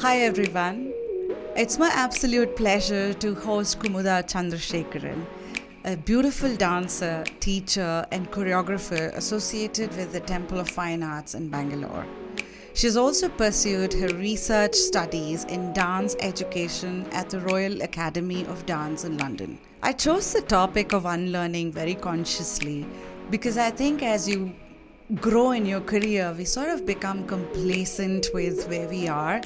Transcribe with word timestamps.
Hi 0.00 0.18
everyone. 0.18 0.92
It's 1.56 1.78
my 1.78 1.88
absolute 1.88 2.54
pleasure 2.54 3.14
to 3.14 3.34
host 3.34 3.78
Kumudha 3.78 4.22
Chandrasekaran, 4.24 5.24
a 5.86 5.96
beautiful 5.96 6.54
dancer, 6.54 7.24
teacher, 7.40 8.04
and 8.12 8.30
choreographer 8.30 9.10
associated 9.16 9.96
with 9.96 10.12
the 10.12 10.20
Temple 10.20 10.60
of 10.60 10.68
Fine 10.68 11.02
Arts 11.02 11.34
in 11.34 11.48
Bangalore. 11.48 12.04
She's 12.74 12.98
also 12.98 13.30
pursued 13.30 13.94
her 13.94 14.08
research 14.08 14.74
studies 14.74 15.44
in 15.44 15.72
dance 15.72 16.14
education 16.20 17.06
at 17.12 17.30
the 17.30 17.40
Royal 17.40 17.80
Academy 17.80 18.44
of 18.48 18.66
Dance 18.66 19.04
in 19.04 19.16
London. 19.16 19.58
I 19.82 19.94
chose 19.94 20.30
the 20.30 20.42
topic 20.42 20.92
of 20.92 21.06
unlearning 21.06 21.72
very 21.72 21.94
consciously 21.94 22.86
because 23.30 23.56
I 23.56 23.70
think 23.70 24.02
as 24.02 24.28
you 24.28 24.52
grow 25.14 25.52
in 25.52 25.66
your 25.66 25.80
career, 25.80 26.34
we 26.36 26.44
sort 26.44 26.68
of 26.68 26.84
become 26.84 27.26
complacent 27.26 28.28
with 28.34 28.68
where 28.68 28.88
we 28.88 29.08
are. 29.08 29.40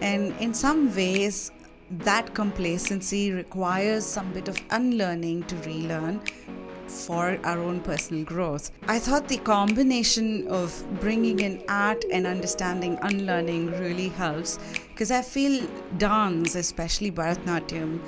And 0.00 0.34
in 0.40 0.54
some 0.54 0.94
ways, 0.94 1.52
that 1.90 2.34
complacency 2.34 3.32
requires 3.32 4.06
some 4.06 4.32
bit 4.32 4.48
of 4.48 4.56
unlearning 4.70 5.44
to 5.44 5.56
relearn 5.56 6.22
for 6.86 7.38
our 7.44 7.58
own 7.58 7.80
personal 7.80 8.24
growth. 8.24 8.70
I 8.88 8.98
thought 8.98 9.28
the 9.28 9.38
combination 9.38 10.46
of 10.48 10.84
bringing 11.00 11.40
in 11.40 11.62
art 11.68 12.04
and 12.10 12.26
understanding 12.26 12.98
unlearning 13.02 13.70
really 13.78 14.08
helps 14.08 14.58
because 14.88 15.10
I 15.10 15.22
feel 15.22 15.66
dance, 15.98 16.54
especially 16.54 17.10
Bharatanatyam, 17.10 18.00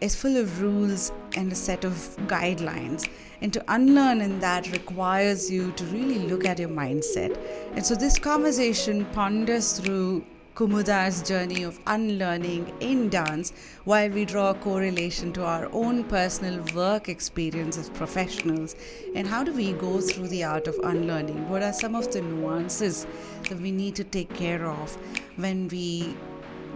is 0.00 0.14
full 0.14 0.36
of 0.36 0.60
rules 0.60 1.12
and 1.36 1.50
a 1.50 1.56
set 1.56 1.84
of 1.84 1.92
guidelines. 2.26 3.08
And 3.40 3.52
to 3.52 3.64
unlearn 3.68 4.20
in 4.20 4.40
that 4.40 4.70
requires 4.72 5.50
you 5.50 5.72
to 5.72 5.84
really 5.86 6.18
look 6.18 6.44
at 6.44 6.58
your 6.58 6.68
mindset. 6.68 7.38
And 7.74 7.84
so 7.84 7.94
this 7.94 8.18
conversation 8.18 9.04
ponders 9.06 9.78
through 9.78 10.24
Kumudha's 10.54 11.22
journey 11.22 11.62
of 11.62 11.78
unlearning 11.86 12.72
in 12.80 13.08
dance 13.08 13.52
while 13.84 14.10
we 14.10 14.24
draw 14.24 14.50
a 14.50 14.54
correlation 14.54 15.32
to 15.34 15.44
our 15.44 15.68
own 15.72 16.02
personal 16.02 16.64
work 16.74 17.08
experience 17.08 17.78
as 17.78 17.90
professionals. 17.90 18.74
And 19.14 19.24
how 19.26 19.44
do 19.44 19.52
we 19.52 19.72
go 19.72 20.00
through 20.00 20.28
the 20.28 20.42
art 20.42 20.66
of 20.66 20.74
unlearning? 20.82 21.48
What 21.48 21.62
are 21.62 21.72
some 21.72 21.94
of 21.94 22.12
the 22.12 22.22
nuances 22.22 23.06
that 23.48 23.60
we 23.60 23.70
need 23.70 23.94
to 23.96 24.04
take 24.04 24.34
care 24.34 24.66
of 24.66 24.96
when 25.36 25.68
we 25.68 26.16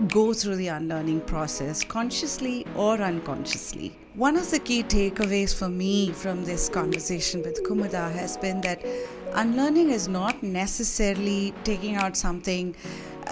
go 0.09 0.33
through 0.33 0.57
the 0.57 0.69
unlearning 0.69 1.21
process, 1.23 1.85
consciously 1.85 2.67
or 2.75 2.95
unconsciously. 2.97 3.97
One 4.15 4.37
of 4.37 4.51
the 4.51 4.59
key 4.59 4.83
takeaways 4.83 5.55
for 5.55 5.71
me 5.71 6.11
from 6.13 6.45
this 6.45 6.69
conversation 6.69 7.43
with 7.43 7.65
Kumudha 7.65 8.13
has 8.13 8.37
been 8.37 8.61
that 8.61 8.85
unlearning 9.33 9.89
is 9.89 10.07
not 10.07 10.43
necessarily 10.43 11.55
taking 11.65 11.95
out 11.95 12.15
something 12.15 12.77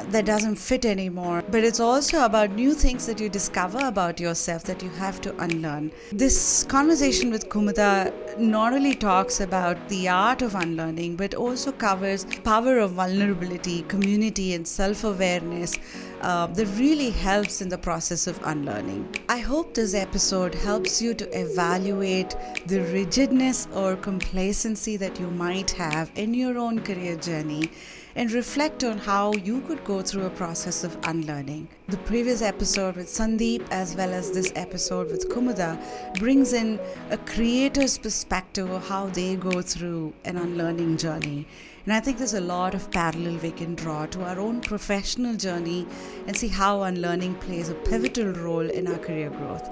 that 0.08 0.24
doesn't 0.24 0.56
fit 0.56 0.84
anymore. 0.84 1.42
But 1.50 1.64
it's 1.64 1.80
also 1.80 2.24
about 2.24 2.52
new 2.52 2.74
things 2.74 3.06
that 3.06 3.20
you 3.20 3.28
discover 3.28 3.78
about 3.86 4.20
yourself 4.20 4.64
that 4.64 4.82
you 4.82 4.90
have 4.90 5.20
to 5.22 5.36
unlearn. 5.42 5.92
This 6.12 6.64
conversation 6.64 7.30
with 7.30 7.48
Kumudha 7.48 8.38
not 8.38 8.72
only 8.72 8.94
talks 8.94 9.40
about 9.40 9.88
the 9.88 10.08
art 10.08 10.42
of 10.42 10.54
unlearning, 10.54 11.16
but 11.16 11.34
also 11.34 11.72
covers 11.72 12.24
power 12.44 12.78
of 12.78 12.92
vulnerability, 12.92 13.82
community, 13.82 14.54
and 14.54 14.66
self-awareness. 14.66 15.74
Uh, 16.20 16.46
that 16.48 16.66
really 16.78 17.08
helps 17.08 17.62
in 17.62 17.70
the 17.70 17.78
process 17.78 18.26
of 18.26 18.38
unlearning. 18.44 19.08
I 19.30 19.38
hope 19.38 19.72
this 19.72 19.94
episode 19.94 20.54
helps 20.54 21.00
you 21.00 21.14
to 21.14 21.26
evaluate 21.38 22.36
the 22.66 22.80
rigidness 22.92 23.66
or 23.74 23.96
complacency 23.96 24.98
that 24.98 25.18
you 25.18 25.28
might 25.28 25.70
have 25.70 26.10
in 26.16 26.34
your 26.34 26.58
own 26.58 26.80
career 26.80 27.16
journey 27.16 27.70
and 28.16 28.32
reflect 28.32 28.84
on 28.84 28.98
how 28.98 29.32
you 29.34 29.60
could 29.62 29.82
go 29.84 30.02
through 30.02 30.26
a 30.26 30.30
process 30.30 30.84
of 30.84 30.96
unlearning. 31.04 31.68
The 31.88 31.96
previous 31.98 32.42
episode 32.42 32.96
with 32.96 33.06
Sandeep, 33.06 33.66
as 33.70 33.94
well 33.94 34.12
as 34.12 34.32
this 34.32 34.52
episode 34.56 35.10
with 35.10 35.28
Kumudha, 35.28 35.78
brings 36.18 36.52
in 36.52 36.80
a 37.10 37.18
creator's 37.18 37.98
perspective 37.98 38.70
of 38.70 38.86
how 38.88 39.06
they 39.06 39.36
go 39.36 39.62
through 39.62 40.12
an 40.24 40.36
unlearning 40.36 40.96
journey. 40.96 41.46
And 41.84 41.94
I 41.94 42.00
think 42.00 42.18
there's 42.18 42.34
a 42.34 42.40
lot 42.40 42.74
of 42.74 42.90
parallel 42.90 43.38
we 43.38 43.52
can 43.52 43.74
draw 43.74 44.06
to 44.06 44.24
our 44.24 44.38
own 44.38 44.60
professional 44.60 45.34
journey 45.34 45.86
and 46.26 46.36
see 46.36 46.48
how 46.48 46.82
unlearning 46.82 47.34
plays 47.36 47.68
a 47.68 47.74
pivotal 47.74 48.32
role 48.32 48.68
in 48.68 48.86
our 48.86 48.98
career 48.98 49.30
growth. 49.30 49.70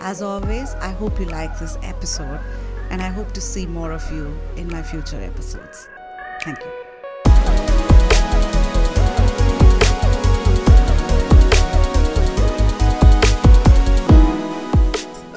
As 0.00 0.22
always, 0.22 0.74
I 0.74 0.88
hope 0.88 1.20
you 1.20 1.26
like 1.26 1.58
this 1.58 1.76
episode 1.82 2.40
and 2.90 3.00
I 3.00 3.08
hope 3.08 3.32
to 3.32 3.40
see 3.40 3.66
more 3.66 3.92
of 3.92 4.10
you 4.12 4.36
in 4.56 4.68
my 4.68 4.82
future 4.82 5.20
episodes. 5.20 5.88
Thank 6.42 6.58
you. 6.60 6.89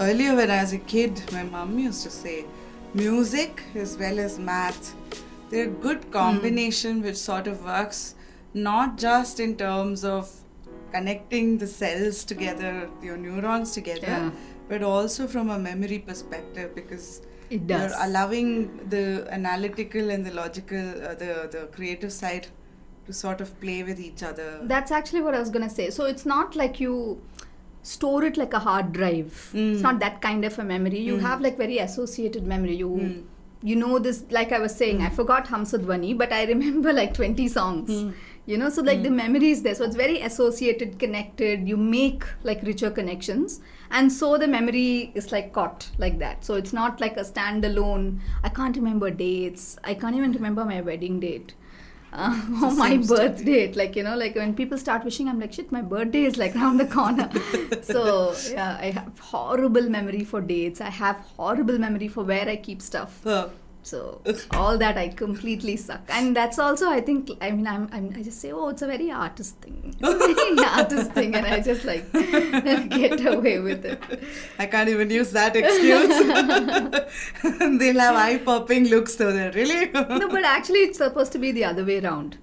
Earlier 0.03 0.36
when 0.36 0.52
I 0.52 0.62
was 0.62 0.74
a 0.74 0.78
kid, 0.78 1.22
my 1.31 1.44
mom 1.44 1.80
used 1.80 2.03
to 2.03 2.09
say, 2.09 2.46
music 2.94 3.64
as 3.75 3.97
well 3.97 4.19
as 4.19 4.38
math, 4.38 4.96
they're 5.50 5.68
a 5.68 5.78
good 5.86 6.12
combination 6.12 7.02
mm. 7.02 7.06
which 7.06 7.18
sort 7.18 7.47
of 7.47 7.64
works 7.64 8.16
not 8.53 8.97
just 8.97 9.40
in 9.40 9.56
terms 9.56 10.03
of 10.06 10.31
connecting 10.91 11.58
the 11.58 11.68
cells 11.68 12.24
together, 12.24 12.90
your 13.02 13.18
neurons 13.18 13.72
together, 13.72 14.08
yeah. 14.08 14.31
but 14.69 14.84
also 14.84 15.28
from 15.28 15.50
a 15.50 15.58
memory 15.58 16.00
perspective 16.00 16.75
because 16.75 17.22
it 17.50 17.66
does. 17.68 17.91
you're 17.91 18.03
allowing 18.03 18.90
the 18.90 19.28
analytical 19.31 20.09
and 20.12 20.25
the 20.25 20.34
logical, 20.34 20.90
uh, 21.03 21.16
the 21.16 21.50
the 21.52 21.70
creative 21.72 22.14
side 22.14 22.47
to 23.08 23.14
sort 23.14 23.41
of 23.41 23.59
play 23.59 23.84
with 23.84 24.00
each 24.00 24.24
other. 24.24 24.59
That's 24.64 24.91
actually 24.91 25.22
what 25.22 25.35
I 25.35 25.40
was 25.40 25.50
gonna 25.50 25.70
say. 25.70 25.90
So 25.90 26.06
it's 26.06 26.25
not 26.25 26.56
like 26.56 26.80
you 26.80 27.22
store 27.83 28.23
it 28.23 28.38
like 28.38 28.53
a 28.53 28.59
hard 28.59 28.91
drive. 28.94 29.51
Mm. 29.53 29.73
It's 29.73 29.81
not 29.81 29.99
that 29.99 30.21
kind 30.21 30.44
of 30.45 30.57
a 30.57 30.63
memory. 30.63 30.99
You 30.99 31.17
mm. 31.17 31.21
have 31.21 31.41
like 31.41 31.57
very 31.57 31.77
associated 31.77 32.47
memory. 32.47 32.75
You 32.75 32.89
mm. 32.89 33.23
you 33.61 33.75
know 33.75 33.99
this 33.99 34.23
like 34.31 34.51
I 34.51 34.59
was 34.59 34.75
saying, 34.75 35.01
I 35.01 35.09
mm. 35.09 35.13
forgot 35.13 35.47
Hamsadhwani, 35.47 36.17
but 36.17 36.31
I 36.33 36.45
remember 36.45 36.91
like 36.93 37.13
20 37.13 37.47
songs. 37.47 37.89
Mm. 37.89 38.13
You 38.45 38.57
know, 38.57 38.67
so 38.67 38.81
like 38.81 39.03
the 39.03 39.09
memory 39.09 39.51
is 39.51 39.61
there. 39.63 39.73
So 39.73 39.85
it's 39.85 39.95
very 39.95 40.19
associated, 40.19 40.99
connected. 40.99 41.66
You 41.66 41.77
make 41.77 42.25
like 42.43 42.61
richer 42.63 42.91
connections. 42.91 43.61
And 43.89 44.11
so 44.11 44.38
the 44.38 44.49
memory 44.49 45.13
is 45.16 45.31
like 45.31 45.53
caught 45.53 45.89
like 45.97 46.19
that. 46.19 46.43
So 46.43 46.55
it's 46.55 46.73
not 46.73 46.99
like 46.99 47.16
a 47.16 47.22
standalone, 47.22 48.19
I 48.43 48.49
can't 48.49 48.75
remember 48.75 49.11
dates. 49.11 49.77
I 49.85 49.93
can't 49.93 50.16
even 50.16 50.33
remember 50.33 50.66
my 50.66 50.81
wedding 50.81 51.22
date 51.22 51.53
uh, 52.13 52.40
on 52.63 52.78
my 52.78 52.97
birth 52.97 53.44
date. 53.44 53.75
Like, 53.75 53.96
you 53.96 54.03
know, 54.03 54.16
like 54.16 54.35
when 54.35 54.53
people 54.53 54.78
start 54.78 55.03
wishing, 55.03 55.28
I'm 55.28 55.40
like, 55.40 55.53
shit, 55.53 55.72
my 55.72 55.81
birthday 55.81 56.24
is 56.24 56.38
like 56.38 56.56
around 56.62 56.78
the 56.78 56.85
corner. 56.85 57.29
so, 57.81 58.35
yeah, 58.50 58.78
I 58.79 58.91
have 58.91 59.19
horrible 59.19 59.90
memory 59.90 60.23
for 60.23 60.41
dates. 60.41 60.81
I 60.81 60.90
have 60.90 61.18
horrible 61.38 61.78
memory 61.78 62.07
for 62.07 62.23
where 62.23 62.47
I 62.47 62.56
keep 62.56 62.81
stuff. 62.81 63.22
So 63.83 64.21
all 64.51 64.77
that 64.77 64.97
I 64.97 65.09
completely 65.09 65.75
suck, 65.75 66.01
and 66.07 66.33
that's 66.33 66.57
also 66.57 66.89
I 66.89 67.01
think 67.01 67.29
I 67.41 67.51
mean 67.51 67.67
I'm, 67.67 67.89
I'm 67.91 68.13
I 68.16 68.23
just 68.23 68.39
say 68.39 68.53
oh 68.53 68.69
it's 68.69 68.81
a 68.81 68.88
very 68.88 69.11
artist 69.11 69.57
thing, 69.57 69.94
it's 69.99 70.01
a 70.01 70.33
very 70.33 70.69
artist 70.69 71.11
thing, 71.11 71.35
and 71.35 71.45
I 71.45 71.59
just 71.59 71.83
like 71.83 72.09
get 72.13 73.25
away 73.25 73.59
with 73.59 73.83
it. 73.83 74.01
I 74.57 74.67
can't 74.67 74.88
even 74.88 75.09
use 75.09 75.31
that 75.31 75.57
excuse. 75.57 76.07
They'll 77.79 77.99
have 77.99 78.16
eye 78.16 78.38
popping 78.38 78.88
looks 78.88 79.16
though. 79.16 79.33
There 79.33 79.51
really. 79.51 79.91
no, 79.91 80.29
but 80.29 80.45
actually 80.45 80.79
it's 80.79 80.99
supposed 80.99 81.33
to 81.33 81.39
be 81.39 81.51
the 81.51 81.66
other 81.66 81.83
way 81.83 81.99
around 81.99 82.38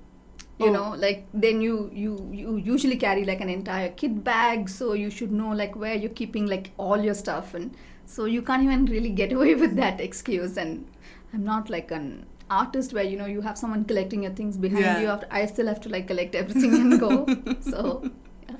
you 0.59 0.67
oh. 0.67 0.73
know 0.73 0.95
like 0.99 1.27
then 1.33 1.63
you 1.63 1.91
you 1.91 2.29
you 2.31 2.57
usually 2.57 2.97
carry 2.97 3.25
like 3.25 3.41
an 3.41 3.49
entire 3.49 3.89
kit 3.89 4.23
bag 4.23 4.69
so 4.69 4.93
you 4.93 5.09
should 5.09 5.33
know 5.33 5.53
like 5.53 5.75
where 5.75 5.95
you're 5.95 6.17
keeping 6.23 6.47
like 6.47 6.71
all 6.77 6.99
your 6.99 7.15
stuff 7.15 7.55
and 7.55 7.75
so 8.05 8.25
you 8.27 8.43
can't 8.43 8.63
even 8.63 8.85
really 8.87 9.09
get 9.09 9.33
away 9.33 9.55
with 9.55 9.77
that 9.77 10.01
excuse 10.01 10.57
and 10.59 10.87
I'm 11.33 11.45
not 11.45 11.71
like 11.71 11.91
an 11.91 12.27
artist 12.51 12.93
where 12.93 13.05
you 13.05 13.17
know 13.17 13.27
you 13.27 13.41
have 13.41 13.57
someone 13.57 13.85
collecting 13.85 14.25
your 14.25 14.33
things 14.33 14.57
behind 14.57 14.85
yeah. 14.85 15.01
you. 15.01 15.07
After, 15.07 15.27
I 15.31 15.47
still 15.47 15.67
have 15.69 15.81
to 15.83 15.89
like 15.89 16.07
collect 16.07 16.35
everything 16.35 16.75
and 16.75 17.01
go. 17.01 17.27
so. 17.61 18.11
Yeah. 18.49 18.57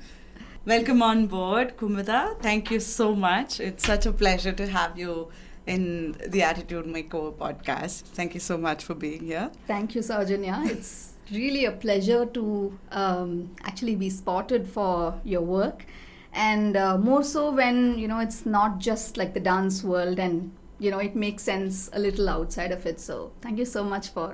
Welcome 0.65 1.01
on 1.01 1.27
board, 1.27 1.75
Kumudha. 1.75 2.39
Thank 2.39 2.71
you 2.71 2.79
so 2.79 3.15
much. 3.15 3.59
It's 3.59 3.85
such 3.85 4.05
a 4.05 4.11
pleasure 4.13 4.51
to 4.53 4.67
have 4.67 4.97
you 4.97 5.29
in 5.65 6.15
the 6.27 6.43
Attitude 6.43 6.85
Makeover 6.85 7.33
podcast. 7.33 8.03
Thank 8.03 8.33
you 8.33 8.39
so 8.39 8.57
much 8.57 8.83
for 8.83 8.93
being 8.93 9.25
here. 9.25 9.51
Thank 9.67 9.95
you, 9.95 10.01
Sowjanya. 10.01 10.69
It's 10.69 11.13
really 11.31 11.65
a 11.65 11.71
pleasure 11.71 12.25
to 12.25 12.77
um, 12.91 13.55
actually 13.63 13.95
be 13.95 14.09
spotted 14.09 14.67
for 14.67 15.19
your 15.23 15.41
work 15.41 15.85
and 16.33 16.77
uh, 16.77 16.97
more 16.97 17.23
so 17.23 17.51
when 17.51 17.97
you 17.97 18.07
know 18.07 18.19
it's 18.19 18.45
not 18.45 18.79
just 18.79 19.17
like 19.17 19.33
the 19.33 19.39
dance 19.39 19.83
world 19.83 20.19
and 20.19 20.51
you 20.85 20.91
know 20.93 21.01
it 21.07 21.15
makes 21.23 21.43
sense 21.51 21.89
a 21.93 21.99
little 22.05 22.29
outside 22.37 22.71
of 22.77 22.85
it 22.91 22.99
so 23.07 23.17
thank 23.41 23.59
you 23.63 23.67
so 23.73 23.83
much 23.83 24.09
for 24.17 24.29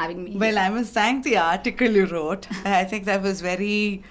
having 0.00 0.24
me 0.24 0.36
well 0.44 0.58
here. 0.58 0.64
i 0.64 0.70
must 0.76 0.94
thank 1.00 1.22
the 1.28 1.36
article 1.36 2.00
you 2.00 2.06
wrote 2.14 2.48
i 2.80 2.82
think 2.92 3.04
that 3.10 3.22
was 3.28 3.40
very 3.46 4.02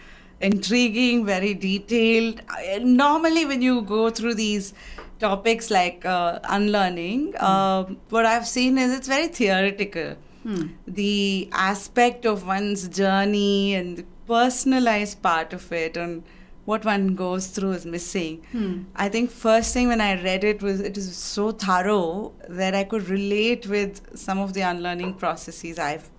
intriguing 0.49 1.25
very 1.25 1.53
detailed 1.53 2.41
normally 2.83 3.45
when 3.51 3.61
you 3.69 3.81
go 3.81 4.09
through 4.09 4.35
these 4.35 4.73
topics 5.19 5.69
like 5.69 6.05
uh, 6.05 6.39
unlearning 6.57 7.33
mm. 7.33 7.49
uh, 7.51 7.83
what 8.09 8.25
i've 8.33 8.47
seen 8.47 8.77
is 8.77 8.97
it's 8.99 9.07
very 9.17 9.27
theoretical 9.41 10.15
Hmm. 10.43 10.67
the 10.87 11.49
aspect 11.51 12.25
of 12.25 12.47
one's 12.47 12.87
journey 12.87 13.75
and 13.75 13.97
the 13.97 14.05
personalized 14.25 15.21
part 15.21 15.51
of 15.51 15.69
it 15.73 15.97
and 15.97 16.23
what 16.69 16.85
one 16.85 17.05
goes 17.19 17.47
through 17.55 17.71
is 17.77 17.85
missing. 17.95 18.33
Hmm. 18.51 18.73
I 18.95 19.09
think 19.13 19.31
first 19.31 19.73
thing 19.73 19.87
when 19.91 20.01
I 20.07 20.11
read 20.23 20.43
it 20.43 20.61
was 20.67 20.81
it 20.89 20.97
is 21.01 21.07
so 21.15 21.45
thorough 21.63 22.33
that 22.61 22.75
I 22.81 22.83
could 22.91 23.07
relate 23.09 23.67
with 23.75 24.01
some 24.25 24.39
of 24.45 24.53
the 24.57 24.61
unlearning 24.71 25.13
processes 25.23 25.79
I've 25.79 26.09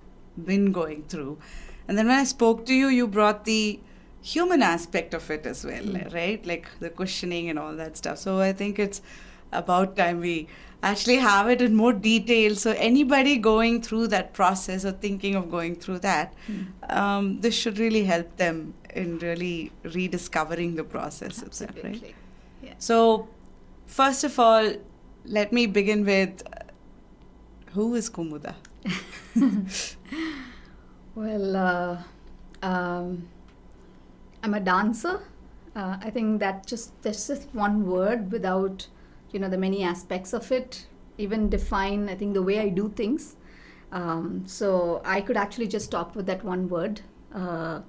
been 0.51 0.73
going 0.81 1.05
through. 1.15 1.39
And 1.87 1.99
then 1.99 2.07
when 2.13 2.19
I 2.19 2.25
spoke 2.33 2.65
to 2.67 2.75
you, 2.81 2.89
you 2.89 3.07
brought 3.19 3.45
the 3.45 3.61
human 4.23 4.63
aspect 4.63 5.15
of 5.21 5.31
it 5.37 5.47
as 5.53 5.65
well, 5.65 5.85
Mm. 5.93 6.13
right? 6.15 6.45
Like 6.55 6.67
the 6.87 6.91
questioning 7.03 7.49
and 7.53 7.59
all 7.59 7.77
that 7.83 7.97
stuff. 8.03 8.19
So 8.19 8.39
I 8.49 8.53
think 8.53 8.79
it's 8.79 9.01
about 9.61 9.97
time 10.01 10.21
we 10.21 10.35
actually 10.89 11.17
have 11.29 11.49
it 11.55 11.63
in 11.69 11.75
more 11.85 11.93
detail. 11.93 12.55
So 12.65 12.75
anybody 12.91 13.37
going 13.47 13.81
through 13.87 14.05
that 14.17 14.33
process 14.43 14.85
or 14.91 14.93
thinking 15.07 15.35
of 15.41 15.51
going 15.57 15.75
through 15.85 15.99
that, 16.11 16.35
Hmm. 16.47 16.61
um, 17.01 17.41
this 17.47 17.55
should 17.63 17.79
really 17.87 18.05
help 18.13 18.37
them 18.45 18.61
in 18.95 19.19
really 19.19 19.73
rediscovering 19.83 20.77
the 20.77 20.85
process 20.85 21.43
itself, 21.43 21.77
right? 21.83 22.15
Yeah. 22.63 22.75
So, 22.79 23.29
first 23.87 24.25
of 24.25 24.39
all, 24.39 24.73
let 25.25 25.53
me 25.53 25.67
begin 25.67 26.05
with 26.05 26.43
uh, 26.47 26.65
who 27.73 27.95
is 27.95 28.11
Kumudha? 28.11 28.55
Well, 31.15 31.57
uh, 31.57 31.99
um, 32.63 33.29
I'm 34.43 34.55
a 34.55 34.61
dancer. 34.61 35.21
Uh, 35.75 35.97
I 36.01 36.11
think 36.11 36.41
that 36.41 36.67
just 36.67 37.03
there's 37.03 37.27
just 37.27 37.49
one 37.53 37.87
word 37.87 38.31
without, 38.33 38.87
you 39.31 39.39
know, 39.39 39.49
the 39.49 39.59
many 39.59 39.83
aspects 39.83 40.33
of 40.33 40.51
it. 40.53 40.87
Even 41.19 41.51
define, 41.51 42.09
I 42.09 42.15
think, 42.15 42.35
the 42.35 42.43
way 42.43 42.61
I 42.61 42.69
do 42.69 42.89
things. 42.89 43.37
Um, 43.93 44.45
so 44.47 45.03
I 45.05 45.21
could 45.21 45.37
actually 45.37 45.67
just 45.67 45.91
talk 45.91 46.15
with 46.15 46.27
that 46.27 46.45
one 46.45 46.69
word. 46.69 47.03
Uh, 47.35 47.81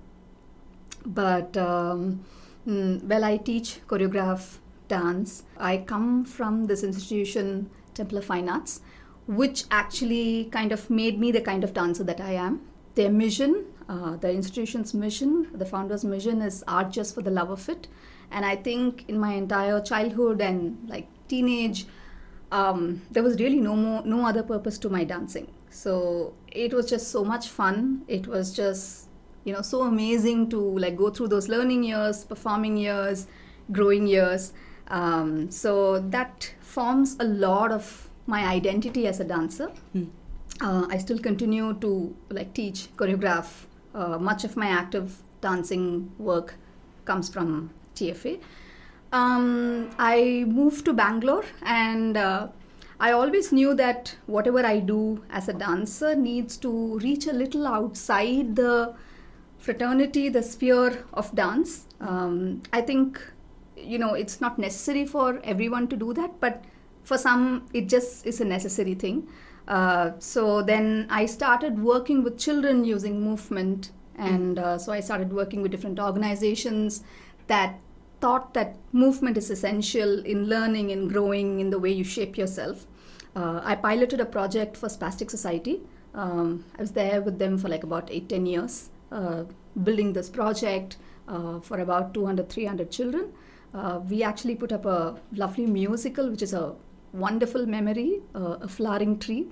but 1.05 1.55
um, 1.57 2.23
mm, 2.67 3.03
well, 3.03 3.23
I 3.23 3.37
teach, 3.37 3.79
choreograph, 3.87 4.57
dance. 4.87 5.43
I 5.57 5.77
come 5.77 6.25
from 6.25 6.65
this 6.65 6.83
institution, 6.83 7.69
Temple 7.93 8.17
of 8.17 8.25
Fine 8.25 8.49
Arts, 8.49 8.81
which 9.27 9.63
actually 9.71 10.49
kind 10.51 10.71
of 10.71 10.89
made 10.89 11.19
me 11.19 11.31
the 11.31 11.41
kind 11.41 11.63
of 11.63 11.73
dancer 11.73 12.03
that 12.03 12.19
I 12.19 12.33
am. 12.33 12.61
Their 12.95 13.09
mission, 13.09 13.65
uh, 13.87 14.17
the 14.17 14.31
institution's 14.31 14.93
mission, 14.93 15.47
the 15.53 15.65
founder's 15.65 16.03
mission 16.03 16.41
is 16.41 16.63
art 16.67 16.91
just 16.91 17.15
for 17.15 17.21
the 17.21 17.31
love 17.31 17.49
of 17.49 17.69
it. 17.69 17.87
And 18.31 18.45
I 18.45 18.55
think 18.55 19.05
in 19.07 19.19
my 19.19 19.33
entire 19.33 19.79
childhood 19.81 20.41
and 20.41 20.89
like 20.89 21.07
teenage, 21.27 21.85
um, 22.51 23.01
there 23.11 23.23
was 23.23 23.39
really 23.39 23.59
no 23.59 23.75
more, 23.75 24.01
no 24.03 24.25
other 24.25 24.43
purpose 24.43 24.77
to 24.79 24.89
my 24.89 25.03
dancing. 25.03 25.47
So 25.69 26.33
it 26.51 26.73
was 26.73 26.89
just 26.89 27.11
so 27.11 27.23
much 27.23 27.47
fun. 27.47 28.03
It 28.07 28.27
was 28.27 28.53
just, 28.53 29.07
you 29.43 29.53
know, 29.53 29.61
so 29.61 29.83
amazing 29.83 30.49
to 30.49 30.59
like 30.59 30.95
go 30.95 31.09
through 31.09 31.29
those 31.29 31.49
learning 31.49 31.83
years, 31.83 32.23
performing 32.23 32.77
years, 32.77 33.27
growing 33.71 34.07
years. 34.07 34.53
Um, 34.87 35.49
so 35.49 35.99
that 35.99 36.53
forms 36.59 37.15
a 37.19 37.23
lot 37.23 37.71
of 37.71 38.09
my 38.27 38.45
identity 38.45 39.07
as 39.07 39.19
a 39.19 39.23
dancer. 39.23 39.71
Hmm. 39.93 40.05
Uh, 40.61 40.85
I 40.89 40.97
still 40.97 41.17
continue 41.17 41.73
to 41.75 42.15
like 42.29 42.53
teach, 42.53 42.89
choreograph. 42.95 43.65
Uh, 43.93 44.17
much 44.17 44.43
of 44.43 44.55
my 44.55 44.67
active 44.67 45.17
dancing 45.41 46.11
work 46.17 46.55
comes 47.05 47.29
from 47.29 47.71
TFA. 47.95 48.39
Um, 49.11 49.89
I 49.97 50.45
moved 50.47 50.85
to 50.85 50.93
Bangalore 50.93 51.43
and 51.63 52.15
uh, 52.15 52.47
I 52.99 53.11
always 53.11 53.51
knew 53.51 53.73
that 53.73 54.15
whatever 54.27 54.65
I 54.65 54.79
do 54.79 55.23
as 55.29 55.49
a 55.49 55.53
dancer 55.53 56.15
needs 56.15 56.55
to 56.57 56.99
reach 56.99 57.27
a 57.27 57.33
little 57.33 57.67
outside 57.67 58.55
the 58.55 58.93
fraternity, 59.61 60.27
the 60.27 60.43
sphere 60.43 61.05
of 61.13 61.33
dance. 61.35 61.85
Um, 62.01 62.61
I 62.73 62.81
think, 62.81 63.21
you 63.77 63.97
know, 63.97 64.13
it's 64.15 64.41
not 64.41 64.59
necessary 64.59 65.05
for 65.05 65.39
everyone 65.43 65.87
to 65.89 65.95
do 65.95 66.13
that, 66.13 66.39
but 66.39 66.65
for 67.03 67.17
some, 67.17 67.67
it 67.73 67.87
just 67.87 68.25
is 68.25 68.41
a 68.41 68.45
necessary 68.45 68.95
thing. 68.95 69.27
Uh, 69.67 70.11
so 70.19 70.61
then 70.61 71.07
I 71.09 71.25
started 71.27 71.81
working 71.81 72.23
with 72.23 72.37
children 72.37 72.83
using 72.83 73.21
movement, 73.21 73.91
and 74.17 74.59
uh, 74.59 74.77
so 74.77 74.91
I 74.91 74.99
started 74.99 75.31
working 75.31 75.61
with 75.61 75.71
different 75.71 75.99
organizations 75.99 77.03
that 77.47 77.79
thought 78.19 78.53
that 78.53 78.75
movement 78.91 79.37
is 79.37 79.49
essential 79.49 80.23
in 80.25 80.45
learning 80.45 80.91
and 80.91 81.09
growing 81.09 81.59
in 81.59 81.69
the 81.69 81.79
way 81.79 81.91
you 81.91 82.03
shape 82.03 82.37
yourself. 82.37 82.85
Uh, 83.35 83.61
I 83.63 83.75
piloted 83.75 84.19
a 84.19 84.25
project 84.25 84.77
for 84.77 84.89
Spastic 84.89 85.31
Society. 85.31 85.81
Um, 86.13 86.65
I 86.77 86.81
was 86.81 86.91
there 86.91 87.21
with 87.21 87.39
them 87.39 87.57
for 87.57 87.69
like 87.69 87.83
about 87.83 88.11
eight, 88.11 88.29
ten 88.29 88.45
years, 88.45 88.90
building 89.83 90.13
this 90.13 90.29
project 90.29 90.97
uh, 91.27 91.59
for 91.59 91.79
about 91.79 92.13
200, 92.13 92.49
300 92.49 92.91
children. 92.91 93.31
Uh, 93.73 93.99
we 94.09 94.21
actually 94.23 94.55
put 94.55 94.71
up 94.71 94.85
a 94.85 95.15
lovely 95.33 95.65
musical, 95.65 96.29
which 96.29 96.41
is 96.41 96.53
a 96.53 96.73
wonderful 97.13 97.65
memory, 97.65 98.21
uh, 98.35 98.57
a 98.61 98.67
flowering 98.67 99.17
tree. 99.19 99.47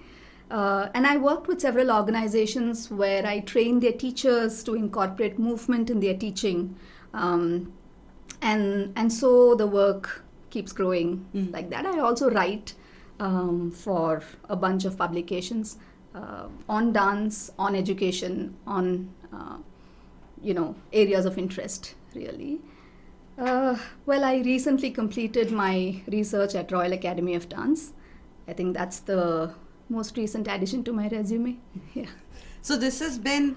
Uh, 0.51 0.89
and 0.93 1.05
I 1.05 1.17
worked 1.17 1.47
with 1.47 1.61
several 1.61 1.91
organizations 1.91 2.89
where 2.89 3.25
I 3.25 3.39
trained 3.41 3.83
their 3.83 3.91
teachers 3.93 4.63
to 4.63 4.73
incorporate 4.75 5.37
movement 5.37 5.89
in 5.89 5.99
their 5.99 6.15
teaching. 6.17 6.75
Um, 7.13 7.71
and, 8.41 8.91
and 8.95 9.11
so 9.13 9.55
the 9.55 9.67
work 9.67 10.23
keeps 10.49 10.71
growing 10.71 11.25
Mm. 11.35 11.53
like 11.53 11.69
that. 11.69 11.85
I 11.85 11.99
also 11.99 12.29
write 12.31 12.73
um, 13.19 13.71
for 13.71 14.23
a 14.49 14.55
bunch 14.55 14.85
of 14.85 14.97
publications 14.97 15.77
uh, 16.15 16.47
on 16.67 16.91
dance, 16.93 17.51
on 17.59 17.75
education, 17.75 18.55
on 18.65 19.13
uh, 19.33 19.57
you 20.41 20.53
know 20.53 20.75
areas 20.93 21.25
of 21.25 21.37
interest 21.37 21.95
really. 22.15 22.59
Uh, 23.37 23.77
well, 24.05 24.25
I 24.25 24.39
recently 24.39 24.91
completed 24.91 25.49
my 25.49 26.01
research 26.07 26.55
at 26.55 26.71
Royal 26.73 26.91
Academy 26.91 27.35
of 27.35 27.47
Dance. 27.47 27.93
I 28.49 28.53
think 28.53 28.75
that's 28.75 28.99
the 28.99 29.53
most 29.87 30.17
recent 30.17 30.47
addition 30.47 30.83
to 30.83 30.93
my 30.93 31.07
resume. 31.07 31.57
Yeah. 31.93 32.09
So, 32.61 32.75
this 32.75 32.99
has 32.99 33.17
been 33.17 33.55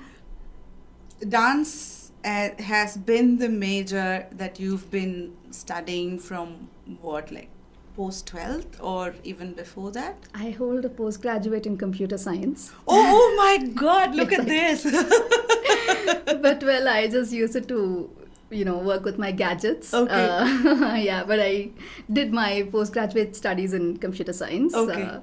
dance 1.29 2.13
uh, 2.25 2.51
has 2.59 2.97
been 2.97 3.39
the 3.39 3.49
major 3.49 4.27
that 4.31 4.61
you've 4.61 4.91
been 4.91 5.37
studying 5.51 6.19
from 6.19 6.69
what, 7.01 7.33
like 7.33 7.51
post 7.97 8.33
12th 8.33 8.81
or 8.81 9.15
even 9.25 9.53
before 9.53 9.91
that? 9.93 10.17
I 10.35 10.51
hold 10.51 10.85
a 10.85 10.89
postgraduate 10.89 11.67
in 11.67 11.77
computer 11.77 12.19
science. 12.19 12.73
Oh, 12.89 12.97
oh 12.97 13.35
my 13.37 13.67
god, 13.69 14.15
look 14.15 14.33
at 14.33 14.47
this! 14.47 14.85
but 16.43 16.63
well, 16.63 16.89
I 16.89 17.09
just 17.09 17.33
use 17.33 17.55
it 17.55 17.69
to, 17.69 18.11
you 18.51 18.65
know, 18.65 18.79
work 18.79 19.05
with 19.05 19.19
my 19.19 19.33
gadgets. 19.33 19.93
Okay. 19.93 20.29
Uh, 20.29 20.95
yeah, 20.97 21.25
but 21.25 21.41
I 21.41 21.71
did 22.13 22.33
my 22.33 22.69
postgraduate 22.71 23.37
studies 23.37 23.73
in 23.73 23.97
computer 23.99 24.33
science. 24.33 24.75
Okay. 24.75 25.03
Uh, 25.03 25.21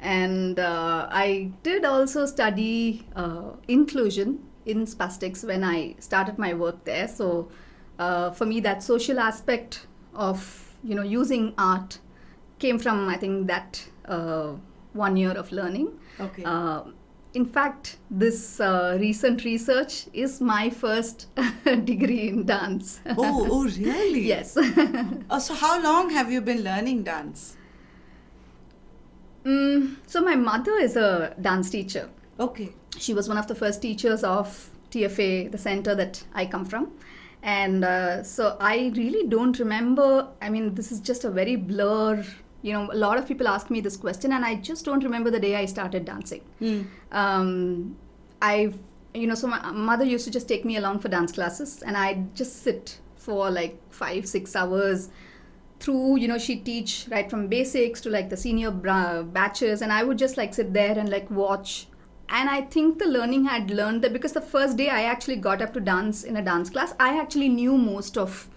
and 0.00 0.58
uh, 0.58 1.08
I 1.10 1.52
did 1.62 1.84
also 1.84 2.26
study 2.26 3.06
uh, 3.14 3.52
inclusion 3.68 4.46
in 4.64 4.86
spastics 4.86 5.44
when 5.44 5.62
I 5.62 5.96
started 5.98 6.38
my 6.38 6.54
work 6.54 6.84
there. 6.84 7.08
So 7.08 7.50
uh, 7.98 8.30
for 8.30 8.46
me, 8.46 8.60
that 8.60 8.82
social 8.82 9.18
aspect 9.20 9.86
of 10.14 10.74
you 10.82 10.94
know 10.94 11.02
using 11.02 11.52
art 11.58 11.98
came 12.60 12.78
from 12.78 13.08
I 13.08 13.16
think 13.16 13.48
that 13.48 13.84
uh, 14.04 14.52
one 14.92 15.16
year 15.16 15.32
of 15.32 15.50
learning. 15.50 15.98
Okay. 16.20 16.44
Uh, 16.44 16.82
in 17.32 17.44
fact, 17.44 17.98
this 18.10 18.60
uh, 18.60 18.96
recent 19.00 19.44
research 19.44 20.06
is 20.12 20.40
my 20.40 20.68
first 20.68 21.28
degree 21.84 22.28
in 22.28 22.44
dance. 22.44 23.00
oh, 23.06 23.46
oh, 23.50 23.64
really? 23.78 24.26
yes. 24.26 24.56
Oh, 25.30 25.38
so, 25.38 25.54
how 25.54 25.80
long 25.80 26.10
have 26.10 26.32
you 26.32 26.40
been 26.40 26.62
learning 26.64 27.04
dance? 27.04 27.56
mm, 29.44 29.96
so, 30.06 30.20
my 30.20 30.34
mother 30.34 30.72
is 30.72 30.96
a 30.96 31.36
dance 31.40 31.70
teacher. 31.70 32.10
Okay. 32.40 32.70
She 32.98 33.14
was 33.14 33.28
one 33.28 33.38
of 33.38 33.46
the 33.46 33.54
first 33.54 33.80
teachers 33.80 34.24
of 34.24 34.70
TFA, 34.90 35.52
the 35.52 35.58
center 35.58 35.94
that 35.94 36.24
I 36.34 36.46
come 36.46 36.64
from. 36.64 36.90
And 37.42 37.84
uh, 37.84 38.22
so 38.22 38.56
I 38.60 38.92
really 38.96 39.26
don't 39.26 39.58
remember. 39.58 40.28
I 40.42 40.50
mean, 40.50 40.74
this 40.74 40.92
is 40.92 41.00
just 41.00 41.24
a 41.24 41.30
very 41.30 41.56
blur. 41.56 42.24
You 42.62 42.72
know, 42.74 42.90
a 42.92 42.94
lot 42.96 43.16
of 43.18 43.26
people 43.26 43.48
ask 43.48 43.70
me 43.70 43.80
this 43.80 43.96
question, 43.96 44.32
and 44.32 44.44
I 44.44 44.54
just 44.56 44.84
don't 44.84 45.02
remember 45.02 45.30
the 45.30 45.40
day 45.40 45.56
I 45.56 45.64
started 45.66 46.04
dancing. 46.04 46.42
Hmm. 46.58 46.82
um, 47.12 47.96
I, 48.42 48.72
you 49.14 49.26
know, 49.26 49.34
so 49.34 49.46
my 49.46 49.70
mother 49.70 50.04
used 50.04 50.24
to 50.24 50.30
just 50.30 50.48
take 50.48 50.64
me 50.64 50.76
along 50.76 51.00
for 51.00 51.08
dance 51.08 51.32
classes, 51.32 51.82
and 51.82 51.96
I'd 51.96 52.34
just 52.34 52.62
sit 52.62 52.98
for 53.16 53.50
like 53.50 53.78
five, 53.90 54.26
six 54.26 54.54
hours 54.56 55.10
through. 55.78 56.18
You 56.18 56.28
know, 56.28 56.38
she'd 56.38 56.64
teach 56.64 57.06
right 57.10 57.28
from 57.28 57.48
basics 57.48 58.00
to 58.02 58.10
like 58.10 58.30
the 58.30 58.36
senior 58.36 58.70
bra- 58.70 59.22
batches, 59.22 59.82
and 59.82 59.92
I 59.92 60.02
would 60.04 60.18
just 60.18 60.36
like 60.36 60.54
sit 60.54 60.72
there 60.72 60.98
and 60.98 61.08
like 61.08 61.30
watch. 61.30 61.86
And 62.28 62.48
I 62.48 62.60
think 62.62 62.98
the 62.98 63.06
learning 63.06 63.44
had 63.46 63.70
learned 63.70 64.02
that 64.02 64.12
because 64.12 64.32
the 64.32 64.40
first 64.40 64.76
day 64.76 64.88
I 64.88 65.02
actually 65.02 65.36
got 65.36 65.60
up 65.60 65.74
to 65.74 65.80
dance 65.80 66.22
in 66.22 66.36
a 66.36 66.42
dance 66.42 66.70
class, 66.70 66.94
I 67.00 67.18
actually 67.18 67.48
knew 67.48 67.76
most 67.76 68.16
of, 68.16 68.48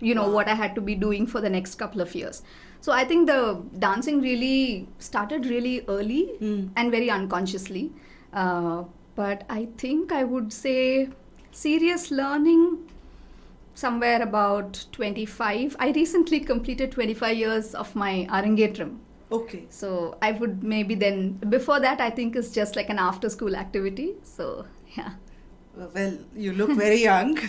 you 0.00 0.14
know, 0.14 0.28
Wow. 0.28 0.34
what 0.34 0.48
I 0.48 0.54
had 0.54 0.74
to 0.76 0.80
be 0.80 0.94
doing 0.94 1.26
for 1.26 1.40
the 1.40 1.50
next 1.50 1.74
couple 1.74 2.00
of 2.00 2.14
years. 2.14 2.40
So 2.80 2.92
I 2.92 3.04
think 3.04 3.26
the 3.26 3.62
dancing 3.78 4.20
really 4.20 4.86
started 4.98 5.46
really 5.46 5.84
early 5.88 6.30
Mm. 6.40 6.70
and 6.76 6.90
very 6.90 7.10
unconsciously. 7.10 7.92
Uh, 8.32 8.84
but 9.16 9.44
I 9.50 9.68
think 9.78 10.12
I 10.12 10.24
would 10.24 10.52
say 10.52 11.08
serious 11.50 12.10
learning 12.10 12.78
somewhere 13.74 14.20
about 14.22 14.84
25 14.92 15.76
i 15.78 15.90
recently 15.96 16.38
completed 16.40 16.90
25 16.92 17.36
years 17.36 17.74
of 17.74 17.94
my 17.94 18.26
arangetram 18.38 18.96
Okay. 19.30 19.60
so 19.70 20.16
i 20.20 20.30
would 20.32 20.64
maybe 20.64 20.94
then 20.96 21.32
before 21.56 21.78
that 21.80 22.00
i 22.00 22.10
think 22.10 22.34
it's 22.34 22.50
just 22.50 22.74
like 22.80 22.88
an 22.88 22.98
after 22.98 23.28
school 23.28 23.54
activity 23.54 24.06
so 24.22 24.66
yeah 24.96 25.12
Well, 25.78 26.18
you 26.34 26.52
look 26.52 26.70
very 26.76 27.00
young. 27.02 27.38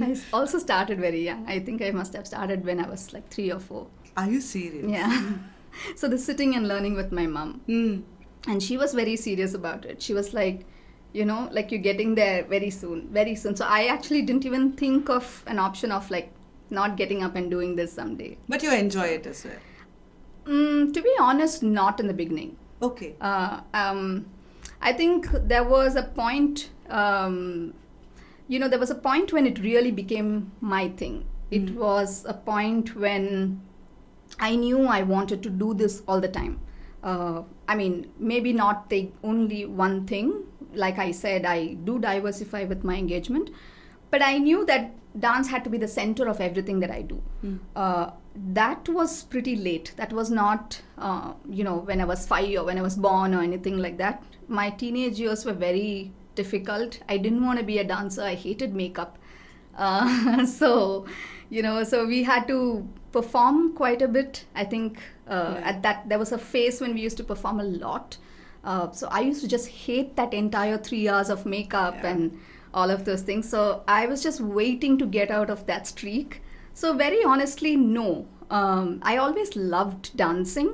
I 0.00 0.16
also 0.32 0.58
started 0.58 0.98
very 1.00 1.20
young 1.24 1.44
i 1.48 1.58
think 1.66 1.82
i 1.82 1.90
must 1.90 2.12
have 2.18 2.26
started 2.26 2.64
when 2.64 2.80
i 2.84 2.88
was 2.88 3.12
like 3.12 3.28
3 3.34 3.52
or 3.52 3.60
4 3.60 3.86
Are 4.16 4.28
you 4.30 4.40
serious? 4.40 4.90
yeah 4.90 5.32
so 5.96 6.08
the 6.08 6.18
sitting 6.18 6.54
and 6.56 6.66
learning 6.68 6.94
with 7.00 7.12
my 7.12 7.26
mom 7.26 7.60
Hmm. 7.66 8.00
and 8.50 8.62
she 8.62 8.76
was 8.76 8.94
very 8.94 9.14
serious 9.16 9.54
about 9.54 9.84
it 9.84 10.02
she 10.02 10.14
was 10.18 10.32
like 10.34 10.64
you 11.12 11.24
know 11.24 11.48
like 11.52 11.70
you're 11.70 11.80
getting 11.86 12.14
there 12.16 12.42
very 12.44 12.70
soon 12.70 13.08
very 13.20 13.34
soon 13.36 13.54
so 13.56 13.64
i 13.78 13.86
actually 13.86 14.22
didn't 14.22 14.44
even 14.50 14.72
think 14.72 15.08
of 15.18 15.30
an 15.46 15.58
option 15.68 15.92
of 15.92 16.10
like 16.10 16.32
not 16.80 16.96
getting 16.96 17.22
up 17.22 17.36
and 17.36 17.50
doing 17.50 17.76
this 17.76 17.92
someday 17.92 18.36
But 18.48 18.62
you 18.64 18.72
enjoy 18.74 19.06
it 19.18 19.26
as 19.26 19.44
well. 19.44 19.60
mm, 20.46 20.92
to 20.92 21.00
be 21.10 21.12
honest 21.20 21.62
not 21.62 22.00
in 22.00 22.08
the 22.08 22.18
beginning 22.24 22.56
Okay. 22.82 23.14
uh, 23.20 23.60
um, 23.72 24.26
I 24.80 24.92
think 24.92 25.28
there 25.32 25.64
was 25.64 25.96
a 25.96 26.02
point, 26.02 26.70
um, 26.88 27.74
you 28.48 28.58
know, 28.58 28.68
there 28.68 28.78
was 28.78 28.90
a 28.90 28.94
point 28.94 29.32
when 29.32 29.46
it 29.46 29.58
really 29.60 29.90
became 29.90 30.52
my 30.60 30.88
thing. 30.88 31.24
It 31.50 31.66
Mm. 31.66 31.76
was 31.76 32.24
a 32.28 32.34
point 32.34 32.94
when 32.96 33.60
I 34.38 34.56
knew 34.56 34.86
I 34.86 35.02
wanted 35.02 35.42
to 35.44 35.50
do 35.50 35.74
this 35.74 36.02
all 36.06 36.20
the 36.20 36.28
time. 36.28 36.60
Uh, 37.02 37.42
I 37.68 37.76
mean, 37.76 38.10
maybe 38.18 38.52
not 38.52 38.90
take 38.90 39.14
only 39.22 39.64
one 39.64 40.06
thing. 40.06 40.32
Like 40.74 40.98
I 40.98 41.10
said, 41.12 41.44
I 41.44 41.74
do 41.74 41.98
diversify 41.98 42.64
with 42.64 42.84
my 42.84 42.96
engagement, 42.96 43.50
but 44.10 44.22
I 44.22 44.38
knew 44.38 44.64
that 44.66 44.92
dance 45.18 45.48
had 45.48 45.64
to 45.64 45.70
be 45.70 45.78
the 45.78 45.88
center 45.88 46.28
of 46.28 46.40
everything 46.40 46.80
that 46.80 46.90
I 46.90 47.02
do. 47.02 47.22
Mm. 47.44 47.58
Uh, 47.74 48.10
that 48.52 48.88
was 48.88 49.22
pretty 49.24 49.56
late. 49.56 49.92
That 49.96 50.12
was 50.12 50.30
not, 50.30 50.82
uh, 50.98 51.32
you 51.48 51.64
know, 51.64 51.76
when 51.76 52.00
I 52.00 52.04
was 52.04 52.26
five 52.26 52.54
or 52.58 52.64
when 52.64 52.78
I 52.78 52.82
was 52.82 52.96
born 52.96 53.34
or 53.34 53.42
anything 53.42 53.78
like 53.78 53.96
that. 53.98 54.22
My 54.48 54.70
teenage 54.70 55.18
years 55.18 55.44
were 55.44 55.54
very 55.54 56.12
difficult. 56.34 57.00
I 57.08 57.16
didn't 57.16 57.44
want 57.44 57.58
to 57.58 57.64
be 57.64 57.78
a 57.78 57.84
dancer. 57.84 58.22
I 58.22 58.34
hated 58.34 58.74
makeup. 58.74 59.18
Uh, 59.76 60.44
so, 60.60 61.06
you 61.48 61.62
know, 61.62 61.82
so 61.84 62.06
we 62.06 62.22
had 62.24 62.46
to 62.48 62.86
perform 63.12 63.74
quite 63.74 64.02
a 64.02 64.08
bit. 64.08 64.44
I 64.54 64.64
think 64.64 64.98
uh, 65.28 65.54
Yeah. 65.58 65.68
at 65.68 65.82
that 65.82 66.08
there 66.08 66.18
was 66.18 66.32
a 66.32 66.38
phase 66.38 66.80
when 66.80 66.92
we 66.94 67.00
used 67.00 67.16
to 67.16 67.24
perform 67.24 67.60
a 67.60 67.64
lot. 67.64 68.18
Uh, 68.64 68.90
so 68.90 69.08
I 69.10 69.20
used 69.20 69.40
to 69.42 69.48
just 69.48 69.68
hate 69.68 70.16
that 70.16 70.34
entire 70.34 70.76
three 70.76 71.08
hours 71.08 71.30
of 71.30 71.46
makeup 71.46 71.94
Yeah. 72.02 72.10
and 72.10 72.38
all 72.76 72.90
of 72.90 73.04
those 73.04 73.22
things. 73.22 73.48
So 73.48 73.82
I 73.88 74.06
was 74.06 74.22
just 74.22 74.40
waiting 74.40 74.98
to 74.98 75.06
get 75.06 75.30
out 75.30 75.50
of 75.50 75.66
that 75.66 75.86
streak. 75.86 76.42
So 76.74 76.94
very 76.94 77.24
honestly, 77.24 77.74
no. 77.76 78.26
Um, 78.50 79.00
I 79.02 79.16
always 79.16 79.56
loved 79.56 80.16
dancing, 80.16 80.70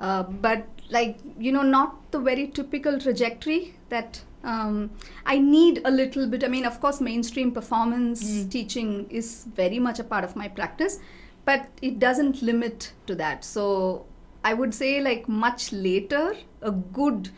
uh, 0.00 0.24
but 0.24 0.66
like 0.90 1.18
you 1.38 1.52
know, 1.52 1.62
not 1.62 2.10
the 2.10 2.18
very 2.18 2.48
typical 2.48 2.98
trajectory 3.00 3.74
that 3.88 4.20
um, 4.42 4.90
I 5.24 5.38
need 5.38 5.80
a 5.84 5.90
little 5.90 6.26
bit. 6.26 6.44
I 6.44 6.48
mean, 6.48 6.66
of 6.66 6.80
course, 6.80 7.00
mainstream 7.00 7.52
performance 7.52 8.22
Mm. 8.22 8.50
teaching 8.50 8.90
is 9.08 9.44
very 9.56 9.78
much 9.78 9.98
a 10.00 10.04
part 10.04 10.24
of 10.24 10.36
my 10.36 10.48
practice, 10.48 10.98
but 11.46 11.68
it 11.80 11.98
doesn't 11.98 12.42
limit 12.42 12.92
to 13.06 13.14
that. 13.14 13.44
So 13.44 14.04
I 14.44 14.52
would 14.52 14.74
say, 14.74 15.00
like 15.00 15.28
much 15.28 15.72
later, 15.72 16.34
a 16.60 16.70
good 16.70 17.30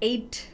eight 0.00 0.48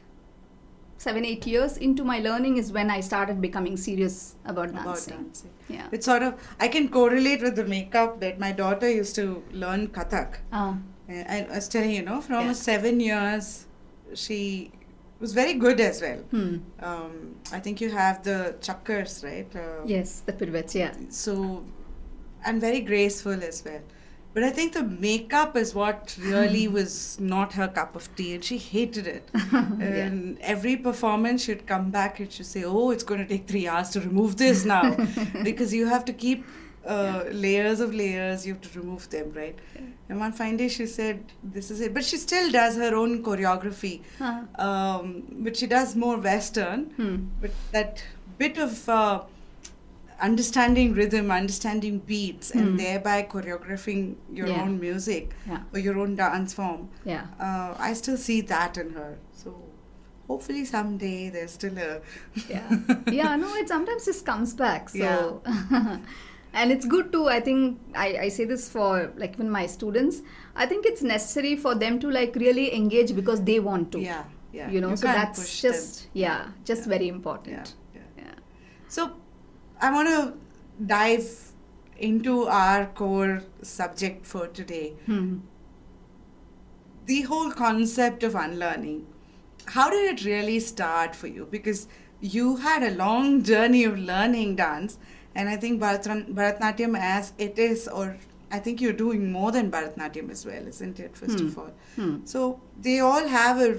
seven 1.05 1.25
eight 1.31 1.47
years 1.53 1.77
into 1.87 2.05
my 2.11 2.19
learning 2.27 2.57
is 2.63 2.69
when 2.77 2.91
i 2.97 3.01
started 3.09 3.41
becoming 3.45 3.77
serious 3.85 4.17
about 4.53 4.71
About 4.75 4.85
dancing 4.89 5.17
dancing. 5.23 5.51
yeah 5.77 5.89
It's 5.97 6.07
sort 6.11 6.23
of, 6.29 6.35
I 6.67 6.69
can 6.75 6.89
correlate 6.97 7.43
with 7.47 7.57
the 7.61 7.65
makeup 7.77 8.21
that 8.25 8.39
My 8.45 8.53
daughter 8.63 8.89
used 9.01 9.15
to 9.21 9.25
learn 9.65 9.89
Kathak. 9.97 10.37
uh, 10.53 10.75
And 11.09 11.25
I 11.51 11.57
was 11.57 11.67
telling 11.75 11.93
you, 11.97 12.03
know, 12.09 12.19
for 12.27 12.33
Yeah. 12.33 12.39
almost 12.41 12.63
seven 12.73 13.01
years, 13.07 13.49
she 14.23 14.39
was 15.25 15.33
very 15.41 15.55
good 15.65 15.81
as 15.89 15.97
well. 16.05 16.21
hmm. 16.37 16.55
Um, 16.91 17.13
I 17.59 17.61
think 17.65 17.81
you 17.85 17.91
have 17.97 18.23
the 18.29 18.39
chakkars, 18.69 19.15
right? 19.29 19.59
Uh, 19.65 19.83
yes 19.97 20.15
the 20.29 20.35
pirouettes 20.41 20.75
yeah 20.83 20.95
So, 21.23 21.35
and 22.47 22.61
very 22.69 22.81
graceful 22.93 23.45
as 23.51 23.59
well. 23.67 23.83
But 24.35 24.45
I 24.45 24.51
think 24.51 24.73
the 24.73 24.83
makeup 24.83 25.57
is 25.57 25.75
what 25.75 26.17
really 26.19 26.67
was 26.79 27.19
not 27.21 27.53
her 27.55 27.69
cup 27.69 27.95
of 27.95 28.15
tea, 28.17 28.35
and 28.35 28.45
she 28.45 28.59
hated 28.59 29.07
it. 29.07 29.31
Yeah. 29.83 30.07
And 30.07 30.39
every 30.41 30.77
performance, 30.77 31.45
she'd 31.45 31.67
come 31.67 31.91
back 31.91 32.21
and 32.21 32.33
she'd 32.33 32.47
say, 32.47 32.65
"Oh, 32.65 32.91
it's 32.91 33.05
going 33.05 33.21
to 33.21 33.27
take 33.27 33.47
three 33.49 33.67
hours 33.69 33.91
to 33.91 34.01
remove 34.01 34.37
this 34.37 34.65
now," 34.65 34.97
because 35.43 35.75
you 35.75 35.87
have 35.87 36.05
to 36.07 36.13
keep 36.13 36.45
uh, 36.87 37.25
layers 37.31 37.81
of 37.81 37.95
layers. 37.95 38.47
You 38.47 38.55
have 38.55 38.63
to 38.63 38.79
remove 38.81 39.09
them, 39.11 39.33
right? 39.35 39.59
And 40.09 40.19
one 40.21 40.33
fine 40.33 40.57
day, 40.57 40.69
she 40.69 40.87
said, 40.87 41.25
"This 41.43 41.71
is 41.71 41.81
it," 41.81 41.93
but 41.95 42.05
she 42.05 42.17
still 42.17 42.51
does 42.51 42.77
her 42.77 42.95
own 42.95 43.23
choreography. 43.23 43.95
Uh, 44.21 44.43
Um, 44.69 45.25
but 45.47 45.57
she 45.57 45.67
does 45.67 45.95
more 45.97 46.17
Western 46.31 46.85
hmm. 46.97 47.17
but 47.41 47.51
that 47.73 48.03
bit 48.39 48.59
of 48.59 48.89
uh, 48.89 49.23
understanding 50.29 50.95
rhythm, 50.95 51.31
understanding 51.37 51.99
beats, 52.11 52.51
and 52.53 52.69
Hmm. 52.71 52.77
thereby 52.83 53.17
choreographing 53.35 54.03
your 54.41 54.49
Yeah. 54.49 54.63
own 54.63 54.79
music 54.81 55.35
yeah 55.51 55.63
or 55.75 55.79
your 55.87 55.99
own 56.05 56.15
dance 56.23 56.55
form, 56.61 56.89
yeah 57.05 57.27
uh, 57.49 57.75
I 57.89 57.93
still 58.03 58.17
see 58.27 58.41
that 58.55 58.79
in 58.85 58.91
her. 58.99 59.11
So 59.45 59.55
hopefully 60.29 60.65
someday 60.65 61.31
there's 61.37 61.53
still 61.61 61.79
a 61.87 61.91
yeah 62.49 62.77
yeah 63.21 63.37
no 63.45 63.49
it 63.63 63.69
sometimes 63.73 64.05
just 64.11 64.25
comes 64.29 64.55
back 64.61 64.89
so 64.89 65.09
and 66.61 66.71
it's 66.75 66.87
good 66.93 67.11
too 67.15 67.25
i 67.29 67.41
think 67.41 67.81
I, 68.05 68.07
I 68.27 68.29
say 68.37 68.45
this 68.53 68.69
for 68.75 69.13
like 69.23 69.35
even 69.35 69.51
my 69.57 69.67
students 69.67 70.23
i 70.55 70.67
think 70.71 70.87
it's 70.87 71.03
necessary 71.03 71.57
for 71.57 71.75
them 71.83 71.99
to 72.05 72.11
like 72.19 72.35
really 72.45 72.67
engage 72.75 73.15
because 73.21 73.43
they 73.51 73.59
want 73.61 73.91
to 73.93 74.01
yeah 74.01 74.25
yeah 74.53 74.71
you 74.71 74.81
know 74.81 74.95
so 74.95 75.07
can't 75.07 75.19
that's 75.19 75.41
push 75.41 75.61
them. 75.63 75.73
just 75.73 76.07
yeah 76.13 76.49
just 76.65 76.83
Yeah. 76.87 76.89
very 76.95 77.07
yeah, 77.07 77.15
important 77.19 77.75
yeah. 77.95 78.01
yeah. 78.19 78.35
So 78.89 79.11
I 79.87 79.91
want 79.93 80.09
to 80.09 80.35
dive 80.87 81.29
into 81.99 82.35
our 82.59 82.87
core 83.01 83.43
subject 83.63 84.27
for 84.27 84.47
today. 84.61 84.93
Hmm. 85.07 85.33
the 87.07 87.23
whole 87.23 87.51
concept 87.51 88.23
of 88.27 88.35
unlearning 88.41 88.99
how 89.77 89.85
did 89.95 90.05
it 90.13 90.25
really 90.25 90.59
start 90.67 91.17
for 91.21 91.27
you 91.39 91.47
because 91.55 91.81
you 92.35 92.45
had 92.67 92.85
a 92.89 92.91
long 93.01 93.43
journey 93.49 93.81
of 93.89 93.97
learning 94.11 94.55
dance 94.61 94.99
and 95.35 95.49
i 95.55 95.57
think 95.65 95.81
bharatnatyam 95.81 96.97
as 96.99 97.33
it 97.47 97.59
is 97.67 97.89
or 97.89 98.07
i 98.53 98.61
think 98.67 98.81
you're 98.85 98.99
doing 99.03 99.27
more 99.33 99.51
than 99.57 99.71
bharatnatyam 99.77 100.31
as 100.37 100.45
well 100.51 100.71
isn't 100.75 101.01
it 101.07 101.17
first 101.23 101.41
Hmm. 101.41 101.47
of 101.49 101.59
all 101.65 101.73
Hmm. 101.97 102.15
so 102.35 102.45
they 102.89 102.97
all 103.11 103.29
have 103.37 103.61
a 103.69 103.71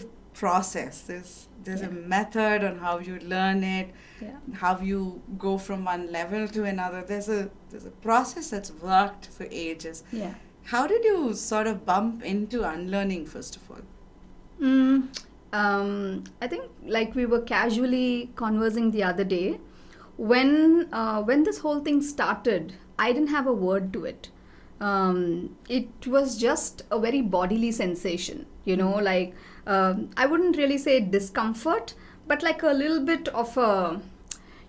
process 0.44 1.02
there's 1.12 1.34
there's 1.64 1.82
a 1.82 1.92
method 2.16 2.64
on 2.72 2.80
how 2.88 2.98
you 3.10 3.20
learn 3.36 3.64
it 3.64 3.96
yeah. 4.26 4.56
How 4.56 4.80
you 4.80 5.22
go 5.38 5.58
from 5.58 5.86
one 5.86 6.12
level 6.12 6.48
to 6.48 6.64
another 6.64 7.04
there's 7.04 7.30
a 7.30 7.50
there's 7.70 7.86
a 7.86 7.92
process 8.08 8.50
that's 8.50 8.72
worked 8.72 9.28
for 9.28 9.48
ages. 9.52 10.04
Yeah. 10.12 10.34
How 10.66 10.88
did 10.88 11.04
you 11.04 11.34
sort 11.34 11.68
of 11.68 11.86
bump 11.86 12.24
into 12.24 12.64
unlearning 12.64 13.26
first 13.26 13.58
of 13.58 13.70
all? 13.70 13.82
Mm, 14.62 15.08
um, 15.52 16.24
I 16.42 16.48
think 16.48 16.66
like 16.86 17.16
we 17.16 17.26
were 17.26 17.42
casually 17.42 18.32
conversing 18.36 18.92
the 18.92 19.04
other 19.04 19.24
day, 19.24 19.60
when 20.18 20.88
uh, 20.92 21.22
when 21.22 21.44
this 21.44 21.60
whole 21.60 21.80
thing 21.80 22.02
started, 22.02 22.74
I 22.98 23.12
didn't 23.12 23.30
have 23.30 23.48
a 23.48 23.54
word 23.54 23.92
to 23.94 24.06
it. 24.06 24.30
Um, 24.80 25.58
it 25.70 26.08
was 26.08 26.38
just 26.38 26.84
a 26.92 27.00
very 27.00 27.22
bodily 27.22 27.72
sensation, 27.72 28.46
you 28.66 28.76
know, 28.76 28.96
like 28.96 29.34
um, 29.66 30.10
I 30.18 30.26
wouldn't 30.26 30.58
really 30.58 30.78
say 30.78 31.00
discomfort, 31.00 31.94
but 32.28 32.44
like 32.44 32.64
a 32.64 32.74
little 32.74 33.00
bit 33.00 33.28
of 33.30 33.56
a 33.58 34.02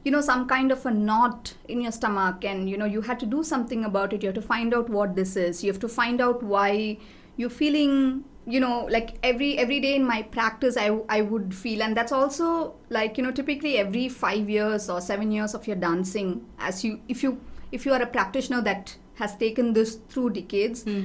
you 0.05 0.11
know 0.11 0.21
some 0.21 0.47
kind 0.47 0.71
of 0.71 0.85
a 0.87 0.91
knot 0.91 1.55
in 1.67 1.81
your 1.81 1.93
stomach 1.93 2.45
and 2.45 2.69
you 2.69 2.77
know 2.77 2.85
you 2.85 3.01
had 3.01 3.19
to 3.21 3.27
do 3.27 3.43
something 3.43 3.85
about 3.85 4.13
it. 4.13 4.23
You 4.23 4.29
have 4.29 4.35
to 4.35 4.43
find 4.43 4.75
out 4.75 4.89
what 4.89 5.17
this 5.17 5.37
is. 5.37 5.65
You 5.65 5.73
have 5.73 5.81
to 5.81 5.89
find 5.89 6.21
out 6.21 6.43
why 6.43 6.99
you're 7.37 7.51
feeling 7.51 8.25
you 8.47 8.61
know 8.61 8.87
like 8.91 9.17
every 9.23 9.57
every 9.57 9.81
day 9.81 9.95
in 9.97 10.05
my 10.05 10.21
practice 10.21 10.77
i 10.77 10.91
i 11.09 11.23
would 11.23 11.55
feel. 11.55 11.83
And 11.83 11.97
that's 11.97 12.13
also 12.13 12.75
like 12.91 13.17
you 13.17 13.25
know 13.25 13.33
typically 13.33 13.79
every 13.79 14.09
5 14.09 14.51
years 14.51 14.91
or 14.91 15.01
7 15.01 15.33
years 15.33 15.55
of 15.55 15.67
your 15.67 15.77
dancing 15.77 16.47
as 16.59 16.85
you 16.85 17.01
if 17.09 17.23
you 17.23 17.41
if 17.73 17.87
you 17.87 17.95
are 17.95 18.03
a 18.03 18.07
practitioner 18.07 18.61
that 18.63 18.97
has 19.15 19.37
taken 19.37 19.73
this 19.73 19.95
through 20.09 20.31
decades 20.31 20.83
hmm. 20.83 21.05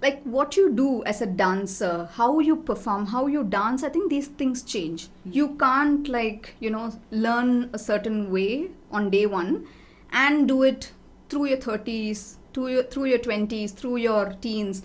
Like 0.00 0.22
what 0.22 0.56
you 0.56 0.70
do 0.70 1.02
as 1.04 1.20
a 1.20 1.26
dancer 1.26 2.08
how 2.12 2.38
you 2.38 2.56
perform 2.56 3.06
how 3.06 3.26
you 3.26 3.42
dance 3.42 3.82
i 3.82 3.88
think 3.88 4.10
these 4.10 4.28
things 4.28 4.62
change. 4.62 5.08
You 5.24 5.48
can't 5.56 6.08
like 6.08 6.54
you 6.60 6.70
know 6.70 6.92
learn 7.10 7.70
a 7.72 7.78
certain 7.78 8.30
way 8.30 8.70
on 8.90 9.10
day 9.10 9.26
one 9.26 9.66
and 10.12 10.48
do 10.48 10.62
it 10.62 10.92
through 11.28 11.46
your 11.46 11.58
30s 11.58 12.36
through 12.54 12.68
your 12.68 12.82
through 12.84 13.06
your 13.06 13.18
20s 13.18 13.74
through 13.74 13.96
your 13.96 14.34
teens. 14.40 14.82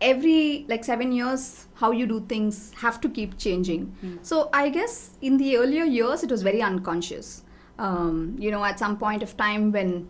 Every 0.00 0.66
like 0.68 0.84
seven 0.84 1.12
years 1.12 1.66
how 1.74 1.90
you 1.90 2.06
do 2.06 2.20
things 2.28 2.72
have 2.76 3.00
to 3.00 3.08
keep 3.08 3.38
changing. 3.38 3.94
So 4.22 4.50
i 4.52 4.68
guess 4.68 5.10
in 5.22 5.38
the 5.38 5.56
earlier 5.56 5.84
years 5.84 6.22
it 6.22 6.30
was 6.30 6.42
very 6.42 6.62
unconscious. 6.62 7.42
Um, 7.78 8.36
you 8.38 8.50
know 8.50 8.64
at 8.64 8.78
some 8.78 8.96
point 8.98 9.22
of 9.22 9.36
time 9.36 9.70
when 9.70 10.08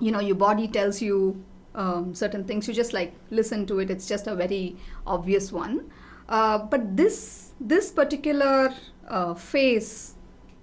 you 0.00 0.10
know 0.10 0.20
your 0.20 0.36
body 0.36 0.68
tells 0.68 1.00
you 1.00 1.42
um, 1.74 2.14
certain 2.14 2.44
things. 2.44 2.68
You 2.68 2.74
just 2.74 2.92
like 2.92 3.14
listen 3.30 3.66
to 3.66 3.78
it. 3.80 3.90
It's 3.90 4.06
just 4.08 4.26
a 4.26 4.34
very 4.34 4.76
obvious 5.06 5.52
one. 5.52 5.90
Uh, 6.28 6.58
but 6.58 6.96
this 6.96 7.52
this 7.60 7.90
particular 7.90 8.74
uh, 9.08 9.34
phase 9.34 10.14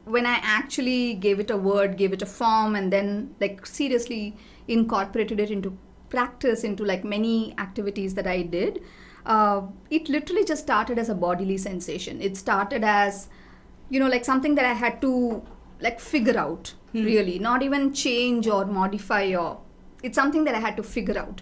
when 0.06 0.26
i 0.26 0.40
actually 0.42 1.14
gave 1.14 1.40
it 1.40 1.52
a 1.52 1.56
word 1.56 1.96
gave 1.96 2.12
it 2.12 2.24
a 2.24 2.26
form 2.26 2.76
and 2.76 2.92
then 2.92 3.36
like 3.40 3.64
seriously 3.68 4.36
incorporated 4.68 5.40
it 5.40 5.52
into 5.52 5.78
practice 6.10 6.64
into 6.64 6.84
like 6.84 7.04
many 7.04 7.54
activities 7.60 8.16
that 8.16 8.26
i 8.26 8.42
did 8.42 8.82
uh, 9.26 9.62
it 9.90 10.10
literally 10.10 10.44
just 10.44 10.64
started 10.64 10.98
as 10.98 11.10
a 11.10 11.16
bodily 11.16 11.58
sensation. 11.58 12.22
It 12.22 12.38
started 12.38 12.84
as 12.84 13.30
you 13.90 14.00
know 14.00 14.08
like 14.08 14.24
something 14.24 14.56
that 14.56 14.66
i 14.66 14.74
had 14.74 15.02
to 15.02 15.42
like 15.80 16.00
figure 16.00 16.38
out 16.38 16.74
really. 16.94 17.40
Not 17.40 17.62
even 17.62 17.94
change 17.94 18.48
or 18.48 18.66
modify 18.66 19.36
or 19.36 19.60
it's 20.04 20.16
something 20.16 20.44
that 20.46 20.56
i 20.56 20.60
had 20.60 20.78
to 20.78 20.84
figure 20.84 21.18
out. 21.18 21.42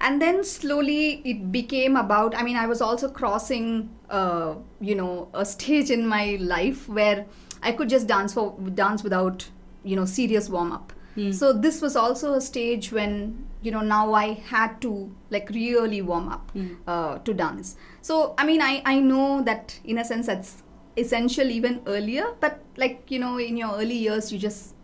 And 0.00 0.22
then 0.22 0.44
slowly 0.44 1.22
it 1.24 1.50
became 1.50 1.96
about 1.96 2.34
i 2.36 2.42
mean 2.44 2.56
i 2.56 2.66
was 2.66 2.80
also 2.80 3.08
crossing 3.10 3.90
uh, 4.08 4.54
you 4.80 4.94
know 4.94 5.28
a 5.34 5.44
stage 5.44 5.90
in 5.90 6.06
my 6.06 6.36
life 6.40 6.88
where 6.88 7.26
i 7.62 7.72
could 7.72 7.88
just 7.88 8.06
dance 8.06 8.32
for 8.32 8.56
dance 8.74 9.02
without 9.02 9.48
you 9.82 9.96
know 9.96 10.04
serious 10.04 10.48
warm 10.48 10.70
up. 10.72 10.92
So 11.32 11.52
this 11.52 11.82
was 11.82 11.96
also 11.96 12.34
a 12.34 12.40
stage 12.40 12.92
when 12.92 13.44
you 13.60 13.72
know 13.72 13.80
now 13.80 14.14
i 14.14 14.34
had 14.34 14.80
to 14.82 15.12
like 15.30 15.50
really 15.50 16.00
warm 16.00 16.28
up 16.28 16.52
uh, 16.86 17.18
to 17.18 17.34
dance. 17.34 17.74
So 18.02 18.34
i 18.38 18.46
mean 18.46 18.62
i 18.62 18.82
i 18.84 19.00
know 19.00 19.42
that 19.42 19.80
in 19.84 19.98
a 19.98 20.04
sense 20.04 20.26
that's 20.26 20.62
essential 20.96 21.50
even 21.50 21.80
earlier 21.86 22.26
but 22.40 22.60
like 22.76 23.10
you 23.10 23.18
know 23.18 23.38
in 23.38 23.56
your 23.56 23.74
early 23.80 23.94
years 23.96 24.32
you 24.32 24.38
just 24.38 24.74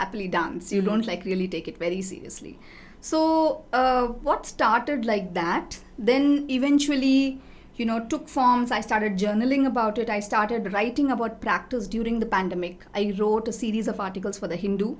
happily 0.00 0.28
dance 0.28 0.72
you 0.72 0.82
don't 0.82 1.06
like 1.06 1.24
really 1.24 1.48
take 1.48 1.68
it 1.68 1.78
very 1.78 2.02
seriously. 2.02 2.58
So 3.00 3.64
uh, 3.72 4.06
what 4.28 4.46
started 4.46 5.04
like 5.04 5.34
that 5.34 5.78
then 5.98 6.46
eventually 6.50 7.40
you 7.76 7.86
know 7.86 8.00
took 8.12 8.28
forms. 8.28 8.72
I 8.72 8.80
started 8.80 9.16
journaling 9.16 9.66
about 9.66 9.98
it. 9.98 10.10
I 10.10 10.20
started 10.20 10.72
writing 10.72 11.12
about 11.12 11.40
practice 11.40 11.86
during 11.86 12.18
the 12.18 12.26
pandemic. 12.26 12.84
I 12.94 13.14
wrote 13.18 13.48
a 13.48 13.52
series 13.52 13.88
of 13.88 14.00
articles 14.00 14.38
for 14.38 14.48
the 14.48 14.56
hindu 14.56 14.96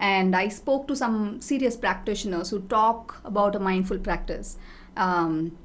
and 0.00 0.34
i 0.34 0.48
spoke 0.48 0.88
to 0.88 0.96
some 0.96 1.40
serious 1.40 1.76
practitioners 1.76 2.50
who 2.50 2.60
talk 2.76 3.20
about 3.24 3.54
a 3.54 3.60
mindful 3.60 3.98
practice. 3.98 4.56
Um, 4.96 5.56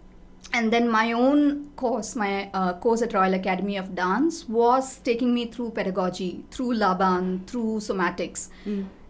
and 0.56 0.72
then 0.74 0.90
my 0.90 1.12
own 1.12 1.40
course 1.82 2.16
my 2.16 2.50
uh, 2.54 2.74
course 2.84 3.02
at 3.06 3.14
royal 3.14 3.34
academy 3.38 3.78
of 3.82 3.94
dance 3.96 4.48
was 4.58 4.98
taking 5.10 5.34
me 5.38 5.46
through 5.54 5.70
pedagogy 5.80 6.30
through 6.52 6.74
laban 6.74 7.44
through 7.46 7.80
somatics. 7.88 8.50